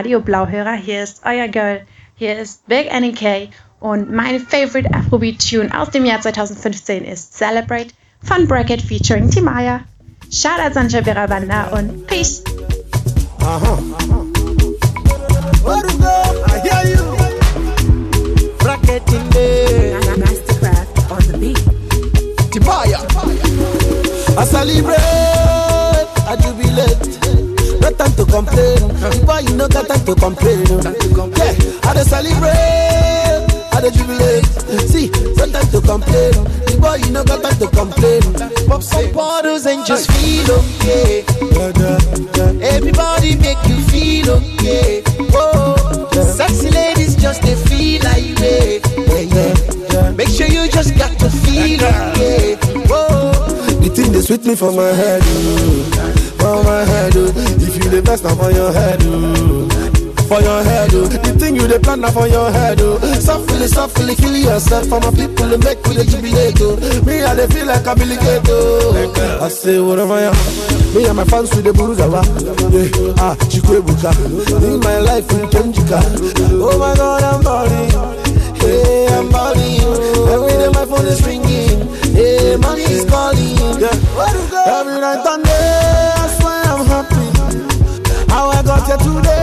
Radio 0.00 0.22
Blauhörer, 0.22 0.72
hier 0.72 1.02
ist 1.02 1.20
euer 1.26 1.46
Girl, 1.48 1.82
hier 2.14 2.38
ist 2.38 2.66
Big 2.66 2.90
Annie 2.90 3.12
K 3.12 3.50
und 3.80 4.10
mein 4.10 4.40
favorite 4.40 4.88
Afrobeat-Tune 4.94 5.78
aus 5.78 5.90
dem 5.90 6.06
Jahr 6.06 6.22
2015 6.22 7.04
ist 7.04 7.34
Celebrate 7.36 7.88
von 8.22 8.48
Bracket 8.48 8.80
featuring 8.80 9.30
Timaya. 9.30 9.80
Shoutouts 10.30 10.78
an 10.78 10.88
Shabira 10.88 11.26
Banda 11.26 11.64
und 11.76 12.06
Peace! 12.06 12.42
What 13.40 13.89
to 30.14 30.20
complain. 30.20 30.66
Yeah, 30.66 31.88
I 31.88 31.94
dey 31.94 32.02
celebrate. 32.02 33.46
I 33.72 33.80
dey 33.80 33.90
jubilate. 33.90 34.44
See, 34.90 35.08
no 35.36 35.46
time 35.46 35.68
to 35.70 35.80
complain. 35.80 36.32
The 36.66 36.78
boy, 36.80 36.96
you 36.96 37.10
no 37.12 37.22
got 37.24 37.42
time 37.42 37.58
to 37.58 37.68
complain. 37.68 38.22
Pop 38.66 38.82
some 38.82 39.12
bottles 39.12 39.66
and 39.66 39.84
just 39.86 40.10
feel 40.12 40.50
okay. 40.50 41.24
Everybody 42.62 43.36
make 43.36 43.62
you 43.68 43.76
feel 43.92 44.30
okay. 44.30 45.02
Oh, 45.32 46.08
sexy 46.36 46.70
ladies 46.70 47.14
just 47.16 47.42
they 47.42 47.54
feel 47.54 48.02
like 48.02 48.38
way. 48.40 48.80
Yeah, 49.30 49.54
yeah. 49.92 50.10
Make 50.12 50.28
sure 50.28 50.46
you 50.48 50.68
just 50.70 50.96
got 50.96 51.16
to 51.20 51.30
feel 51.30 51.84
okay. 51.84 52.56
Whoa. 52.90 53.32
The 53.80 53.88
thing 53.94 54.12
they 54.12 54.22
sweet 54.22 54.44
me 54.44 54.56
for 54.56 54.72
my 54.72 54.88
head, 54.90 55.22
oh. 55.24 56.34
for 56.38 56.64
my 56.64 56.84
head. 56.84 57.12
Oh. 57.16 57.32
If 57.62 57.76
you 57.76 57.90
the 57.90 58.02
best, 58.02 58.24
now 58.24 58.34
for 58.34 58.50
your 58.50 58.72
head, 58.72 58.98
oh. 59.04 59.59
For 60.30 60.40
your 60.40 60.62
head. 60.62 60.94
Oh. 60.94 61.10
The 61.10 61.32
thing 61.34 61.56
you 61.56 61.66
the 61.66 61.80
plan 61.80 62.00
now 62.00 62.14
for 62.14 62.28
your 62.28 62.50
head. 62.52 62.78
Oh. 62.80 63.02
Softly, 63.18 63.66
softly 63.66 64.14
kill 64.14 64.36
yourself 64.36 64.86
for 64.86 65.00
my 65.02 65.10
people 65.10 65.50
to 65.50 65.58
make 65.58 65.82
me 65.90 65.98
the 65.98 66.04
jubilate. 66.06 66.62
Oh. 66.62 66.78
Me, 67.02 67.18
I 67.18 67.34
they 67.34 67.48
feel 67.50 67.66
like 67.66 67.82
I'm 67.82 67.98
oh. 67.98 69.42
I 69.42 69.48
say 69.48 69.80
whatever 69.80 70.14
am. 70.14 70.34
Me 70.94 71.06
and 71.10 71.16
my 71.18 71.24
fans 71.24 71.50
with 71.50 71.66
the 71.66 71.72
buruzawa. 71.74 72.22
Yeah, 72.70 73.18
ah, 73.18 73.34
chikwebuka. 73.50 74.14
In 74.62 74.78
my 74.78 74.98
life 75.02 75.26
in 75.34 75.50
Kenjika. 75.50 75.98
Oh 76.62 76.78
my 76.78 76.94
God, 76.94 77.22
I'm 77.26 77.42
balling. 77.42 77.90
Hey, 78.62 79.06
I'm 79.10 79.28
balling. 79.34 79.82
Every 80.30 80.54
day 80.62 80.70
my 80.70 80.86
phone 80.86 81.06
is 81.10 81.20
ringing. 81.26 81.90
Hey, 82.14 82.56
money 82.56 82.86
is 82.86 83.04
calling. 83.10 83.58
Yeah. 83.82 83.90
Every 84.78 85.00
night 85.00 85.26
and 85.26 85.42
day, 85.42 86.12
I 86.22 86.26
swear 86.38 86.62
I'm 86.70 86.86
happy. 86.86 87.26
How 88.30 88.48
I 88.50 88.62
got 88.62 88.86
here 88.86 88.96
today, 88.98 89.39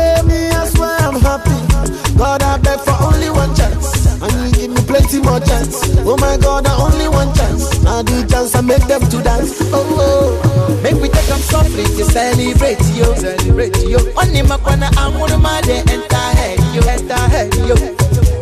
I 2.78 2.86
for 2.86 2.98
only 3.10 3.30
one 3.30 3.56
chance. 3.56 4.22
And 4.22 4.34
you 4.45 4.52
give 4.54 4.72
me 4.72 4.82
plenty 4.86 5.20
more 5.22 5.40
chance. 5.40 5.82
Oh 6.06 6.18
my 6.18 6.38
God, 6.38 6.68
I 6.68 6.74
only 6.78 7.08
one 7.08 7.34
chance. 7.34 7.82
Now 7.84 8.02
the 8.02 8.26
chance 8.30 8.56
I 8.56 8.62
make 8.62 8.86
them 8.88 9.02
to 9.02 9.18
dance. 9.24 9.58
Oh, 9.74 9.82
oh. 9.98 10.82
Make 10.84 10.95
we 11.02 11.10
take 11.10 11.26
them 11.26 11.40
softly 11.40 11.84
to 11.84 12.04
celebrate 12.06 12.82
yo. 12.94 13.14
Celebrate 13.16 13.78
yo. 13.84 13.99
On 14.18 14.30
him 14.30 14.52
up 14.52 14.66
when 14.66 14.84
I'm 14.84 15.18
on 15.18 15.41
my 15.41 15.62
day, 15.62 15.82
enter 15.88 16.28
head 16.38 16.60
yo. 16.74 16.82
Enter 16.86 17.24
head 17.34 17.54
yo. 17.56 17.76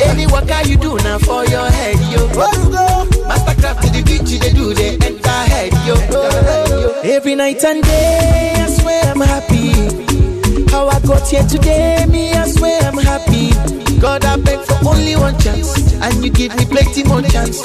Any 0.01 0.27
work 0.27 0.49
you 0.67 0.77
do 0.77 0.97
now 0.97 1.19
for 1.19 1.45
your 1.45 1.69
head 1.69 1.99
yo. 2.11 2.27
You 2.27 2.69
go? 2.71 2.87
Mastercraft 3.29 3.81
to 3.81 3.89
the 3.89 4.03
beach 4.03 4.39
they 4.39 4.51
do 4.51 4.73
they 4.73 4.97
enter 4.99 5.29
head 5.29 5.71
yo. 5.87 5.95
Every 7.03 7.35
night 7.35 7.63
and 7.63 7.83
day, 7.83 8.53
I 8.57 8.67
swear 8.69 9.03
I'm 9.05 9.21
happy. 9.21 9.71
How 10.71 10.87
I 10.87 10.99
got 11.01 11.27
here 11.29 11.43
today, 11.43 12.05
me, 12.09 12.33
I 12.33 12.47
swear. 12.49 12.84
God, 14.05 14.23
I 14.23 14.37
beg 14.37 14.59
for 14.59 14.89
only 14.89 15.15
one 15.15 15.35
chance, 15.39 15.91
and 15.93 16.23
you 16.23 16.29
give 16.29 16.55
me 16.55 16.65
plenty 16.65 17.03
more 17.05 17.23
chance. 17.23 17.59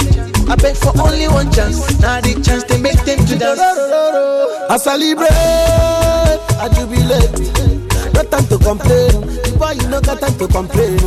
I 0.48 0.56
beg 0.56 0.74
for 0.74 0.98
only 0.98 1.28
one 1.28 1.52
chance, 1.52 2.00
now 2.00 2.18
the 2.22 2.32
chance 2.42 2.64
they 2.64 2.80
make 2.80 2.96
them 3.04 3.18
to 3.26 3.36
dance. 3.36 3.60
I 3.60 4.78
celebrate, 4.78 5.28
I 5.28 6.66
jubilate. 6.72 8.14
No 8.14 8.22
time 8.24 8.46
to 8.48 8.56
complain. 8.56 9.20
Boy, 9.58 9.72
you 9.72 9.88
no 9.88 10.00
got 10.00 10.18
time 10.18 10.38
to 10.38 10.48
complain. 10.48 10.98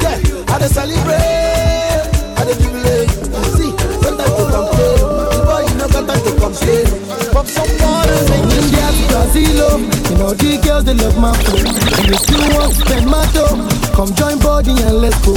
Yeah, 0.00 0.16
I 0.48 0.66
celebrate, 0.68 2.08
I 2.38 2.52
jubilate. 2.58 3.21
Pop 7.42 7.50
some 7.50 7.76
bottles 7.78 8.30
and 8.30 8.46
you 8.54 8.62
get 8.70 8.94
Brazil. 9.10 9.80
You 9.82 10.16
know 10.18 10.30
the 10.30 10.60
girls 10.62 10.84
they 10.84 10.94
love 10.94 11.18
my 11.18 11.34
flow. 11.42 11.58
And 11.58 12.14
if 12.14 12.22
you 12.30 12.38
want 12.54 12.70
to 12.70 12.78
spend 12.86 13.06
my 13.10 13.26
dough, 13.34 13.58
come 13.98 14.14
join 14.14 14.38
body 14.38 14.70
and 14.86 15.02
let's 15.02 15.18
go. 15.26 15.34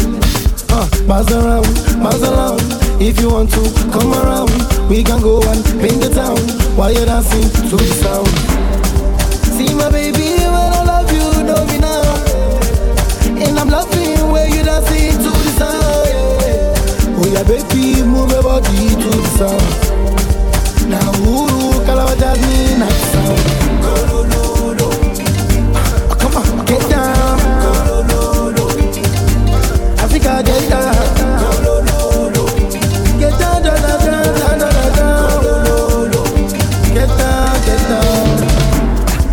Uh, 0.69 0.86
Miles 1.10 1.32
around, 1.34 1.65
miles 1.98 2.22
around. 2.22 2.61
If 3.02 3.19
you 3.19 3.32
want 3.32 3.49
to 3.57 3.61
come 3.90 4.14
around, 4.14 4.53
we 4.88 5.02
can 5.03 5.19
go 5.19 5.41
and 5.49 5.65
paint 5.82 5.98
the 5.98 6.14
town 6.14 6.38
while 6.77 6.94
you're 6.94 7.06
dancing 7.10 7.49
to 7.73 7.76
the 7.76 7.94
sound. 7.98 8.30
See 9.57 9.73
my 9.73 9.90
baby, 9.90 10.38
when 10.45 10.69
I 10.77 10.84
love 10.86 11.10
you, 11.10 11.26
know 11.41 11.65
me 11.65 11.80
now. 11.82 12.06
And 13.34 13.57
I'm 13.57 13.69
loving 13.69 14.30
where 14.30 14.45
you 14.48 14.61
dancing 14.61 15.10
to 15.26 15.30
the 15.34 15.52
sound. 15.57 16.06
yeah. 16.45 17.18
Oh 17.18 17.26
yeah, 17.34 17.41
baby, 17.49 18.03
move 18.06 18.30
your 18.30 18.44
body 18.44 18.94
to 18.94 19.10
the 19.10 19.26
sound. 19.41 19.65
Now, 20.86 21.02
Uru, 21.26 21.65
Calabar, 22.20 22.36
Jasmine, 22.36 22.80
night 22.80 23.02
sound. 23.12 23.40
Ah, 25.76 26.16
Come 26.20 26.36
on, 26.38 26.66
get 26.66 26.82
down. 26.90 27.40
Africa, 30.00 30.44
get 30.46 30.70
down. 30.70 30.96
Get 33.20 33.34
down. 33.40 33.64
Get 36.94 37.10
down, 37.20 37.56
get. 37.66 37.82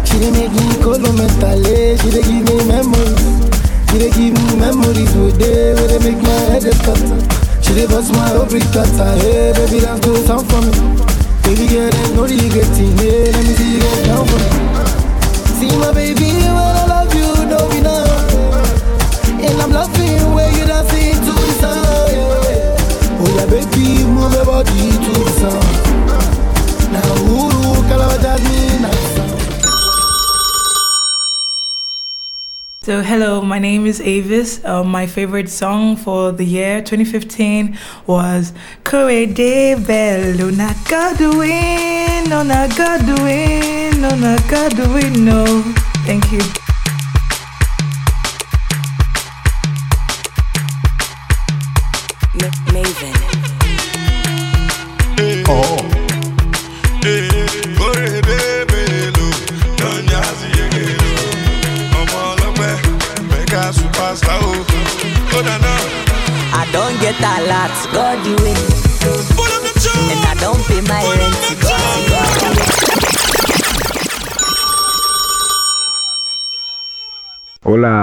She 0.09 0.17
dey 0.19 0.31
make 0.33 0.53
me 0.53 0.67
colo 0.83 1.11
mentally. 1.13 1.97
She 1.99 2.09
dey 2.11 2.23
give 2.23 2.45
me 2.49 2.57
memories. 2.67 3.23
She 3.91 3.97
dey 3.99 4.11
give 4.11 4.35
me 4.35 4.45
memories 4.59 5.15
with 5.15 5.39
day 5.39 5.75
where 5.75 5.87
they 5.89 5.99
make 6.11 6.21
my 6.23 6.31
head 6.51 6.63
scatter. 6.63 7.19
She 7.63 7.73
dey 7.75 7.87
bust 7.87 8.13
my 8.13 8.31
obrigata. 8.35 9.07
Hey, 9.23 9.53
baby, 9.55 9.81
dance 9.81 10.01
to 10.05 10.17
sound 10.27 10.49
for 10.51 10.61
me. 10.61 10.73
Baby 11.45 11.67
girl, 11.69 11.91
there's 11.91 12.02
no 12.23 12.29
really 12.29 12.49
get 12.49 12.79
in 12.79 13.32
name 33.73 33.87
is 33.87 34.03
Avis. 34.03 34.63
Uh, 34.67 34.85
my 34.85 35.07
favorite 35.07 35.49
song 35.49 35.97
for 35.97 36.31
the 36.31 36.45
year 36.45 36.83
2015 36.83 37.79
was 38.07 38.53
Corre 38.85 39.25
de 39.25 39.75
Bello, 39.77 40.51
not 40.51 40.77
Godwin, 40.91 42.29
no, 42.29 42.43
not 42.43 42.77
Godwin, 42.77 43.99
no, 44.03 44.11
not 44.15 44.43
no. 45.25 45.63
Thank 46.05 46.31
you. 46.33 46.62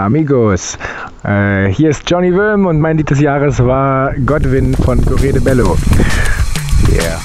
Amigos, 0.10 0.76
äh, 1.24 1.68
hier 1.68 1.92
ist 1.92 2.10
Johnny 2.10 2.34
Wilm 2.34 2.66
und 2.66 2.80
mein 2.80 2.98
Lied 2.98 3.12
des 3.12 3.20
Jahres 3.20 3.64
war 3.64 4.12
Godwin 4.26 4.76
von 4.76 5.06
Corre 5.06 5.32
de 5.32 5.40
Bello. 5.40 5.78
Yeah. 6.92 7.20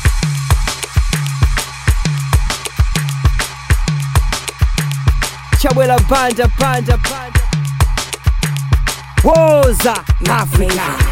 Chabuela 5.59 5.97
Banda, 6.11 6.47
Banda, 6.59 6.99
Banda. 6.99 7.41
Woza, 9.23 9.95
Africa. 10.29 11.05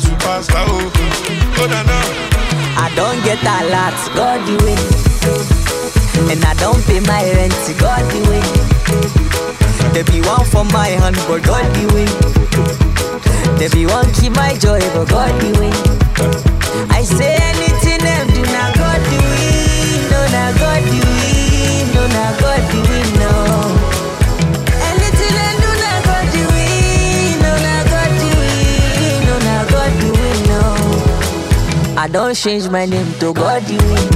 Superstar, 0.00 0.77
I 1.60 2.92
don't 2.94 3.18
get 3.24 3.42
a 3.42 3.66
lot, 3.66 3.94
God 4.14 4.46
the 4.46 4.54
way. 4.62 4.78
And 6.30 6.44
I 6.44 6.54
don't 6.54 6.80
pay 6.86 7.00
my 7.00 7.24
rent, 7.34 7.52
God 7.80 8.04
the 8.14 8.22
way. 8.30 8.42
There 9.92 10.04
be 10.04 10.20
one 10.22 10.44
for 10.46 10.64
my 10.66 10.86
hand, 10.86 11.16
but 11.26 11.42
God 11.42 11.66
the 11.74 11.86
way. 11.94 12.06
There 13.58 13.70
be 13.70 13.86
one 13.86 14.06
keep 14.14 14.36
my 14.36 14.54
joy, 14.54 14.78
but 14.94 15.08
God 15.10 15.34
the 15.42 15.58
way. 15.58 15.72
I 16.90 17.02
say 17.02 17.34
anything 17.34 17.98
them 18.06 18.28
do 18.28 18.42
not 18.54 18.76
God 18.78 19.00
the 19.10 19.18
way. 19.18 20.06
No, 20.14 20.20
not 20.30 20.54
God 20.62 20.82
the 20.86 21.00
way. 21.10 21.90
No, 21.92 22.06
not 22.06 22.38
God 22.38 22.62
the 22.70 22.80
way, 22.86 23.17
I 31.98 32.06
don't 32.06 32.32
change 32.36 32.68
my 32.68 32.86
name 32.86 33.12
to 33.18 33.34
God 33.34 33.62
the 33.64 33.74
way. 33.90 34.06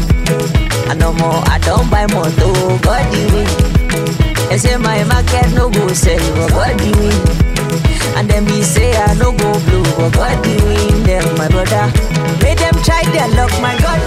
I 0.88 0.94
no 0.94 1.12
more, 1.12 1.42
I 1.50 1.58
don't 1.58 1.90
buy 1.90 2.06
more 2.14 2.30
to 2.30 2.78
God 2.78 3.02
the. 3.10 4.46
They 4.48 4.58
say 4.58 4.76
my 4.76 5.02
market 5.04 5.50
no 5.52 5.68
go 5.68 5.88
sell, 5.88 6.22
but 6.36 6.50
God 6.54 6.78
the 6.78 6.90
way. 6.94 8.14
And 8.14 8.30
then 8.30 8.44
me 8.44 8.62
say 8.62 8.94
I 8.94 9.14
no 9.14 9.32
go 9.32 9.50
blue, 9.66 9.82
but 9.98 10.14
God 10.14 10.44
the 10.44 10.54
way. 10.62 11.02
Them 11.02 11.26
my 11.36 11.48
brother, 11.48 11.90
make 12.38 12.58
them 12.58 12.74
try 12.86 13.02
their 13.10 13.28
luck. 13.34 13.50
My 13.60 13.74
God 13.82 13.98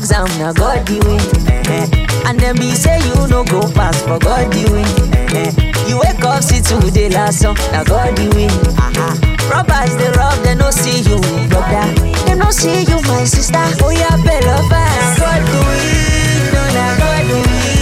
exam, 0.00 0.26
na 0.40 0.52
God 0.52 0.86
the 0.88 0.96
way. 1.04 1.20
eh-eh. 1.68 2.26
And 2.28 2.40
then 2.40 2.56
be 2.56 2.72
say 2.74 2.98
you 3.04 3.28
no 3.28 3.44
go 3.44 3.60
pass 3.72 4.00
for 4.02 4.18
God 4.18 4.48
the 4.52 4.64
way. 4.72 4.88
eh-eh. 5.36 5.50
You 5.88 5.98
wake 6.00 6.24
up, 6.24 6.42
see 6.42 6.60
today 6.64 7.10
last 7.10 7.40
song, 7.42 7.56
na 7.72 7.84
God 7.84 8.16
the 8.16 8.26
way. 8.34 8.48
Uh-huh. 8.80 9.14
Robbers 9.52 9.92
they 10.00 10.10
rob, 10.16 10.36
they 10.42 10.54
no 10.54 10.70
see 10.70 11.00
you, 11.04 11.20
brother. 11.52 11.84
They 12.24 12.34
no 12.34 12.50
see 12.50 12.82
you, 12.88 12.96
my 13.12 13.24
sister. 13.24 13.60
Oh 13.84 13.90
yeah. 13.90 14.08
Na 14.16 14.56
God 15.20 15.42
the 15.44 15.58
way, 15.68 16.48
no 16.54 16.62
na 16.76 16.86
God 16.96 17.22
the 17.28 17.36
way, 17.44 17.79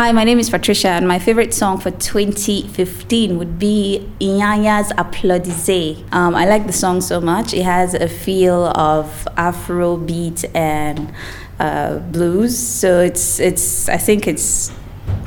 Hi, 0.00 0.12
my 0.12 0.24
name 0.24 0.38
is 0.38 0.48
Patricia, 0.48 0.88
and 0.88 1.06
my 1.06 1.18
favorite 1.18 1.52
song 1.52 1.78
for 1.78 1.90
2015 1.90 3.36
would 3.36 3.58
be 3.58 4.10
Inyanya's 4.18 4.90
Applaudisse. 4.92 6.10
Um, 6.10 6.34
I 6.34 6.46
like 6.46 6.66
the 6.66 6.72
song 6.72 7.02
so 7.02 7.20
much. 7.20 7.52
It 7.52 7.64
has 7.64 7.92
a 7.92 8.08
feel 8.08 8.68
of 8.68 9.28
Afro 9.36 9.98
beat 9.98 10.42
and 10.54 11.12
uh, 11.58 11.98
blues, 11.98 12.56
so 12.56 13.00
it's 13.00 13.38
it's. 13.40 13.90
I 13.90 13.98
think 13.98 14.26
it's 14.26 14.70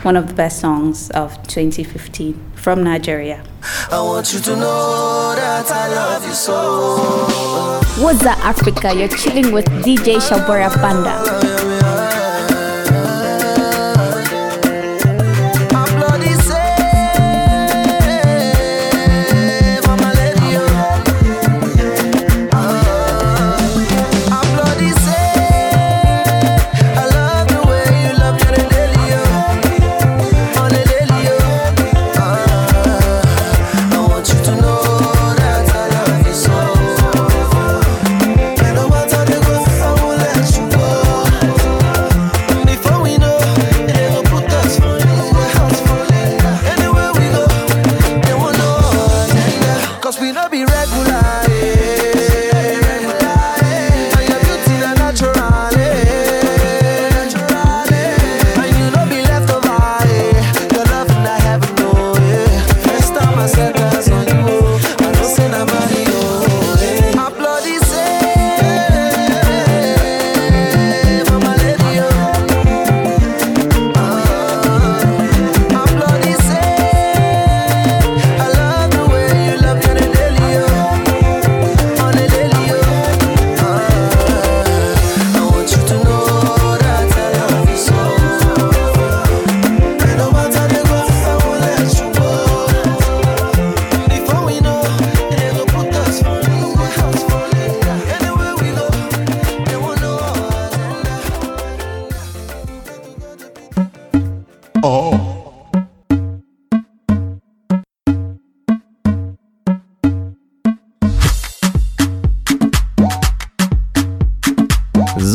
one 0.02 0.16
of 0.16 0.28
the 0.28 0.34
best 0.34 0.60
songs 0.60 1.12
of 1.12 1.38
2015 1.44 2.34
from 2.56 2.84
Nigeria. 2.84 3.44
I 3.92 4.02
want 4.02 4.34
you 4.34 4.40
to 4.40 4.56
know 4.56 5.36
that 5.36 5.70
I 5.70 5.88
love 5.94 6.26
you 6.26 6.34
so. 6.34 7.80
What's 8.02 8.26
up, 8.26 8.40
Africa? 8.40 8.92
You're 8.96 9.08
chilling 9.10 9.52
with 9.52 9.66
DJ 9.86 10.18
Shabora 10.18 10.74
Banda. 10.82 11.53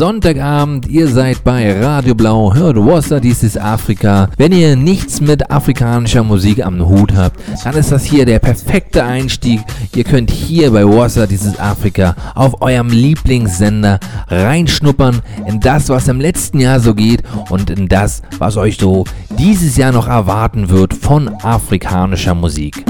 Sonntagabend, 0.09 0.87
ihr 0.87 1.07
seid 1.07 1.43
bei 1.43 1.71
Radio 1.83 2.15
Blau, 2.15 2.55
hört 2.55 2.77
Wasser, 2.77 3.19
dies 3.19 3.43
ist 3.43 3.61
Afrika. 3.61 4.27
Wenn 4.37 4.51
ihr 4.51 4.75
nichts 4.75 5.21
mit 5.21 5.51
afrikanischer 5.51 6.23
Musik 6.23 6.65
am 6.65 6.83
Hut 6.83 7.13
habt, 7.15 7.39
dann 7.63 7.75
ist 7.75 7.91
das 7.91 8.05
hier 8.05 8.25
der 8.25 8.39
perfekte 8.39 9.03
Einstieg. 9.03 9.61
Ihr 9.93 10.03
könnt 10.03 10.31
hier 10.31 10.71
bei 10.71 10.83
Wasser, 10.83 11.27
dies 11.27 11.45
ist 11.45 11.61
Afrika 11.61 12.15
auf 12.33 12.59
eurem 12.63 12.89
Lieblingssender 12.89 13.99
reinschnuppern 14.29 15.21
in 15.45 15.59
das, 15.59 15.89
was 15.89 16.07
im 16.07 16.19
letzten 16.19 16.59
Jahr 16.59 16.79
so 16.79 16.95
geht 16.95 17.21
und 17.51 17.69
in 17.69 17.87
das, 17.87 18.23
was 18.39 18.57
euch 18.57 18.77
so 18.79 19.03
dieses 19.37 19.77
Jahr 19.77 19.91
noch 19.91 20.07
erwarten 20.07 20.69
wird 20.69 20.95
von 20.95 21.27
afrikanischer 21.43 22.33
Musik. 22.33 22.83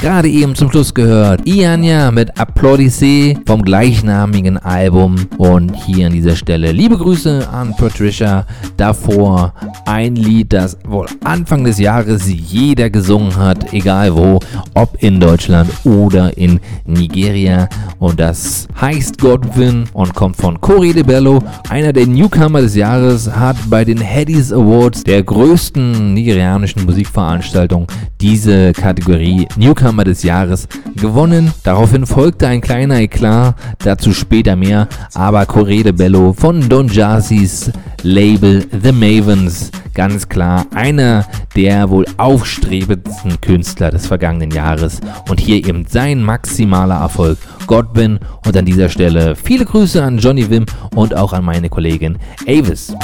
Gerade 0.00 0.30
eben 0.30 0.54
zum 0.54 0.70
Schluss 0.70 0.94
gehört 0.94 1.46
Ianya 1.46 2.10
mit 2.10 2.40
Applaudisse 2.40 3.34
vom 3.44 3.60
gleichnamigen 3.60 4.56
Album. 4.56 5.16
Und 5.36 5.76
hier 5.76 6.06
an 6.06 6.14
dieser 6.14 6.36
Stelle 6.36 6.72
liebe 6.72 6.96
Grüße 6.96 7.46
an 7.52 7.76
Patricia. 7.76 8.46
Davor 8.78 9.52
ein 9.84 10.16
Lied, 10.16 10.54
das 10.54 10.78
wohl 10.88 11.04
Anfang 11.22 11.64
des 11.64 11.78
Jahres 11.78 12.22
jeder 12.26 12.88
gesungen 12.88 13.36
hat, 13.36 13.74
egal 13.74 14.16
wo, 14.16 14.40
ob 14.72 14.96
in 15.02 15.20
Deutschland 15.20 15.68
oder 15.84 16.34
in 16.38 16.60
Nigeria. 16.86 17.68
Und 17.98 18.18
das 18.18 18.68
heißt 18.80 19.18
Godwin 19.18 19.84
und 19.92 20.14
kommt 20.14 20.36
von 20.36 20.58
Corey 20.62 20.94
de 20.94 21.02
Bello. 21.02 21.42
Einer 21.68 21.92
der 21.92 22.06
Newcomer 22.06 22.62
des 22.62 22.74
Jahres 22.74 23.30
hat 23.30 23.56
bei 23.68 23.84
den 23.84 24.00
Headies 24.00 24.50
Awards, 24.50 25.04
der 25.04 25.22
größten 25.22 26.14
nigerianischen 26.14 26.86
Musikveranstaltung, 26.86 27.86
diese 28.18 28.72
Kategorie 28.72 29.46
Newcomer 29.58 29.89
des 29.98 30.22
Jahres 30.22 30.68
gewonnen. 30.96 31.52
Daraufhin 31.62 32.06
folgte 32.06 32.46
ein 32.48 32.60
kleiner 32.60 33.00
Eklat, 33.00 33.54
dazu 33.78 34.12
später 34.12 34.56
mehr, 34.56 34.88
aber 35.14 35.46
Corey 35.46 35.82
de 35.82 35.92
Bello 35.92 36.32
von 36.32 36.68
Don 36.68 36.88
Jazzy's 36.88 37.70
Label 38.02 38.66
The 38.82 38.92
Mavens, 38.92 39.70
ganz 39.94 40.28
klar 40.28 40.66
einer 40.74 41.26
der 41.56 41.90
wohl 41.90 42.06
aufstrebendsten 42.16 43.40
Künstler 43.40 43.90
des 43.90 44.06
vergangenen 44.06 44.50
Jahres. 44.50 45.00
Und 45.28 45.40
hier 45.40 45.56
eben 45.56 45.84
sein 45.86 46.22
maximaler 46.22 47.00
Erfolg. 47.00 47.38
Godwin 47.66 48.18
und 48.46 48.56
an 48.56 48.64
dieser 48.64 48.88
Stelle 48.88 49.36
viele 49.36 49.64
Grüße 49.64 50.02
an 50.02 50.18
Johnny 50.18 50.48
Wim 50.48 50.66
und 50.94 51.16
auch 51.16 51.32
an 51.32 51.44
meine 51.44 51.68
Kollegin 51.68 52.18
Avis. 52.46 52.94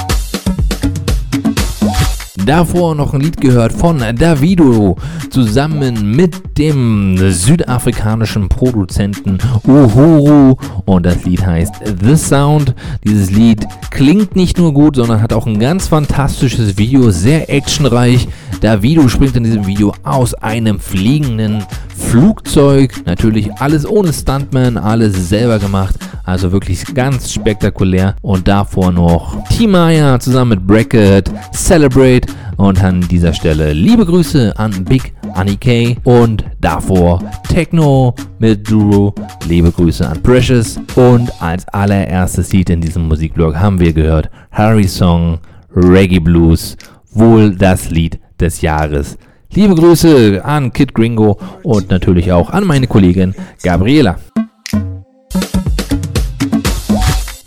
Davor 2.47 2.94
noch 2.94 3.12
ein 3.12 3.23
Lied 3.23 3.40
gehört 3.40 3.73
von 3.73 3.98
Davido 3.98 4.97
zusammen 5.31 6.14
mit 6.14 6.56
dem 6.56 7.18
südafrikanischen 7.18 8.48
Produzenten 8.48 9.39
Uhuru 9.66 10.55
und 10.85 11.05
das 11.05 11.24
Lied 11.24 11.44
heißt 11.44 11.74
The 12.01 12.14
Sound. 12.14 12.77
Dieses 13.02 13.32
Lied 13.32 13.66
klingt 13.90 14.36
nicht 14.36 14.59
nur 14.59 14.73
gut, 14.73 14.94
sondern 14.94 15.20
hat 15.20 15.32
auch 15.32 15.48
ein 15.48 15.59
ganz 15.59 15.89
fantastisches 15.89 16.78
Video, 16.78 17.10
sehr 17.10 17.51
actionreich. 17.52 18.28
Davido 18.60 19.09
springt 19.09 19.35
in 19.35 19.43
diesem 19.43 19.66
Video 19.66 19.93
aus 20.05 20.32
einem 20.35 20.78
fliegenden 20.78 21.64
Flugzeug. 21.97 22.94
Natürlich 23.06 23.52
alles 23.56 23.85
ohne 23.85 24.12
Stuntman, 24.12 24.78
alles 24.78 25.28
selber 25.28 25.59
gemacht. 25.59 25.97
Also 26.24 26.51
wirklich 26.52 26.85
ganz 26.94 27.32
spektakulär. 27.32 28.16
Und 28.23 28.48
davor 28.48 28.93
noch 28.93 29.44
Timaya 29.48 30.18
zusammen 30.18 30.51
mit 30.51 30.66
Bracket, 30.66 31.31
Celebrate. 31.52 32.27
Und 32.56 32.82
an 32.82 33.00
dieser 33.02 33.32
Stelle 33.32 33.72
liebe 33.72 34.06
Grüße 34.06 34.52
an 34.56 34.84
Big 34.84 35.14
Annie 35.34 35.56
K. 35.56 35.96
Und 36.04 36.44
davor 36.60 37.22
Techno 37.48 38.14
mit 38.38 38.70
Duro. 38.70 39.14
Liebe 39.48 39.70
Grüße 39.70 40.08
an 40.08 40.22
Precious. 40.22 40.80
Und 40.94 41.30
als 41.40 41.66
allererstes 41.68 42.52
Lied 42.52 42.70
in 42.70 42.80
diesem 42.80 43.08
Musikblog 43.08 43.56
haben 43.56 43.80
wir 43.80 43.92
gehört 43.92 44.30
Harry 44.50 44.88
Song 44.88 45.38
Reggae 45.74 46.20
Blues. 46.20 46.76
Wohl 47.12 47.54
das 47.54 47.90
Lied 47.90 48.18
des 48.40 48.60
Jahres. 48.60 49.18
Liebe 49.52 49.74
Grüße 49.74 50.44
an 50.44 50.72
Kid 50.72 50.92
Gringo 50.92 51.38
und 51.62 51.90
natürlich 51.90 52.32
auch 52.32 52.50
an 52.50 52.64
meine 52.64 52.86
Kollegin 52.86 53.34
Gabriela. 53.62 54.18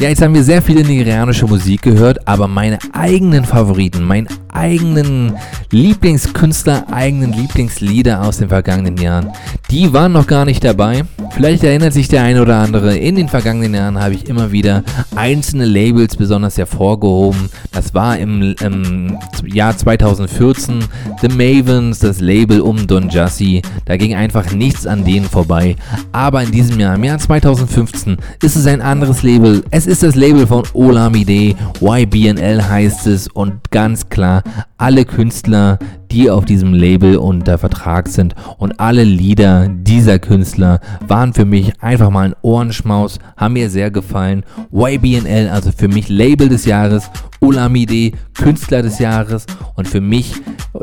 Ja, 0.02 0.08
jetzt 0.08 0.22
haben 0.22 0.34
wir 0.34 0.46
sehr 0.46 0.62
viele 0.62 0.82
nigerianische 0.82 1.46
Musik 1.46 1.82
gehört, 1.82 2.26
aber 2.26 2.48
meine 2.48 2.80
eigenen 2.94 3.44
Favoriten, 3.44 4.02
meinen 4.06 4.30
eigenen 4.48 5.36
Lieblingskünstler, 5.72 6.86
eigenen 6.90 7.34
Lieblingslieder 7.34 8.22
aus 8.22 8.38
den 8.38 8.48
vergangenen 8.48 8.96
Jahren, 8.96 9.34
die 9.70 9.92
waren 9.92 10.14
noch 10.14 10.26
gar 10.26 10.46
nicht 10.46 10.64
dabei. 10.64 11.04
Vielleicht 11.32 11.66
erinnert 11.66 11.92
sich 11.92 12.08
der 12.08 12.24
eine 12.24 12.42
oder 12.42 12.60
andere, 12.60 12.96
in 12.98 13.16
den 13.16 13.28
vergangenen 13.28 13.74
Jahren 13.74 14.00
habe 14.02 14.14
ich 14.14 14.30
immer 14.30 14.54
wieder 14.54 14.84
einzelne 15.18 15.66
Labels 15.66 16.16
besonders 16.16 16.58
hervorgehoben. 16.58 17.50
Das 17.74 17.94
war 17.94 18.18
im, 18.18 18.56
im 18.62 19.18
Jahr 19.46 19.78
2014 19.78 20.80
The 21.22 21.28
Mavens, 21.28 22.00
das 22.00 22.22
Label 22.22 22.62
um 22.62 22.88
Don 22.88 23.10
Jussi. 23.10 23.62
Da 23.84 23.98
ging 23.98 24.16
einfach 24.16 24.54
nichts 24.54 24.88
an 24.88 25.04
denen 25.04 25.26
vorbei. 25.26 25.76
Aber 26.14 26.42
in 26.42 26.52
diesem 26.52 26.80
Jahr, 26.80 26.96
im 26.96 27.04
Jahr 27.04 27.20
2015, 27.20 28.16
ist 28.42 28.56
es 28.56 28.66
ein 28.66 28.82
anderes 28.82 29.24
Label. 29.24 29.64
Es 29.72 29.89
ist 29.90 30.04
das 30.04 30.14
Label 30.14 30.46
von 30.46 30.64
Olamide, 30.74 31.56
YBNL 31.82 32.64
heißt 32.70 33.08
es 33.08 33.28
und 33.28 33.72
ganz 33.72 34.08
klar, 34.08 34.44
alle 34.80 35.06
Künstler, 35.06 35.78
die 36.10 36.32
auf 36.32 36.46
diesem 36.46 36.74
Label 36.74 37.18
unter 37.18 37.58
Vertrag 37.58 38.08
sind 38.08 38.34
und 38.58 38.80
alle 38.80 39.04
Lieder 39.04 39.68
dieser 39.68 40.18
Künstler 40.20 40.80
waren 41.08 41.34
für 41.34 41.46
mich 41.46 41.74
einfach 41.82 42.10
mal 42.10 42.30
ein 42.30 42.36
Ohrenschmaus, 42.42 43.20
haben 43.38 43.54
mir 43.54 43.70
sehr 43.70 43.92
gefallen. 43.92 44.44
YBNL, 44.72 45.50
also 45.50 45.72
für 45.72 45.88
mich 45.88 46.10
Label 46.10 46.50
des 46.50 46.66
Jahres, 46.66 47.12
Olamide, 47.42 48.18
Künstler 48.34 48.82
des 48.82 49.00
Jahres 49.00 49.46
und 49.76 49.88
für 49.88 50.02
mich 50.02 50.34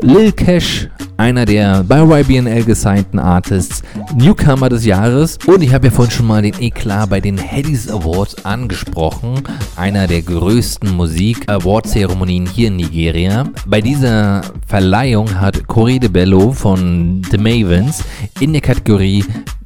Lil 0.01 0.31
Cash, 0.31 0.89
einer 1.17 1.45
der 1.45 1.83
bei 1.83 2.01
YBNL 2.01 2.63
gesignten 2.63 3.19
Artists, 3.19 3.83
Newcomer 4.15 4.69
des 4.69 4.85
Jahres. 4.85 5.37
Und 5.45 5.61
ich 5.61 5.73
habe 5.73 5.87
ja 5.87 5.91
vorhin 5.91 6.11
schon 6.11 6.27
mal 6.27 6.41
den 6.41 6.59
Eklat 6.59 7.09
bei 7.09 7.19
den 7.19 7.37
Headies 7.37 7.89
Awards 7.89 8.45
angesprochen, 8.45 9.41
einer 9.75 10.07
der 10.07 10.21
größten 10.21 10.95
Musik-Award-Zeremonien 10.95 12.47
hier 12.47 12.67
in 12.67 12.75
Nigeria. 12.77 13.49
Bei 13.65 13.81
dieser 13.87 14.41
Verleihung 14.65 15.39
hat 15.39 15.65
Corey 15.65 15.97
de 15.97 16.09
Bello 16.09 16.51
von 16.51 17.21
The 17.31 17.37
Mavens 17.37 18.03
in 18.41 18.51
der 18.51 18.61
Kategorie 18.61 19.23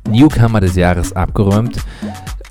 Newcomer 0.07 0.60
des 0.60 0.76
Jahres 0.76 1.11
abgeräumt. 1.14 1.77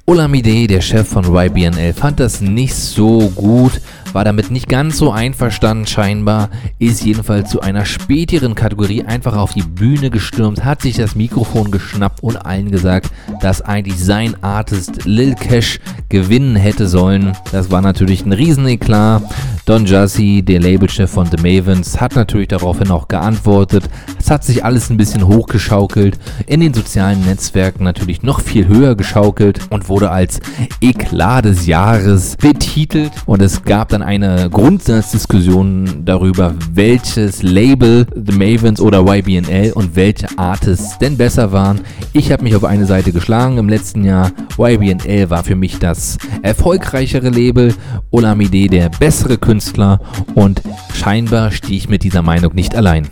Olamide, 0.05 0.67
der 0.67 0.81
Chef 0.81 1.07
von 1.07 1.33
YBNL, 1.33 1.93
fand 1.93 2.19
das 2.19 2.41
nicht 2.41 2.75
so 2.75 3.31
gut, 3.37 3.81
war 4.12 4.24
damit 4.24 4.51
nicht 4.51 4.69
ganz 4.69 4.99
so 4.99 5.11
einverstanden 5.11 5.87
scheinbar, 5.87 6.51
ist 6.78 7.05
jedenfalls 7.05 7.51
zu 7.51 7.61
einer 7.61 7.85
späteren 7.85 8.55
Kategorie 8.55 9.05
einfach 9.05 9.37
auf 9.37 9.53
die 9.53 9.62
Bühne 9.62 10.11
gestürmt, 10.11 10.65
hat 10.65 10.82
sich 10.82 10.97
das 10.97 11.15
Mikrofon 11.15 11.70
geschnappt 11.70 12.23
und 12.23 12.37
allen 12.37 12.70
gesagt, 12.70 13.11
dass 13.41 13.62
eigentlich 13.62 13.99
sein 13.99 14.37
Artist 14.43 15.05
Lil 15.05 15.35
Cash 15.35 15.81
gewinnen 16.09 16.57
hätte 16.57 16.89
sollen. 16.89 17.37
Das 17.53 17.70
war 17.70 17.81
natürlich 17.81 18.24
ein 18.27 18.32
Rieseneklat. 18.32 19.23
Don 19.65 19.87
Jussi, 19.87 20.43
der 20.43 20.59
Labelchef 20.59 21.11
von 21.11 21.27
The 21.27 21.37
Mavens, 21.37 22.01
hat 22.01 22.16
natürlich 22.16 22.49
daraufhin 22.49 22.91
auch 22.91 23.07
geantwortet. 23.07 23.89
Es 24.19 24.31
hat 24.31 24.43
sich 24.43 24.65
alles 24.65 24.91
ein 24.91 24.97
bisschen 24.97 25.27
hochgeschaukelt, 25.27 26.19
in 26.47 26.61
den 26.61 26.74
sozialen 26.74 27.24
Netzwerken 27.24 27.85
natürlich 27.85 28.23
noch 28.23 28.41
viel 28.41 28.66
höher 28.66 28.97
geschaukelt 28.97 29.61
und 29.70 29.89
wurde 29.89 30.11
als 30.11 30.41
Eklat 30.81 31.45
des 31.45 31.66
Jahres 31.66 32.37
betitelt. 32.37 33.12
Und 33.27 33.43
es 33.43 33.62
gab 33.62 33.91
dann 33.91 34.00
eine 34.03 34.49
Grundsatzdiskussion 34.51 36.03
darüber, 36.05 36.55
welches 36.73 37.43
Label 37.43 38.07
The 38.15 38.33
Mavens 38.33 38.81
oder 38.81 39.05
YBNL 39.07 39.73
und 39.73 39.97
welche 39.97 40.27
Artists 40.37 40.99
denn 40.99 41.17
besser 41.17 41.53
waren. 41.53 41.81
Ich 42.13 42.33
habe 42.33 42.43
mich 42.43 42.55
auf 42.55 42.65
eine 42.65 42.87
Seite 42.87 43.13
geschlagen 43.13 43.59
im 43.59 43.69
letzten 43.69 44.05
Jahr. 44.05 44.31
YBNL 44.59 45.31
war 45.31 45.45
für 45.45 45.57
mich 45.57 45.79
das 45.79 46.19
erfolgreichere 46.43 47.31
Label, 47.31 47.75
Olamide 48.11 48.69
der 48.69 48.89
bessere 48.89 49.39
Künstler 49.39 50.01
und 50.35 50.63
scheinbar 50.95 51.51
stehe 51.51 51.77
ich 51.77 51.89
mit 51.89 52.03
dieser 52.03 52.23
Meinung 52.23 52.55
nicht 52.55 52.75
allein. 52.75 53.09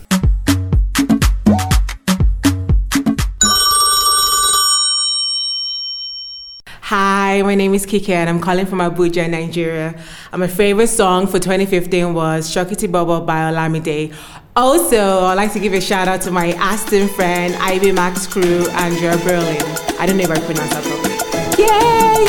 Hi, 6.89 7.43
my 7.43 7.55
name 7.55 7.75
is 7.75 7.85
Kike 7.85 8.09
and 8.09 8.31
I'm 8.31 8.41
calling 8.41 8.65
from 8.65 8.79
Abuja, 8.79 9.29
Nigeria. 9.29 9.95
And 10.33 10.41
my 10.41 10.47
favorite 10.47 10.87
song 10.89 11.27
for 11.27 11.39
2015 11.39 12.15
was 12.15 12.49
Shokiti 12.49 12.91
Bobo 12.91 13.21
by 13.27 13.53
Olamide. 13.53 14.15
Also, 14.57 15.27
I'd 15.27 15.35
like 15.35 15.53
to 15.53 15.61
give 15.61 15.75
a 15.75 15.83
shout 15.83 16.09
out 16.09 16.23
to 16.23 16.31
my 16.31 16.53
Aston 16.53 17.09
friend, 17.11 17.55
Ivy 17.57 17.93
Max 17.93 18.27
crew, 18.27 18.67
Andrea 18.71 19.19
Berlin. 19.19 19.61
I 20.01 20.07
don't 20.07 20.17
know 20.17 20.25
if 20.25 20.31
I 20.31 20.41
pronounced 20.41 20.73
that 20.73 20.83
properly. 20.89 21.13
Yay! 21.61 22.25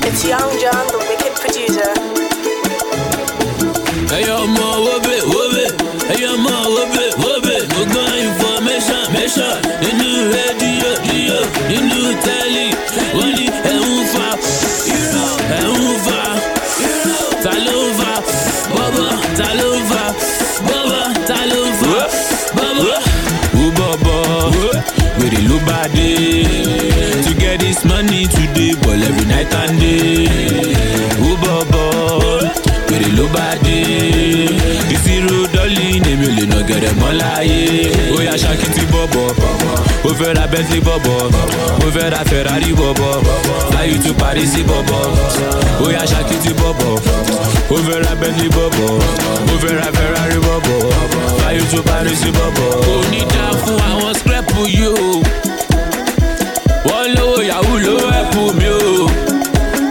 It's 0.08 0.24
Young 0.24 0.50
John, 0.58 0.86
the 0.86 0.98
wicked 1.10 1.34
producer. 1.42 1.92
Hey 4.08 4.24
yo, 4.24 4.46
dé. 25.94 26.10
To 27.24 27.30
get 27.42 27.60
this 27.60 27.84
money 27.84 28.26
today, 28.34 28.72
ball 28.82 29.02
every 29.08 29.26
night 29.32 29.52
and 29.62 29.74
day. 29.80 30.28
Ó 31.28 31.30
bọ̀bọ̀, 31.42 32.48
wèrè 32.88 33.08
ló 33.18 33.24
bá 33.34 33.46
dé. 33.64 33.78
ìṣirò 34.94 35.38
dọ́lì 35.54 35.86
èmi 36.10 36.26
ò 36.28 36.32
lè 36.38 36.44
nà 36.52 36.58
gẹ̀rẹ̀ 36.68 36.94
mọ́ 37.00 37.12
láyé. 37.20 37.60
ó 38.16 38.18
yá 38.28 38.34
ṣakiti 38.42 38.82
bọ̀bọ̀ 38.92 39.28
ó 40.08 40.10
fẹ́ 40.18 40.32
bentley 40.52 40.80
ó 41.84 41.88
fẹ́ 41.94 42.10
ra 42.12 42.20
ferrari 42.30 42.72
bọ̀bọ̀ 42.80 43.12
fly 43.70 43.90
to 44.04 44.12
paris 44.20 44.52
bọ̀bọ̀ 44.68 45.02
ó 45.84 45.86
yá 45.96 46.02
ṣakiti 46.12 46.52
bọ̀bọ̀ 46.60 46.92
ó 47.74 47.76
fẹ́ 47.86 47.98
bentley 48.20 48.50
ó 49.52 49.54
fẹ́ 49.62 49.74
ra 49.80 49.88
ferrari 49.96 50.38
bọ̀bọ̀ 50.46 50.78
fly 51.38 51.58
to 51.70 51.78
paris 51.88 52.22
bọ̀bọ̀. 52.36 52.70
kò 52.86 52.94
ní 53.12 53.20
dá 53.32 53.44
fún 53.62 53.78
àwọn 53.90 54.12
scrap 54.20 54.46
yìí 54.56 54.86
o 54.86 55.22
lówó 57.16 57.42
yahoo 57.50 57.78
ló 57.86 57.96
ẹ̀bù 58.20 58.42
mi 58.58 58.68
o. 58.68 59.08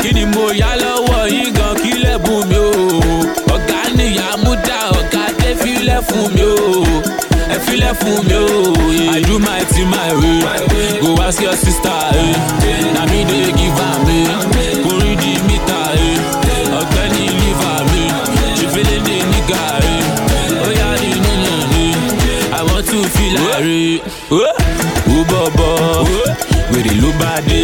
Kí 0.02 0.10
ni 0.18 0.26
mo 0.34 0.46
yá 0.62 0.72
lọ́wọ́ 0.84 1.22
yín 1.34 1.50
gan 1.58 1.74
kí 1.84 1.92
lẹ́bù 2.04 2.34
mi 2.50 2.58
o? 2.68 2.72
Ọ̀gá 3.56 3.80
nìyá 3.98 4.28
múdà 4.44 4.80
ọ̀gá 5.00 5.24
dé 5.40 5.50
filẹ̀ 5.62 6.02
fún 6.08 6.26
mi 6.36 6.44
o. 6.44 6.84
Ẹ 7.54 7.58
filẹ̀ 7.66 7.94
fún 8.00 8.18
mi 8.28 8.36
o. 8.46 8.48
I 9.18 9.22
do 9.28 9.36
my 9.40 9.62
thing 9.72 9.90
my 9.90 10.12
way. 10.20 10.40
Go 11.02 11.10
ask 11.24 11.42
your 11.42 11.56
sister 11.64 12.00
eh. 12.14 12.94
na 12.96 13.02
me 13.12 13.20
dey 13.30 13.52
give 13.58 13.82
am 13.90 14.08
eh. 14.18 14.28
kò 14.84 14.92
rí 15.04 15.14
di 15.22 15.32
mítà 15.48 15.80
eh. 16.06 16.80
ọ̀gbẹ́ni 16.80 17.24
liver 17.40 17.80
mi 17.92 18.04
ṣe 18.58 18.66
fẹ́lẹ́ 18.74 19.00
dé 19.08 19.16
nígà 19.32 19.64
ó 20.66 20.70
yá 20.80 20.90
ni 21.02 21.12
nìyẹn 21.24 21.64
ni 21.74 21.86
I 22.60 22.62
want 22.68 22.86
to 22.92 23.00
feel 23.16 23.36
like. 23.46 24.04
Whoa, 24.30 24.52
whoa, 25.08 25.50
whoa, 25.58 26.04
whoa 26.10 26.59
wèrè 26.72 26.94
ló 27.02 27.10
bá 27.20 27.34
dé 27.48 27.64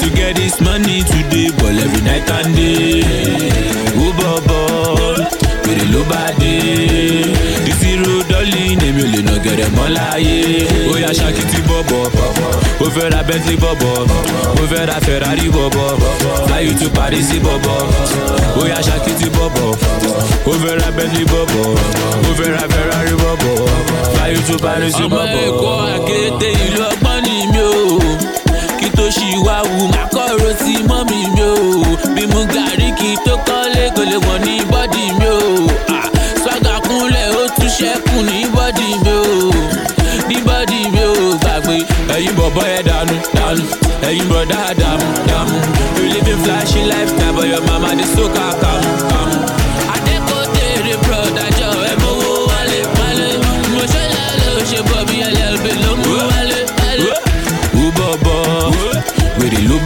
to 0.00 0.08
get 0.16 0.36
this 0.36 0.60
money 0.60 1.02
today 1.10 1.48
ball 1.58 1.78
every 1.84 2.02
night 2.08 2.28
and 2.38 2.54
day. 2.56 3.02
Ó 4.04 4.06
bọ̀ 4.18 4.32
bọ̀ 4.48 4.62
wèrè 5.66 5.84
ló 5.92 6.00
bá 6.10 6.22
dé 6.40 6.54
ìṣirò 7.70 8.14
dọ́lì 8.30 8.62
èmi 8.88 9.02
ò 9.04 9.06
lè 9.14 9.20
nà 9.28 9.34
gẹ̀rẹ̀ 9.44 9.70
mọ́ 9.76 9.88
láyé 9.96 10.38
ó 10.92 10.94
yá 11.04 11.10
ṣáàkì 11.18 11.42
tí 11.50 11.58
bọ̀bọ̀ 11.68 12.04
ó 12.84 12.86
fẹ́ 12.94 13.10
ra 13.12 13.20
bentley 13.28 13.56
bọ̀bọ̀ 13.64 13.94
ó 14.60 14.64
fẹ́ 14.70 14.86
ra 14.88 14.96
ferrari 15.06 15.48
bọ̀bọ̀ 15.56 15.90
fly 16.46 16.60
you 16.66 16.74
to 16.80 16.88
paris 16.96 17.28
bọ̀bọ̀ 17.46 17.78
ó 18.60 18.62
yá 18.72 18.78
ṣáàkì 18.86 19.12
tí 19.20 19.28
bọ̀bọ̀ 19.36 19.70
ó 20.50 20.52
fẹ́ 20.62 20.74
ra 20.80 20.88
bentley 20.96 21.24
bọ̀bọ̀ 21.32 21.66
ó 22.28 22.30
fẹ́ 22.38 22.50
ra 22.56 22.64
ferrari 22.72 23.14
bọ̀bọ̀ 23.22 23.54
fly 24.14 24.28
you 24.34 24.42
to 24.48 24.54
paris 24.64 24.94
bọ̀bọ̀. 24.96 25.22
ọmọ 25.22 25.22
èkó 25.46 25.70
àkété 25.94 26.48
ìlú 26.66 26.82
ọgbà 26.92 27.01
ṣì 29.14 29.28
wa 29.46 29.56
wù. 29.70 29.80
Má 29.94 30.02
kọ̀rọ̀ 30.14 30.52
sí 30.62 30.74
mọ́mì 30.90 31.18
mi 31.34 31.42
o. 31.50 31.54
Bí 32.14 32.22
mu 32.32 32.40
gàrí 32.54 32.88
kí 32.98 33.10
tó 33.24 33.34
kọ́lé 33.48 33.84
kò 33.96 34.02
lè 34.10 34.16
wọ̀ 34.26 34.36
ní 34.46 34.54
bọ́dì 34.72 35.04
mi 35.18 35.28
o. 35.36 35.40
Swaga 36.42 36.74
kúnlẹ̀ 36.86 37.26
ó 37.40 37.42
tún 37.56 37.68
ṣẹ́kù 37.76 38.16
ní 38.28 38.38
bọ́dì 38.54 38.88
mi 39.04 39.12
o. 39.18 39.22
Ní 40.28 40.36
bọ́dì 40.46 40.78
mi 40.94 41.02
o 41.10 41.12
gbàgbé. 41.42 41.76
Ẹ̀yin 42.16 42.34
bọ̀bọ́ 42.38 42.64
ẹ̀ 42.76 42.82
dànù 42.88 43.16
dànù. 43.36 43.64
Ẹ̀yin 44.08 44.26
bọ̀dá 44.30 44.60
dàmú 44.80 45.06
dàmú. 45.28 45.56
You 45.98 46.04
living 46.14 46.40
flashy 46.44 46.80
lifestyle 46.90 47.32
but 47.36 47.46
your 47.52 47.62
mama 47.68 47.90
dey 47.98 48.06
so 48.14 48.24
calm. 48.34 48.82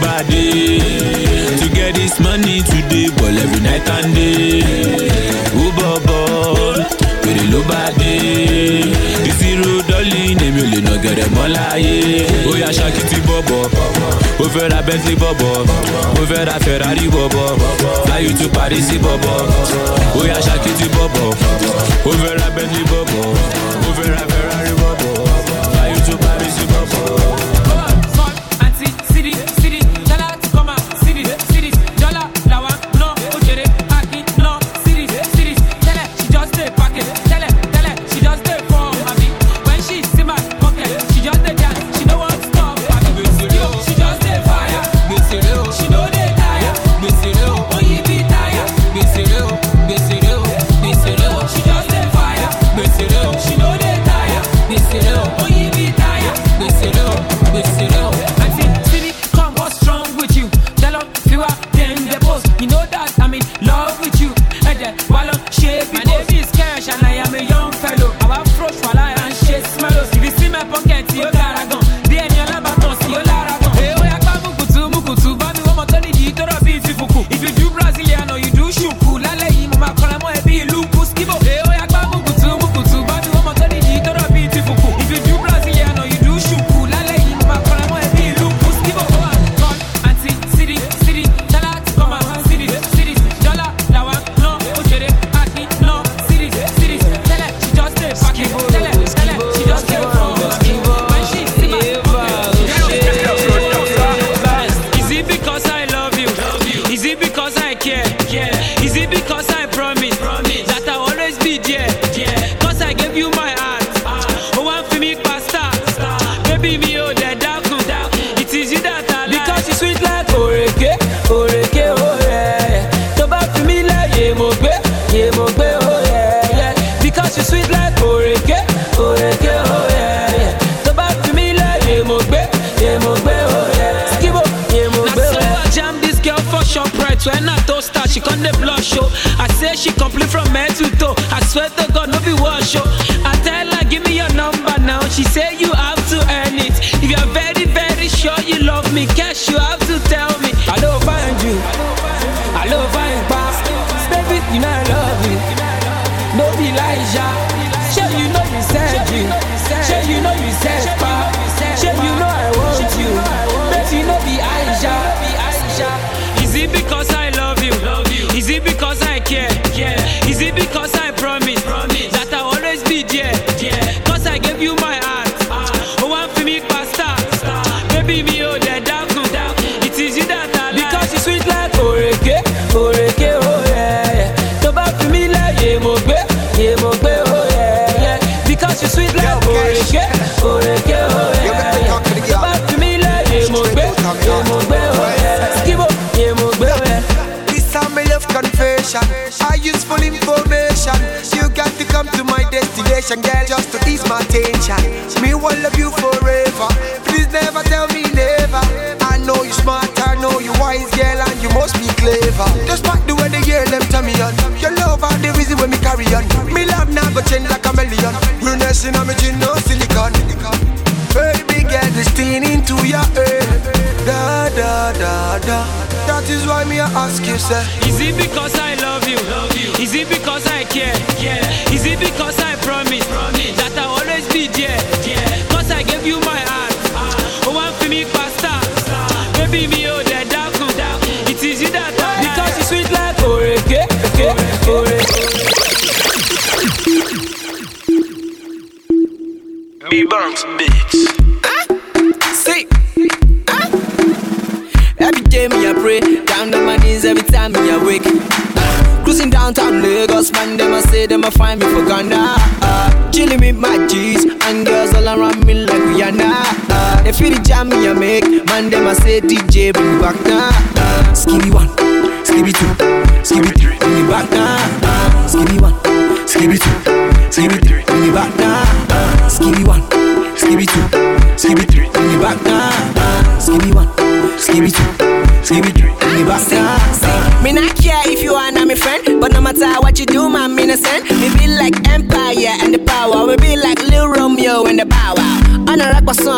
never 0.07 1.57
to 1.59 1.67
get 1.75 1.95
this 1.95 2.19
money 2.19 2.61
today 2.63 3.07
ball 3.17 3.35
every 3.43 3.59
night 3.67 3.87
and 3.97 4.15
day 4.15 4.63
ó 5.63 5.65
bọ̀bọ̀ 5.77 6.85
pèrè 7.23 7.43
ló 7.51 7.59
bá 7.69 7.81
dé 7.99 8.13
ìṣirò 9.29 9.71
dọ́lì 9.89 10.21
èmi 10.45 10.61
ò 10.63 10.65
lè 10.71 10.79
nà 10.87 10.93
gẹ̀rẹ̀ 11.03 11.29
mọ́ 11.35 11.47
láyé 11.55 11.95
ó 12.49 12.51
yá 12.61 12.69
ṣakitì 12.77 13.17
bọ̀bọ̀ 13.27 13.45
Bobo. 13.47 13.59
Over 14.43 14.67
ra 14.71 14.81
bentley 14.87 15.15
Bobo. 15.21 15.49
Over 16.21 16.27
fẹ́ 16.31 16.45
ra 16.49 16.55
ferrari 16.65 17.05
bọ̀bọ̀ 17.15 17.47
láyé 18.09 18.29
tó 18.39 18.45
parí 18.55 18.79
sí 18.87 18.95
bọ̀bọ̀ 19.05 19.35
ó 20.19 20.21
yá 20.31 20.37
ṣakitì 20.47 20.87
bọ̀bọ̀ 20.95 21.11
Bobo. 21.17 21.25
Over 22.09 22.33
ra 22.39 22.47
bentley 22.55 22.85
Bobo. 22.91 23.21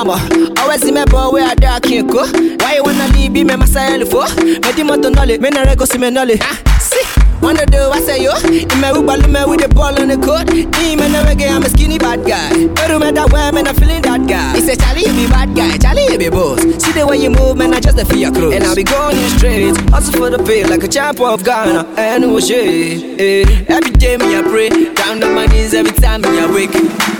My 0.09 0.19
summer, 0.19 0.59
always 0.59 0.81
see 0.81 0.91
me 0.91 1.05
boy 1.05 1.29
where 1.29 1.47
I 1.47 1.55
dark 1.55 1.83
can 1.83 2.07
go. 2.07 2.25
Why 2.59 2.75
you 2.75 2.83
wanna 2.83 3.07
leave 3.13 3.31
me, 3.31 3.43
me 3.43 3.55
myself 3.55 4.09
for? 4.09 4.25
Me 4.43 4.71
di 4.73 4.83
moto 4.83 5.09
nolly, 5.09 5.37
me 5.37 5.49
na 5.49 5.63
rego 5.63 5.85
see 5.85 5.97
me 5.97 6.09
nolly. 6.09 6.37
Ah, 6.41 6.79
see. 6.79 7.03
Wanna 7.41 7.65
do 7.65 7.77
I 7.77 8.01
say 8.01 8.23
yo? 8.23 8.35
In 8.43 8.81
my 8.81 8.91
Uber, 8.91 9.27
me 9.29 9.45
with 9.45 9.61
the 9.61 9.69
ball 9.73 9.97
on 9.99 10.09
the 10.09 10.17
court. 10.17 10.51
Me 10.51 10.95
man 10.95 11.15
a 11.15 11.23
reggae, 11.23 11.49
I'm 11.49 11.63
a 11.63 11.69
skinny 11.69 11.97
bad 11.97 12.25
guy. 12.25 12.67
But 12.75 12.99
me 12.99 13.11
that 13.11 13.31
way, 13.31 13.51
man, 13.51 13.67
I'm 13.67 13.75
feeling 13.75 14.01
that 14.01 14.27
guy. 14.27 14.55
He 14.55 14.61
say 14.61 14.75
Charlie, 14.75 15.05
you 15.07 15.13
be 15.13 15.27
bad 15.27 15.55
guy, 15.55 15.77
Charlie, 15.77 16.11
you 16.11 16.17
be 16.17 16.29
boss. 16.29 16.59
See 16.83 16.91
the 16.91 17.07
way 17.07 17.17
you 17.17 17.29
move, 17.29 17.57
man, 17.57 17.73
I 17.73 17.79
just 17.79 17.95
the 17.95 18.05
fear 18.05 18.31
clothes. 18.31 18.55
And 18.55 18.63
I'll 18.65 18.75
be 18.75 18.83
going 18.83 19.15
in 19.15 19.23
the 19.23 19.29
streets, 19.37 19.79
hustle 19.89 20.13
for 20.19 20.29
the 20.29 20.43
pay 20.43 20.65
like 20.65 20.83
a 20.83 20.87
champ 20.87 21.21
of 21.21 21.43
Ghana. 21.43 21.87
And 21.95 22.23
no 22.23 22.39
shit. 22.39 23.19
Eh. 23.19 23.65
Every 23.69 23.91
day 23.91 24.17
me 24.17 24.35
I 24.35 24.41
pray, 24.41 24.93
down 24.93 25.23
on 25.23 25.33
my 25.33 25.45
knees 25.45 25.73
every 25.73 25.93
time 25.93 26.21
me 26.21 26.39
I 26.39 26.51
wake. 26.51 27.18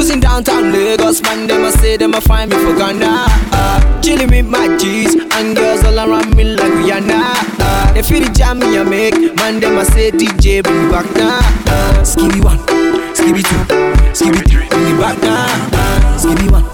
Cruising 0.00 0.20
downtown 0.20 0.72
Lagos, 0.72 1.20
man, 1.20 1.46
them 1.46 1.62
I 1.62 1.70
say 1.72 1.98
them 1.98 2.14
I 2.14 2.20
find 2.20 2.50
me 2.50 2.56
for 2.56 2.74
Ghana. 2.74 3.26
Uh, 3.52 4.00
chilling 4.00 4.30
with 4.30 4.46
my 4.46 4.74
G's 4.78 5.14
and 5.14 5.54
girls 5.54 5.84
all 5.84 5.98
around 5.98 6.34
me 6.34 6.44
like 6.56 6.72
Rihanna. 6.72 7.20
Uh, 7.60 7.92
they 7.92 8.02
feel 8.02 8.24
the 8.24 8.32
jam 8.32 8.60
me 8.60 8.78
I 8.78 8.82
make, 8.82 9.12
man, 9.36 9.60
them 9.60 9.76
I 9.76 9.82
say 9.82 10.10
DJ 10.10 10.62
bring 10.62 10.86
me 10.86 10.90
back 10.90 11.04
now. 11.14 11.36
Uh, 11.68 12.00
skibby 12.00 12.42
one, 12.42 12.56
skibby 13.12 13.44
two, 13.44 13.60
skibby 14.16 14.40
three, 14.48 14.66
bring 14.70 14.84
me 14.88 14.96
back 14.96 15.20
now. 15.20 15.44
Uh, 15.76 16.16
skibby 16.16 16.50
one, 16.50 16.64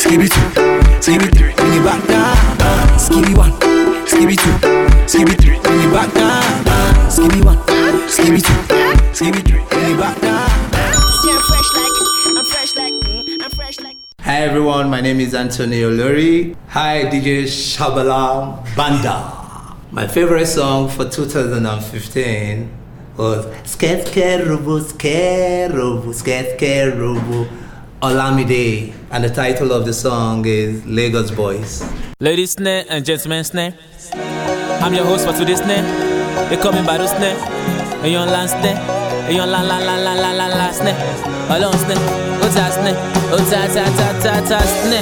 skibby 0.00 0.30
two, 0.32 0.48
skibby 1.04 1.28
three, 1.36 1.52
bring 1.52 1.70
me 1.76 1.84
back 1.84 2.00
now. 2.08 2.32
Uh, 2.64 2.96
skibby 2.96 3.36
one, 3.36 3.52
skibby 4.08 4.40
two, 4.40 4.56
skibby 5.04 5.36
three, 5.36 5.60
bring 5.60 5.78
me 5.84 5.92
back 5.92 6.08
now. 6.14 6.40
Uh, 6.64 7.10
skibby 7.12 7.44
one, 7.44 7.58
skibby 8.08 8.40
two, 8.40 8.56
skibby 9.12 9.46
three, 9.46 9.60
bring 9.68 9.92
me 9.92 10.00
back 10.00 10.16
now. 10.22 10.69
Hi 14.40 14.46
everyone, 14.46 14.88
my 14.88 15.02
name 15.02 15.20
is 15.20 15.34
Antonio 15.34 15.90
Luri. 15.90 16.56
Hi 16.68 17.04
DJ 17.12 17.42
Shabala 17.44 18.64
Banda. 18.74 19.76
My 19.90 20.06
favorite 20.06 20.46
song 20.46 20.88
for 20.88 21.04
2015 21.04 22.70
was 23.18 23.44
Sket 23.64 24.06
Skerubu 24.06 24.80
Skerubu 24.80 26.14
Sket 26.14 26.56
Skerubu 26.56 27.50
Olamide. 28.00 28.94
And 29.10 29.24
the 29.24 29.28
title 29.28 29.72
of 29.72 29.84
the 29.84 29.92
song 29.92 30.46
is 30.46 30.86
Lagos 30.86 31.30
Boys. 31.30 31.84
Ladies 32.18 32.56
and 32.56 33.04
gentlemen. 33.04 33.44
I'm 34.80 34.94
your 34.94 35.04
host 35.04 35.26
for 35.26 35.34
today's 35.34 35.58
snare. 35.58 35.84
They 36.48 36.56
call 36.56 36.72
me 36.72 36.78
Bado 36.78 37.06
snare. 37.06 37.36
And 38.02 38.10
you 38.10 38.16
on 38.16 38.28
land. 38.28 38.50
And 38.64 39.36
you 39.36 39.42
on 39.42 39.50
la 39.50 39.60
la 39.60 39.76
la 39.76 39.96
la 39.96 40.14
la 40.14 40.32
la 40.32 40.46
la. 40.46 41.56
Alone. 41.56 42.29
Ota 42.60 42.72
snare. 42.72 42.96
Ota 43.32 43.60
ta 43.74 43.84
ta 43.96 44.08
ta 44.22 44.34
ta 44.48 44.58
snare. 44.72 45.00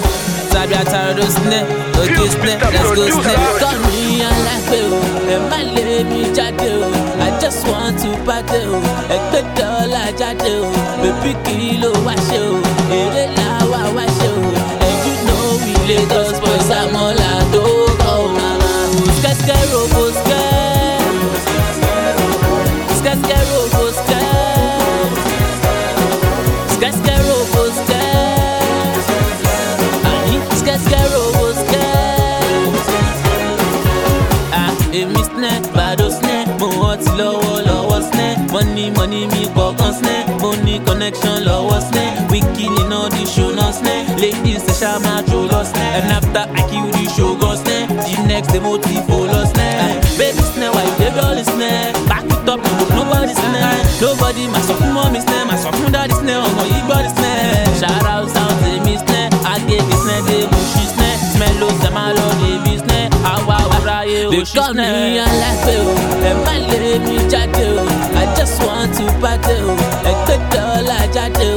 Tàbí 0.52 0.74
àtàràdó 0.82 1.24
snare. 1.36 1.60
Òkè 2.01 2.26
snare. 2.35 2.55
Let's 2.74 2.90
go 2.97 3.05
snare. 3.10 3.59
Call 3.62 3.78
me 3.86 4.22
alágbè 4.30 4.78
o. 4.94 4.98
Ẹ 5.35 5.36
má 5.51 5.59
lé 5.74 6.05
mi 6.10 6.20
jáde 6.36 6.68
o. 6.78 6.86
I 7.26 7.30
just 7.43 7.66
want 7.68 7.98
to 8.02 8.10
party 8.26 8.60
o. 8.74 8.78
Ẹgbẹ́ 9.16 9.43
dọ́là 9.59 10.05
jáde 10.20 10.52
o. 10.62 10.70
Bèbí 11.02 11.32
kì 11.44 11.56
ló 11.82 11.90
wá 12.06 12.14
ṣe 12.28 12.39
o. 12.52 12.55
Èrè 13.01 13.24
làwa 13.39 13.80
wá 13.97 14.05
ṣe 14.18 14.28
o. 14.36 14.40
And 14.86 14.98
you 15.06 15.14
know 15.26 15.47
we 15.62 15.72
Lagos 15.89 16.30
boys 16.43 16.68
tó 16.70 16.80
kọ́ 16.94 17.27
Money 38.59 38.90
money 38.97 39.22
mi 39.32 39.43
pọ̀ 39.55 39.68
gan 39.78 39.93
snẹ́, 39.98 40.18
mo 40.40 40.51
ní 40.64 40.74
connection 40.86 41.36
lọ́wọ́ 41.47 41.78
snẹ́. 41.89 42.09
All 42.98 43.09
the 43.10 43.24
show 43.35 43.51
náà 43.59 43.70
snẹ́. 43.78 43.98
Ladies 44.22 44.62
ṣe 44.66 44.74
ṣá 44.80 44.90
máa 45.05 45.20
jó 45.30 45.39
lọ 45.52 45.60
snẹ́. 45.70 45.89
And 45.98 46.10
after 46.18 46.44
I 46.59 46.62
kill 46.70 46.86
the 46.94 47.05
show 47.14 47.30
gan 47.40 47.55
snẹ́. 47.62 47.80
The 48.05 48.22
next 48.30 48.48
day 48.52 48.60
mo 48.66 48.72
ti 48.85 48.94
fò 49.09 49.16
lọ 49.32 49.40
snẹ́. 49.52 49.70
Baby 50.18 50.43
snẹ́, 50.52 50.68
why 50.74 50.82
you 50.89 50.94
dey 51.01 51.10
dull 51.16 51.39
snẹ́? 51.52 52.09
Back 52.10 52.24
it 52.35 52.48
up, 52.52 52.60
no 52.78 52.85
nobody 52.97 53.35
snẹ́. 53.43 53.66
Nobody 54.02 54.43
máa 54.52 54.62
sọ 54.68 54.74
fún 54.80 54.90
mọ́mí 54.97 55.20
snẹ́, 55.26 55.40
máa 55.48 55.59
sọ 55.62 55.68
fún 55.76 55.89
dáàdì 55.94 56.14
snẹ́. 56.20 56.36
Ọmọ 56.47 56.62
yìí 56.70 56.80
gbọ́ 56.86 56.98
di 57.05 57.10
snẹ́. 57.16 57.35
Shout 57.80 58.05
out 58.12 58.26
sound 58.35 58.55
tèmi 58.62 58.94
snẹ́. 59.05 59.22
Agége 59.52 59.94
snẹ́, 60.02 60.18
dé 60.28 60.39
Bushi 60.52 60.85
snẹ́. 60.94 61.12
Smello 61.32 61.68
ṣe 61.80 61.89
máa 61.97 62.10
lọ 62.18 62.26
débi 62.40 62.57
They 64.39 64.44
call 64.55 64.73
me 64.74 65.19
alágbè 65.19 65.74
o, 65.82 65.94
ẹ 66.23 66.32
jáde 67.31 67.66
just 68.39 68.62
want 68.62 68.94
to 68.98 69.05
party 69.20 69.59
jáde. 71.15 71.48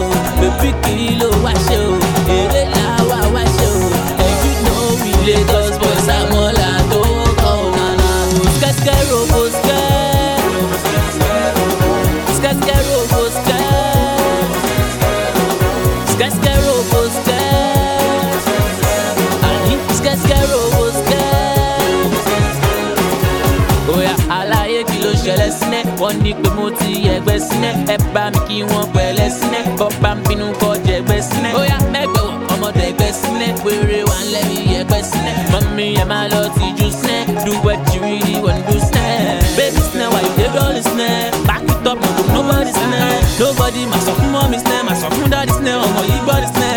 Ní 26.32 26.38
pé 26.44 26.49
mo 26.56 26.70
ti 26.80 26.91
ẹgbẹ́ 27.16 27.40
sílẹ̀ 27.48 27.76
ẹ 27.94 27.98
bá 28.14 28.24
mi 28.34 28.40
kí 28.48 28.58
wọ́n 28.72 28.86
pẹ̀lẹ́ 28.95 29.30
sílẹ̀ 29.38 29.64
bọ́pá 29.80 30.12
ń 30.16 30.18
bínú 30.28 30.48
kọ́ 30.62 30.72
jẹgbẹ́ 30.88 31.22
sílẹ̀ 31.30 31.53
Oya 31.60 31.78
mẹ́gbẹ́ 31.94 32.24
wọ̀ 32.28 32.36
ọmọdé 32.53 32.84
ẹgbẹ́ 32.91 33.12
sílẹ̀ 33.22 33.52
wéré 33.66 33.99
wà 34.10 34.18
ń 34.24 34.26
lẹ́bi 34.34 34.58
ẹgbẹ́ 34.80 35.02
sílẹ̀ 35.10 35.36
mọ́mí 35.52 35.86
ẹ 36.02 36.06
máa 36.12 36.26
lọ 36.34 36.41
ti 36.58 36.66
jù 36.78 36.88
sílẹ̀ 36.99 37.22
do 37.45 37.53
what 37.66 37.80
you 37.94 37.99
really 38.08 38.36
want 38.45 38.62
do 38.70 38.76
sílẹ̀ 38.88 39.10
baby 39.58 39.82
sílẹ̀ 39.90 40.08
wà 40.14 40.20
yóò 40.26 40.32
débi 40.38 40.60
ọ̀lì 40.68 40.82
sílẹ̀ 40.90 41.16
back 41.48 41.64
it 41.74 41.86
up 41.91 41.99
go 42.16 42.24
nobody 42.36 42.72
sílẹ̀ 42.80 43.03
nobody 43.40 43.82
máa 43.91 44.02
sọ 44.06 44.12
fún 44.20 44.30
mọ́mí 44.36 44.58
sílẹ̀ 44.66 44.82
máa 44.88 44.98
sọ 45.02 45.08
fún 45.16 45.28
dáàdì 45.34 45.52
sílẹ̀ 45.58 45.76
ọmọ 45.86 46.02
yìí 46.10 46.20
gbọ́dì 46.26 46.48
sílẹ̀ 46.56 46.72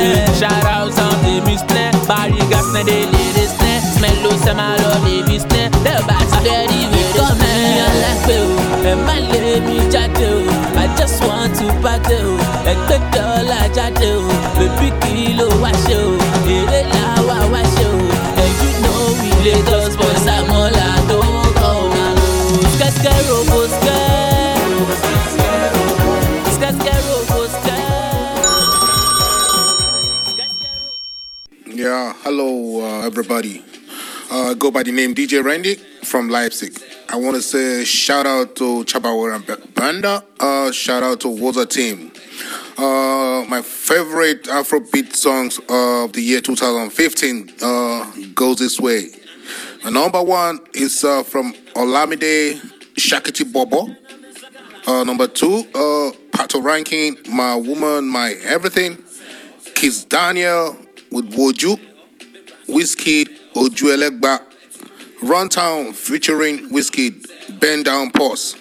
bariga 2.08 2.42
sílẹ̀ 2.42 2.43
jáde 13.76 14.08
o 14.16 14.28
bèbí 14.58 14.88
wá 15.62 15.70
ṣe 15.84 15.96
o 16.08 16.10
èrè 16.56 16.80
làwa 16.94 17.36
wá 17.52 17.62
ṣe 17.74 17.84
o 17.92 17.96
àmọ́là 20.36 20.88
tó 21.08 21.18
o. 21.18 21.44
skẹ́skẹ́ 22.74 23.16
robo 23.28 23.60
skẹ́. 23.74 24.02
Yeah, 31.84 32.14
hello 32.24 32.48
uh, 32.80 33.06
everybody. 33.08 33.62
Uh, 34.30 34.54
go 34.54 34.70
by 34.70 34.82
the 34.82 34.92
name 34.92 35.14
DJ 35.14 35.44
Randy 35.44 35.74
from 36.04 36.28
Leipzig. 36.28 36.72
I 37.08 37.16
want 37.16 37.36
to 37.36 37.42
say 37.42 37.84
shout 37.84 38.26
out 38.26 38.56
to 38.56 38.84
Chabawara 38.84 39.38
Banda, 39.74 40.24
uh, 40.40 40.70
shout 40.72 41.02
out 41.02 41.20
to 41.20 41.28
Water 41.28 41.66
Team. 41.66 42.10
Uh, 42.76 43.44
my 43.48 43.62
favorite 43.62 44.44
Afrobeat 44.44 45.14
songs 45.14 45.58
of 45.68 46.12
the 46.12 46.20
year 46.20 46.40
2015 46.40 47.52
uh, 47.62 48.10
goes 48.34 48.58
this 48.58 48.80
way. 48.80 49.10
The 49.84 49.90
number 49.92 50.20
one 50.20 50.58
is 50.74 51.04
uh, 51.04 51.22
from 51.22 51.52
Olamide 51.76 52.56
Shakiti 52.94 53.50
Bobo. 53.52 53.94
Uh, 54.86 55.04
number 55.04 55.28
two, 55.28 55.58
uh, 55.74 56.10
Pato 56.32 56.62
Ranking, 56.62 57.16
My 57.28 57.54
Woman, 57.54 58.08
My 58.08 58.32
Everything. 58.42 58.98
Kiss 59.76 60.04
Daniel 60.04 60.76
with 61.12 61.30
Woju. 61.32 61.78
Whiskey, 62.68 63.26
Ojuelegba. 63.54 64.42
Runtown 65.22 65.94
featuring 65.94 66.70
Whiskey, 66.72 67.14
Bend 67.60 67.84
Down 67.84 68.10
Pause. 68.10 68.56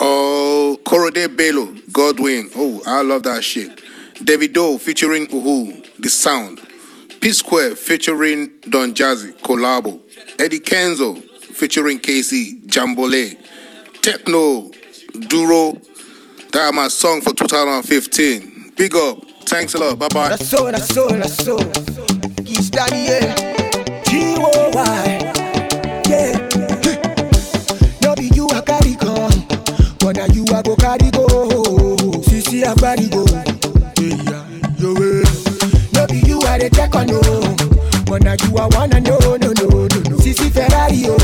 Oh, 0.00 0.78
Korode 0.84 1.36
Bello, 1.36 1.74
Godwin. 1.92 2.50
Oh, 2.54 2.82
I 2.86 3.02
love 3.02 3.24
that 3.24 3.42
shit. 3.42 3.82
David 4.24 4.52
Doe 4.52 4.78
featuring 4.78 5.26
Uhu, 5.28 5.84
The 6.00 6.08
Sound. 6.08 6.60
P 7.20 7.32
Square 7.32 7.74
featuring 7.76 8.50
Don 8.68 8.94
Jazzy, 8.94 9.32
Collabo. 9.40 10.00
Eddie 10.38 10.60
Kenzo 10.60 11.20
featuring 11.40 11.98
Casey, 11.98 12.60
Jambole. 12.66 13.36
Techno, 14.02 14.70
Duro. 15.28 15.80
That 16.52 16.72
my 16.74 16.88
song 16.88 17.20
for 17.20 17.34
2015. 17.34 18.72
Big 18.76 18.94
up. 18.94 19.18
Thanks 19.46 19.74
a 19.74 19.78
lot. 19.78 19.98
Bye 19.98 20.08
bye. 20.08 20.28
That's 20.28 20.48
so, 20.48 20.70
that's 20.70 20.94
so, 20.94 21.08
that's 21.08 21.44
so. 21.44 21.56
Kiss 22.44 22.70
Daniel. 22.70 23.34
G-O-Y. 24.04 25.17
Go 30.62 30.76
carry 30.76 31.10
go. 31.10 31.26
Sisi 32.22 32.62
a 32.64 32.74
carry 32.74 33.08
go. 33.08 33.24
Yeah, 33.98 34.44
yo, 34.78 34.94
eh. 34.94 35.24
No 35.92 36.06
be 36.06 36.18
you 36.26 36.38
a 36.40 36.58
the 36.58 36.70
check 36.74 36.94
on 36.94 37.06
no. 37.06 37.20
But 38.04 38.22
now 38.22 38.34
you 38.42 38.56
a 38.56 38.68
wanna 38.68 39.00
know, 39.00 39.18
no, 39.18 39.36
no, 39.36 39.52
no, 39.52 39.86
no. 39.86 40.16
Sisi 40.18 40.50
Ferrari, 40.50 41.04
oh. 41.06 41.17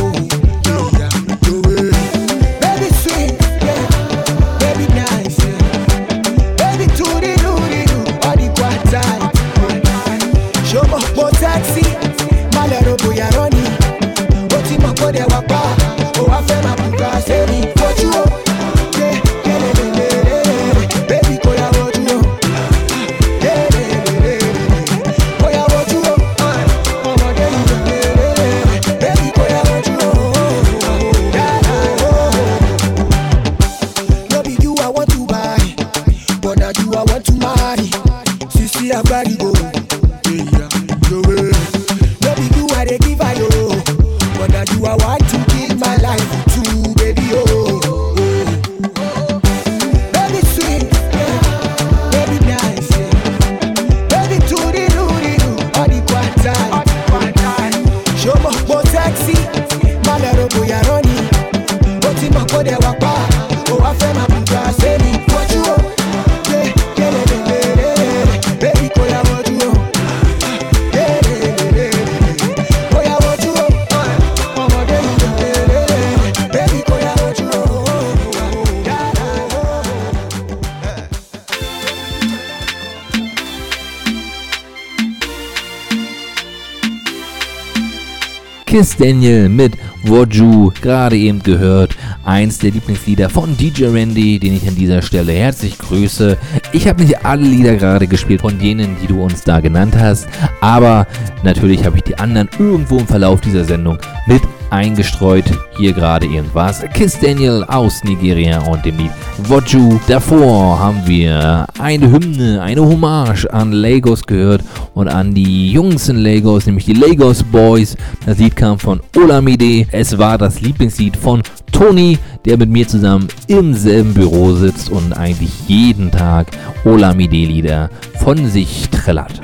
Kiss 88.75 88.97
Daniel 88.97 89.49
mit 89.49 89.79
Woju, 90.03 90.73
gerade 90.83 91.17
eben 91.17 91.41
gehört. 91.45 91.97
Eins 92.25 92.59
der 92.59 92.73
Lieblingslieder 92.73 93.31
von 93.31 93.57
DJ 93.57 93.85
Randy, 93.85 94.41
den 94.41 94.57
ich 94.57 94.67
an 94.67 94.75
dieser 94.75 95.01
Stelle 95.01 95.31
herzlich 95.31 95.79
grüße. 95.79 96.37
Ich 96.73 96.89
habe 96.89 97.05
nicht 97.05 97.25
alle 97.25 97.45
Lieder 97.47 97.77
gerade 97.77 98.09
gespielt 98.09 98.41
von 98.41 98.59
denen, 98.59 98.97
die 99.01 99.07
du 99.07 99.23
uns 99.23 99.45
da 99.45 99.61
genannt 99.61 99.95
hast, 99.97 100.27
aber 100.61 101.07
natürlich 101.45 101.85
habe 101.85 101.99
ich 101.99 102.03
die 102.03 102.19
anderen 102.19 102.49
irgendwo 102.59 102.99
im 102.99 103.07
Verlauf 103.07 103.41
dieser 103.41 103.65
Sendung 103.65 103.97
mit 104.27 104.43
eingestreut. 104.75 105.45
Hier 105.79 105.93
gerade 105.93 106.27
irgendwas. 106.27 106.83
Kiss 106.95 107.19
Daniel 107.19 107.65
aus 107.69 108.03
Nigeria 108.03 108.61
und 108.63 108.85
dem 108.85 108.99
Lied 108.99 109.11
Woju. 109.45 109.99
Davor 110.09 110.79
haben 110.79 111.03
wir 111.07 111.67
eine 111.79 112.11
Hymne, 112.11 112.61
eine 112.61 112.83
Hommage 112.83 113.47
an 113.53 113.73
Lagos 113.73 114.27
gehört 114.27 114.63
und 114.95 115.09
an 115.09 115.33
die 115.33 115.71
Jungs 115.71 116.09
in 116.09 116.17
Lagos, 116.17 116.67
nämlich 116.67 116.87
die 116.87 116.95
Lagos 116.95 117.43
Boys. 117.45 117.97
Das 118.27 118.39
Lied 118.39 118.57
kam 118.57 118.79
von 118.79 119.01
Olamide. 119.17 119.87
Es 119.93 120.19
war 120.19 120.39
das 120.39 120.61
Lieblingslied 120.61 121.17
von 121.17 121.43
Tony, 121.71 122.19
der 122.45 122.57
mit 122.57 122.69
mir 122.69 122.87
zusammen 122.87 123.29
im 123.47 123.75
selben 123.75 124.13
Büro 124.13 124.55
sitzt 124.55 124.91
und 124.91 125.13
eigentlich 125.13 125.53
jeden 125.69 126.11
Tag 126.11 126.49
Olamide-Lieder 126.85 127.91
von 128.21 128.47
sich 128.49 128.89
trällert. 128.91 129.41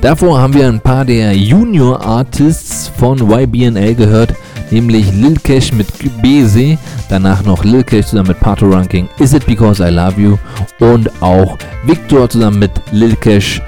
Davor 0.00 0.40
haben 0.40 0.54
wir 0.54 0.66
ein 0.66 0.80
paar 0.80 1.04
der 1.04 1.36
Junior 1.36 2.00
Artists 2.02 2.88
von 2.88 3.18
YBNL 3.30 3.94
gehört, 3.94 4.34
nämlich 4.70 5.12
Lil 5.12 5.36
Cash 5.38 5.74
mit 5.74 5.88
Bese, 6.22 6.78
danach 7.10 7.44
noch 7.44 7.64
Lil 7.64 7.84
Cash 7.84 8.06
zusammen 8.06 8.28
mit 8.28 8.40
Pato 8.40 8.66
Ranking, 8.66 9.10
Is 9.18 9.34
It 9.34 9.44
Because 9.44 9.86
I 9.86 9.90
Love 9.90 10.18
You 10.18 10.38
und 10.78 11.10
auch 11.22 11.58
Victor 11.84 12.30
zusammen 12.30 12.60
mit 12.60 12.70
Lil 12.92 13.14
Cash 13.16 13.60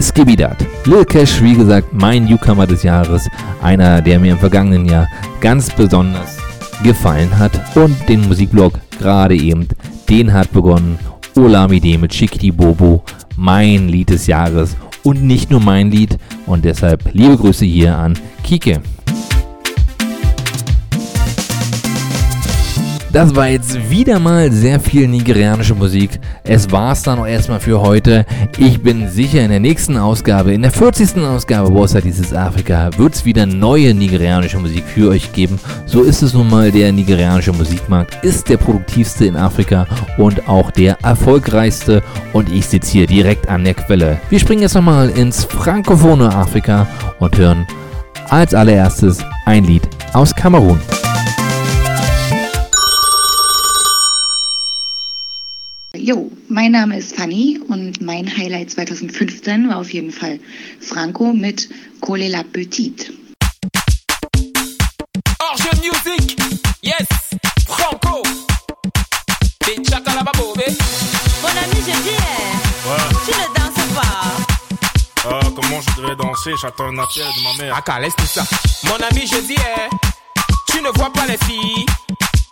Skibidat. 0.00 0.64
Lil 0.84 1.04
Cash, 1.04 1.42
wie 1.42 1.54
gesagt, 1.54 1.88
mein 1.92 2.24
Newcomer 2.26 2.68
des 2.68 2.84
Jahres, 2.84 3.28
einer, 3.60 4.00
der 4.00 4.20
mir 4.20 4.34
im 4.34 4.38
vergangenen 4.38 4.86
Jahr 4.86 5.08
ganz 5.40 5.70
besonders 5.70 6.36
gefallen 6.84 7.36
hat 7.36 7.52
und 7.74 7.96
den 8.08 8.28
Musikblog 8.28 8.74
gerade 9.00 9.34
eben, 9.34 9.66
den 10.08 10.32
hat 10.32 10.52
begonnen 10.52 11.00
Olamide 11.36 11.98
mit 11.98 12.12
Chikiti 12.12 12.52
Bobo, 12.52 13.02
mein 13.36 13.88
Lied 13.88 14.10
des 14.10 14.28
Jahres 14.28 14.76
und 15.02 15.22
nicht 15.22 15.50
nur 15.50 15.60
mein 15.60 15.90
Lied 15.90 16.18
und 16.46 16.64
deshalb 16.64 17.12
liebe 17.12 17.36
Grüße 17.36 17.64
hier 17.64 17.96
an 17.96 18.18
Kike. 18.42 18.80
Das 23.12 23.34
war 23.34 23.48
jetzt 23.48 23.90
wieder 23.90 24.20
mal 24.20 24.52
sehr 24.52 24.78
viel 24.78 25.08
nigerianische 25.08 25.74
Musik. 25.74 26.20
Es 26.44 26.70
war's 26.70 27.02
dann 27.02 27.18
auch 27.18 27.26
erstmal 27.26 27.58
für 27.58 27.80
heute. 27.80 28.24
Ich 28.56 28.80
bin 28.80 29.08
sicher, 29.08 29.42
in 29.42 29.50
der 29.50 29.58
nächsten 29.58 29.96
Ausgabe, 29.96 30.52
in 30.52 30.62
der 30.62 30.70
40. 30.70 31.16
Ausgabe 31.16 31.74
Wasser 31.74 32.00
dieses 32.00 32.32
Afrika, 32.32 32.88
wird's 32.98 33.24
wieder 33.24 33.46
neue 33.46 33.94
nigerianische 33.94 34.60
Musik 34.60 34.84
für 34.84 35.10
euch 35.10 35.32
geben. 35.32 35.58
So 35.86 36.02
ist 36.02 36.22
es 36.22 36.34
nun 36.34 36.48
mal, 36.48 36.70
der 36.70 36.92
nigerianische 36.92 37.52
Musikmarkt 37.52 38.24
ist 38.24 38.48
der 38.48 38.58
produktivste 38.58 39.26
in 39.26 39.34
Afrika 39.34 39.88
und 40.16 40.48
auch 40.48 40.70
der 40.70 40.96
erfolgreichste. 41.02 42.04
Und 42.32 42.52
ich 42.52 42.66
sitze 42.66 42.92
hier 42.92 43.06
direkt 43.08 43.48
an 43.48 43.64
der 43.64 43.74
Quelle. 43.74 44.20
Wir 44.28 44.38
springen 44.38 44.62
jetzt 44.62 44.74
nochmal 44.74 45.10
ins 45.10 45.44
frankophone 45.44 46.22
Afrika 46.22 46.86
und 47.18 47.36
hören 47.36 47.66
als 48.28 48.54
allererstes 48.54 49.18
ein 49.46 49.64
Lied 49.64 49.88
aus 50.12 50.32
Kamerun. 50.32 50.78
Jo, 55.96 56.30
mein 56.48 56.70
Name 56.70 56.96
ist 56.96 57.16
Fanny 57.16 57.60
und 57.66 58.00
mein 58.00 58.24
Highlight 58.36 58.70
2015 58.70 59.68
war 59.68 59.78
auf 59.78 59.92
jeden 59.92 60.12
Fall 60.12 60.38
Franco 60.80 61.32
mit 61.32 61.68
Cole 62.00 62.28
la 62.28 62.44
Petite. 62.44 63.12
Orge 65.40 65.70
Music, 65.82 66.36
yes, 66.80 67.08
Franco. 67.66 68.22
Des 69.66 69.76
bobé. 70.38 70.64
Mon 71.42 71.48
ami, 71.48 71.80
je 71.80 72.02
dis, 72.04 72.16
eh, 72.16 72.54
tu 73.24 73.32
ne 73.32 73.46
danses 73.58 73.94
pas. 73.94 75.50
comment 75.56 75.80
je 75.80 76.00
devais 76.00 76.14
danser. 76.14 76.52
J'attends 76.62 76.84
un 76.84 76.98
appel 76.98 77.24
de 77.36 77.42
ma 77.42 77.64
mère. 77.64 77.82
Ah, 77.84 78.00
laisse 78.00 78.14
tout 78.14 78.26
ça. 78.26 78.44
Mon 78.84 78.94
ami, 78.94 79.26
je 79.26 79.40
dis, 79.40 79.56
eh, 79.58 79.88
tu 80.68 80.80
ne 80.82 80.90
vois 80.96 81.12
pas 81.12 81.26
les 81.26 81.38
filles. 81.38 81.86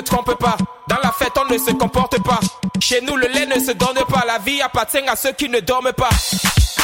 trompe 0.00 0.34
pas, 0.38 0.56
dans 0.88 0.98
la 1.02 1.12
fête 1.12 1.32
on 1.36 1.52
ne 1.52 1.58
se 1.58 1.72
comporte 1.72 2.22
pas. 2.22 2.40
Chez 2.80 3.00
nous 3.02 3.16
le 3.16 3.28
lait 3.28 3.46
ne 3.46 3.60
se 3.60 3.72
donne 3.72 3.98
pas, 4.08 4.24
la 4.26 4.38
vie 4.38 4.60
appartient 4.62 4.98
à 4.98 5.16
ceux 5.16 5.32
qui 5.32 5.48
ne 5.48 5.60
dorment 5.60 5.92
pas. 5.92 6.10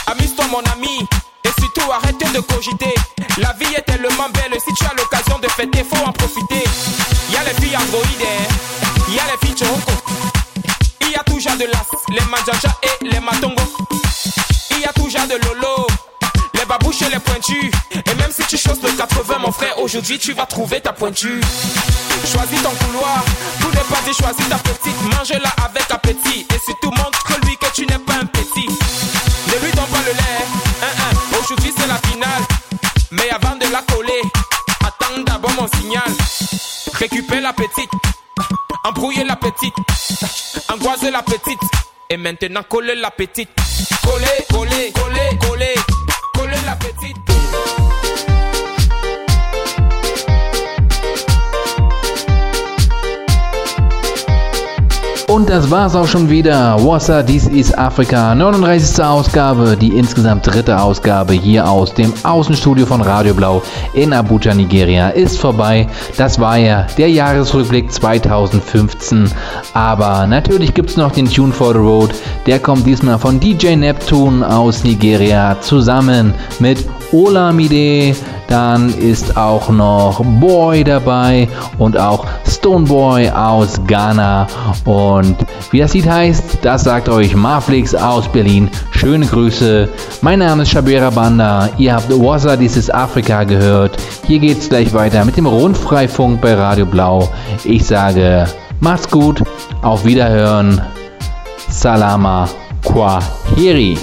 Amuse-toi 0.07 0.47
mon 0.51 0.63
ami, 0.73 1.07
et 1.45 1.61
surtout 1.61 1.91
arrête 1.93 2.19
de 2.19 2.41
cogiter. 2.41 2.95
La 3.39 3.53
vie 3.55 3.75
est 3.75 3.83
tellement 3.83 4.29
belle, 4.33 4.59
si 4.61 4.75
tu 4.75 4.85
as 4.85 4.95
l'occasion 4.95 5.39
de 5.39 5.49
fêter, 5.49 5.85
faut 5.85 6.05
en 6.05 6.13
profiter. 6.13 6.65
Y 7.31 7.37
a 7.37 7.45
les 7.45 7.55
filles 7.61 7.77
androïdes, 7.77 8.23
hein. 8.23 9.13
y 9.13 9.19
a 9.19 9.23
les 9.31 9.47
filles 9.47 9.57
choco. 9.57 9.93
Il 11.01 11.11
y 11.11 11.15
a 11.15 11.41
genre 11.41 11.57
de 11.57 11.65
las, 11.65 11.87
les 12.09 12.25
manjaja 12.31 12.77
et 12.83 13.05
les 13.05 13.21
matongo. 13.21 13.94
Les 17.01 17.19
pointus. 17.19 17.71
Et 17.93 18.15
même 18.15 18.31
si 18.31 18.43
tu 18.47 18.57
choses 18.57 18.81
le 18.83 18.91
80, 18.91 19.39
mon 19.39 19.53
frère, 19.53 19.79
aujourd'hui 19.81 20.19
tu 20.19 20.33
vas 20.33 20.47
trouver 20.47 20.81
ta 20.81 20.93
pointure. 20.93 21.41
Choisis 22.25 22.63
ton 22.63 22.71
couloir, 22.71 23.25
tout 23.61 23.69
n'est 23.69 23.95
pas 23.95 24.01
dit, 24.07 24.15
choisis 24.15 24.49
ta 24.49 24.59
petite. 24.59 25.01
Mange-la 25.03 25.51
avec 25.65 25.91
appétit. 25.91 26.47
Et 26.55 26.59
surtout 26.65 26.91
montre-lui 26.91 27.57
que 27.57 27.67
tu 27.75 27.87
n'es 27.87 27.99
pas 27.99 28.15
un 28.15 28.27
petit. 28.27 28.67
Ne 28.67 29.65
lui 29.65 29.73
donne 29.73 29.87
pas 29.87 30.03
le 30.07 30.13
lait, 30.13 31.39
aujourd'hui 31.39 31.73
c'est 31.77 31.87
la 31.87 31.99
finale. 32.09 32.43
Mais 33.11 33.31
avant 33.31 33.57
de 33.57 33.71
la 33.73 33.83
coller, 33.83 34.23
attends 34.81 35.23
d'abord 35.27 35.53
mon 35.53 35.69
signal. 35.79 36.11
Récupère 36.95 37.43
la 37.43 37.53
petite, 37.53 37.91
embrouiller 38.85 39.25
la 39.25 39.37
petite, 39.37 39.75
angoiser 40.73 41.11
la 41.11 41.23
petite. 41.23 41.61
Et 42.11 42.17
maintenant 42.17 42.63
coller 42.69 42.95
la 42.95 43.11
petite. 43.11 43.49
Coller, 44.05 44.27
coller, 44.51 44.93
coller, 44.93 45.39
coller, 45.41 45.75
el 46.55 46.69
apetito. 46.69 47.34
Und 55.35 55.51
das 55.51 55.69
war's 55.69 55.97
auch 55.97 56.07
schon 56.07 56.31
wieder. 56.31 56.77
Wassa, 56.87 57.21
dies 57.21 57.49
ist 57.49 57.77
Afrika. 57.77 58.37
39. 58.37 59.05
Ausgabe, 59.05 59.77
die 59.77 59.89
insgesamt 59.89 60.47
dritte 60.47 60.81
Ausgabe 60.81 61.33
hier 61.33 61.69
aus 61.69 61.93
dem 61.93 62.13
Außenstudio 62.23 62.87
von 62.87 63.03
Radio 63.03 63.35
Blau 63.35 63.61
in 63.95 64.13
Abuja, 64.13 64.55
Nigeria, 64.55 65.09
ist 65.09 65.37
vorbei. 65.41 65.89
Das 66.17 66.39
war 66.39 66.57
ja 66.59 66.87
der 66.97 67.11
Jahresrückblick 67.11 67.91
2015. 67.91 69.29
Aber 69.73 70.25
natürlich 70.29 70.73
gibt's 70.73 70.97
noch 70.97 71.11
den 71.11 71.29
Tune 71.29 71.53
for 71.53 71.73
the 71.73 71.81
Road. 71.81 72.15
Der 72.47 72.61
kommt 72.61 72.87
diesmal 72.87 73.19
von 73.19 73.41
DJ 73.41 73.75
Neptune 73.75 74.49
aus 74.49 74.85
Nigeria 74.85 75.57
zusammen 75.61 76.33
mit 76.61 76.79
Olamide. 77.11 78.15
Dann 78.49 78.93
ist 78.99 79.37
auch 79.37 79.69
noch 79.71 80.23
Boy 80.41 80.85
dabei 80.85 81.49
und 81.79 81.99
auch 81.99 82.27
Stoneboy 82.47 83.31
aus 83.31 83.81
Ghana. 83.87 84.47
Und 84.85 85.37
wie 85.71 85.79
das 85.79 85.95
Lied 85.95 86.09
heißt, 86.09 86.59
das 86.63 86.85
sagt 86.85 87.09
euch 87.09 87.35
Marflix 87.35 87.95
aus 87.95 88.29
Berlin. 88.29 88.71
Schöne 88.91 89.27
Grüße. 89.27 89.89
Mein 90.21 90.41
Name 90.41 90.63
ist 90.63 90.71
Shabira 90.71 91.11
Banda. 91.11 91.69
Ihr 91.79 91.95
habt 91.95 92.11
Wassa 92.11 92.57
dieses 92.57 92.91
Afrika 92.91 93.45
gehört. 93.45 93.97
Hier 94.27 94.39
geht's 94.39 94.69
gleich 94.69 94.93
weiter 94.93 95.25
mit 95.25 95.37
dem 95.37 95.47
Rundfreifunk 95.47 96.41
bei 96.41 96.55
Radio 96.55 96.87
Blau. 96.87 97.29
Ich 97.65 97.87
sage, 97.87 98.47
macht's 98.81 99.11
gut. 99.11 99.43
Auf 99.83 100.05
Wiederhören. 100.05 100.81
Salama 101.69 102.49
Kwaheri. 102.83 103.99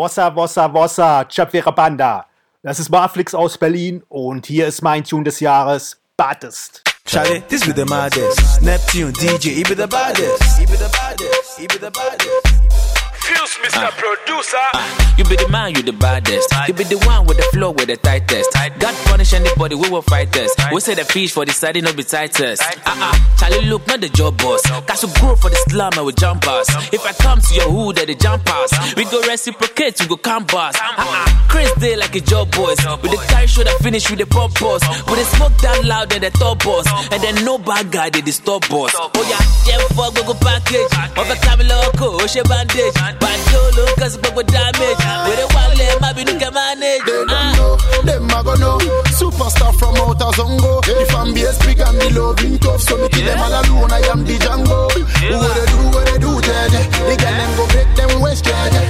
Bossa, 0.00 0.30
Bossa, 0.30 0.66
Bossa, 0.66 1.26
Chapvera 1.28 1.70
Banda. 1.72 2.24
Das 2.62 2.80
ist 2.80 2.88
Marflix 2.88 3.34
aus 3.34 3.58
Berlin 3.58 4.02
und 4.08 4.46
hier 4.46 4.66
ist 4.66 4.80
mein 4.80 5.04
Tune 5.04 5.24
des 5.24 5.40
Jahres, 5.40 6.00
Baddest. 6.16 6.82
Charlie, 7.04 7.42
this 7.48 7.66
be 7.66 7.74
the 7.74 7.84
maddest. 7.84 8.62
Neptune, 8.62 9.12
DJ, 9.12 9.56
he 9.56 9.62
be 9.62 9.76
the 9.76 9.86
baddest. 9.86 10.58
He 10.58 10.64
be 10.64 10.78
the 10.78 10.88
baddest. 10.90 11.58
He 11.58 11.66
be 11.66 11.76
the 11.78 11.90
baddest. 11.90 12.89
Fuse, 13.30 13.58
Mr. 13.62 13.90
Producer. 13.94 14.66
You 15.16 15.24
be 15.24 15.36
the 15.36 15.48
man, 15.50 15.74
you 15.74 15.82
the 15.82 15.92
baddest. 15.92 16.48
You 16.66 16.74
be 16.74 16.84
the 16.84 16.98
one 17.06 17.26
with 17.26 17.36
the 17.36 17.44
flow 17.52 17.70
with 17.70 17.86
the 17.86 17.96
tightest. 17.96 18.50
God 18.54 18.94
punish 19.04 19.32
anybody, 19.34 19.74
we 19.76 19.88
will 19.88 20.02
fight 20.02 20.34
us. 20.36 20.50
We 20.72 20.80
say 20.80 20.94
the 20.94 21.04
fish 21.04 21.32
for 21.32 21.44
the 21.44 21.52
side, 21.52 21.82
no 21.82 21.92
be 21.92 22.02
tightest. 22.02 22.62
Uh 22.62 22.80
uh, 22.86 23.14
Charlie, 23.38 23.66
look, 23.66 23.86
not 23.86 24.00
the 24.00 24.08
job 24.08 24.38
boss. 24.38 24.62
Cause 24.88 25.04
we 25.04 25.12
grow 25.20 25.36
for 25.36 25.50
the 25.50 25.60
slum 25.68 25.92
and 25.96 26.06
we 26.06 26.12
jump 26.14 26.48
us. 26.48 26.66
If 26.92 27.04
I 27.06 27.12
come 27.12 27.40
to 27.40 27.54
your 27.54 27.70
hood, 27.70 27.96
they 27.96 28.14
jump 28.14 28.48
us. 28.48 28.72
We 28.96 29.04
go 29.04 29.20
reciprocate, 29.22 30.00
we 30.00 30.06
go 30.08 30.16
canvas. 30.16 30.74
Uh 30.80 30.96
uh, 30.98 31.46
Chris 31.48 31.70
day 31.76 31.96
like 31.96 32.16
a 32.16 32.20
job 32.20 32.50
boss. 32.50 32.80
With 33.02 33.12
the 33.12 33.20
carry 33.28 33.46
show 33.46 33.62
that 33.62 33.76
finish 33.82 34.08
with 34.10 34.18
the 34.18 34.26
pop 34.26 34.58
boss. 34.58 34.80
With 35.06 35.20
the 35.20 35.26
smoke 35.36 35.52
that 35.62 35.84
loud 35.84 36.12
and 36.14 36.24
the 36.24 36.30
top 36.30 36.64
boss. 36.64 36.86
And 37.12 37.22
then 37.22 37.44
no 37.44 37.58
bad 37.58 37.92
guy, 37.92 38.10
they 38.10 38.22
disturb 38.22 38.66
boss. 38.68 38.90
Oh 38.96 39.10
yeah, 39.28 39.38
yeah, 39.68 39.84
fuck, 39.94 40.14
go 40.16 40.34
package. 40.34 40.88
Over 41.18 41.36
time, 41.44 41.60
loco, 41.68 42.24
ocean 42.24 42.44
bandage. 43.20 43.46
Bandolo, 43.52 43.84
cause 44.00 44.16
go 44.16 44.42
damage. 44.42 45.00
With 45.28 45.38
the 45.38 45.46
one 45.54 45.72
leg, 45.78 46.00
my 46.00 46.12
be 46.12 46.24
can 46.24 46.52
manage. 46.52 47.04
They 47.04 47.12
don't 47.12 47.30
ah. 47.30 47.54
know, 47.56 47.76
them 48.02 48.30
a 48.30 48.40
go 48.42 48.54
know. 48.56 48.78
Superstar 49.14 49.72
from 49.78 49.96
outer 50.00 50.32
Zongo. 50.36 50.80
The 50.82 51.06
fan 51.12 51.34
base 51.34 51.58
big 51.64 51.80
and 51.80 52.00
the 52.00 52.08
loving 52.18 52.58
tough, 52.58 52.80
so 52.82 52.96
me 52.96 53.08
kill 53.08 53.26
them 53.26 53.38
all 53.38 53.52
alone. 53.52 53.92
I 53.92 54.00
am 54.10 54.24
the 54.24 54.36
Django. 54.40 54.88
What 54.90 55.54
they 55.54 55.66
do, 55.68 55.78
what 55.92 56.04
they 56.08 56.18
do, 56.18 56.32
jeje. 56.40 56.80
The 57.06 57.14
girl 57.20 57.36
them 57.36 57.50
go 57.56 57.64
break 57.68 57.90
them 57.96 58.20
waist, 58.20 58.44
jeje. 58.44 58.82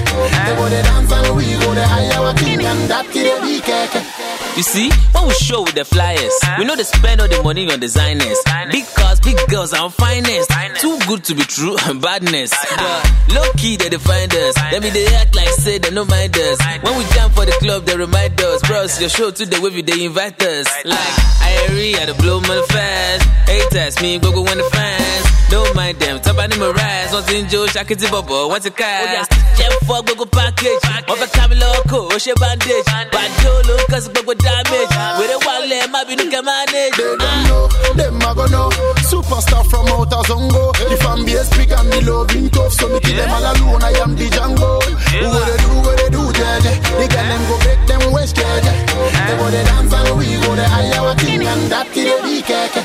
They 0.46 0.54
go 0.56 0.68
they 0.68 0.82
dance 0.82 1.12
and 1.12 1.36
we 1.36 1.52
go 1.58 1.74
they 1.74 1.84
high 1.84 2.08
our 2.16 2.34
king 2.34 2.64
and 2.64 2.88
that 2.90 3.06
kid 3.12 3.42
be 3.42 3.60
keke. 3.60 4.29
You 4.56 4.62
see, 4.62 4.90
when 5.12 5.26
we 5.28 5.34
show 5.34 5.62
with 5.62 5.74
the 5.74 5.84
flyers, 5.84 6.32
we 6.58 6.64
know 6.64 6.76
they 6.76 6.82
spend 6.82 7.20
all 7.20 7.28
the 7.28 7.42
money 7.42 7.70
on 7.72 7.80
designers. 7.80 8.38
Big 8.70 8.84
cars, 8.94 9.20
big 9.20 9.38
girls, 9.48 9.72
and 9.72 9.92
finest. 9.94 10.50
Too 10.80 10.98
good 11.06 11.24
to 11.24 11.34
be 11.34 11.42
true, 11.42 11.76
and 11.86 12.00
badness. 12.02 12.52
But 12.76 13.12
low 13.34 13.50
key, 13.56 13.76
they 13.76 13.88
find 13.96 14.32
us. 14.34 14.56
Let 14.72 14.82
me 14.82 14.90
they 14.90 15.06
act 15.16 15.34
like 15.34 15.48
say 15.48 15.78
they 15.78 15.90
no 15.90 16.04
mind 16.04 16.36
us. 16.36 16.58
When 16.82 16.96
we 16.98 17.04
jam 17.14 17.30
for 17.30 17.46
the 17.46 17.52
club, 17.52 17.84
they 17.84 17.96
remind 17.96 18.40
us. 18.40 18.60
Bros, 18.66 19.00
your 19.00 19.08
show 19.08 19.30
to 19.30 19.46
the 19.46 19.60
wavy, 19.60 19.82
they 19.82 20.04
invite 20.04 20.42
us. 20.42 20.66
Like, 20.84 20.98
I 21.40 21.66
agree, 21.68 21.94
at 21.94 22.06
the 22.06 22.14
blow 22.14 22.40
my 22.40 22.60
fast. 22.68 23.24
Haters, 23.48 24.00
me, 24.02 24.18
go 24.18 24.32
go 24.32 24.42
when 24.42 24.58
the 24.58 24.64
fans. 24.64 25.24
Don't 25.50 25.74
mind 25.74 25.98
them, 25.98 26.20
top 26.20 26.38
of 26.38 26.50
them 26.50 26.60
rise. 26.76 27.12
Once 27.12 27.30
in 27.32 27.48
Joe, 27.48 27.66
Shaka 27.66 27.94
Bubba, 27.96 28.48
once 28.48 28.66
a 28.66 28.70
cast. 28.70 29.32
Jam 29.58 29.72
oh, 29.72 29.84
for 29.84 30.02
go 30.04 30.14
go 30.14 30.26
package. 30.26 30.78
Over 31.08 31.26
Camilo, 31.26 31.72
Osha 32.14 32.34
bandage. 32.38 32.84
Bad 32.86 33.30
Dolo, 33.42 33.76
cause 33.90 34.06
go 34.08 34.22
go 34.22 34.34
damage. 34.42 34.94
With 35.20 35.32
a 35.34 35.38
wallet, 35.44 35.86
my 35.90 36.04
be 36.04 36.16
can 36.16 36.44
manage. 36.44 36.96
They 36.96 37.16
don't 37.16 37.22
ah. 37.22 37.46
know, 37.48 37.94
them 37.94 38.20
I 38.22 38.34
go 38.34 38.46
know. 38.48 38.68
Superstar 39.06 39.64
from 39.68 39.86
outer 39.92 40.22
Zongo. 40.28 40.72
The 40.76 40.96
fan 41.02 41.24
base 41.24 41.50
big 41.56 41.70
and 41.72 41.88
the 41.92 42.00
loving 42.10 42.48
tough. 42.50 42.72
So 42.72 42.88
me 42.88 43.00
kill 43.00 43.16
them 43.16 43.30
all 43.30 43.44
alone, 43.44 43.82
I 43.82 43.92
am 44.02 44.16
the 44.16 44.26
Django. 44.28 44.80
What 44.80 45.44
they 45.46 45.58
do, 45.60 45.70
what 45.84 45.96
they 45.98 46.10
do, 46.10 46.22
judge. 46.32 46.68
They 46.98 47.08
get 47.08 47.24
them 47.28 47.42
go 47.48 47.56
break 47.64 47.80
them 47.86 48.02
waist, 48.12 48.36
judge. 48.36 48.64
They 48.64 49.34
go 49.36 49.46
they 49.50 49.64
dance 49.64 49.92
and 49.92 50.18
we 50.18 50.26
go 50.40 50.54
the 50.56 50.66
Iowa 50.66 51.14
king 51.16 51.42
and 51.44 51.64
that 51.72 51.86
till 51.92 52.06
they 52.06 52.22
be 52.24 52.42
cake. 52.42 52.78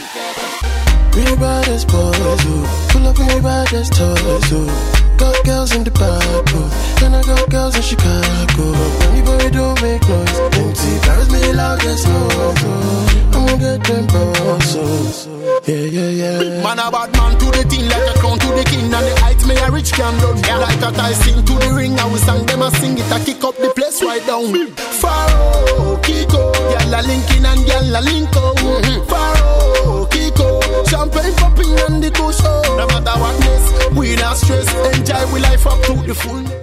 We 1.15 1.23
ride 1.39 1.69
as 1.69 1.85
boys. 1.85 2.43
Pull 2.91 3.07
up, 3.07 3.17
we 3.17 3.39
ride 3.39 3.73
as. 3.73 5.04
Got 5.17 5.45
girls 5.45 5.75
in 5.75 5.83
the 5.83 5.91
back 5.91 6.01
oh, 6.55 7.03
and 7.05 7.15
I 7.15 7.23
got 7.23 7.49
girls 7.49 7.75
in 7.75 7.81
Chicago. 7.81 8.73
Anybody 9.11 9.49
don't 9.49 9.81
make 9.81 10.03
noise. 10.07 10.39
Empty 10.59 10.99
barrels 11.07 11.31
make 11.31 11.55
loudest 11.55 12.07
noise. 12.07 12.63
I'm 13.31 13.45
gonna 13.45 13.57
get 13.57 13.83
them 13.83 14.05
bosses. 14.07 15.27
Yeah, 15.65 15.87
yeah, 15.87 16.09
yeah. 16.09 16.39
Big 16.39 16.63
man, 16.63 16.79
a 16.79 16.91
bad 16.91 17.11
man 17.15 17.39
to 17.39 17.45
the 17.47 17.63
thing, 17.69 17.87
like 17.87 18.15
a 18.15 18.19
crown 18.19 18.37
to 18.39 18.47
the 18.47 18.63
king. 18.69 18.91
And 18.91 19.05
the 19.07 19.15
heights 19.21 19.45
may 19.47 19.55
a 19.55 19.71
rich 19.71 19.93
can 19.93 20.13
do. 20.19 20.35
Yeah. 20.45 20.57
Like 20.57 20.83
a 20.83 20.91
tie 20.91 21.13
sing 21.13 21.43
to 21.45 21.53
the 21.63 21.73
ring. 21.73 21.97
I 21.97 22.05
will 22.05 22.17
sang 22.17 22.45
them 22.45 22.61
a 22.61 22.69
sing 22.71 22.97
it. 22.97 23.11
I 23.11 23.23
kick 23.23 23.43
up 23.43 23.55
the 23.55 23.71
place 23.75 24.03
right 24.03 24.25
down. 24.27 24.51
Faro, 24.99 25.97
Kiko. 26.03 26.51
Gyal 26.75 26.91
a 26.91 27.01
linking 27.07 27.45
and 27.45 27.61
gyal 27.63 27.97
a 27.97 28.01
linko. 28.03 28.53
Mm-hmm. 28.59 29.07
Faro, 29.07 30.05
Kiko. 30.11 30.59
Champagne 30.89 31.33
popping 31.35 31.73
and 31.87 32.03
the 32.03 32.11
bush. 32.11 32.39
Oh. 32.43 32.75
No 32.77 32.85
matter 32.87 33.15
what, 33.19 33.35
miss, 33.39 33.95
we 33.97 34.15
not 34.15 34.37
stress. 34.37 34.67
And 34.93 35.04
enjoy 35.05 35.33
we 35.33 35.39
life 35.39 35.67
up 35.67 35.81
to 35.83 35.93
the 36.07 36.15
full. 36.15 36.55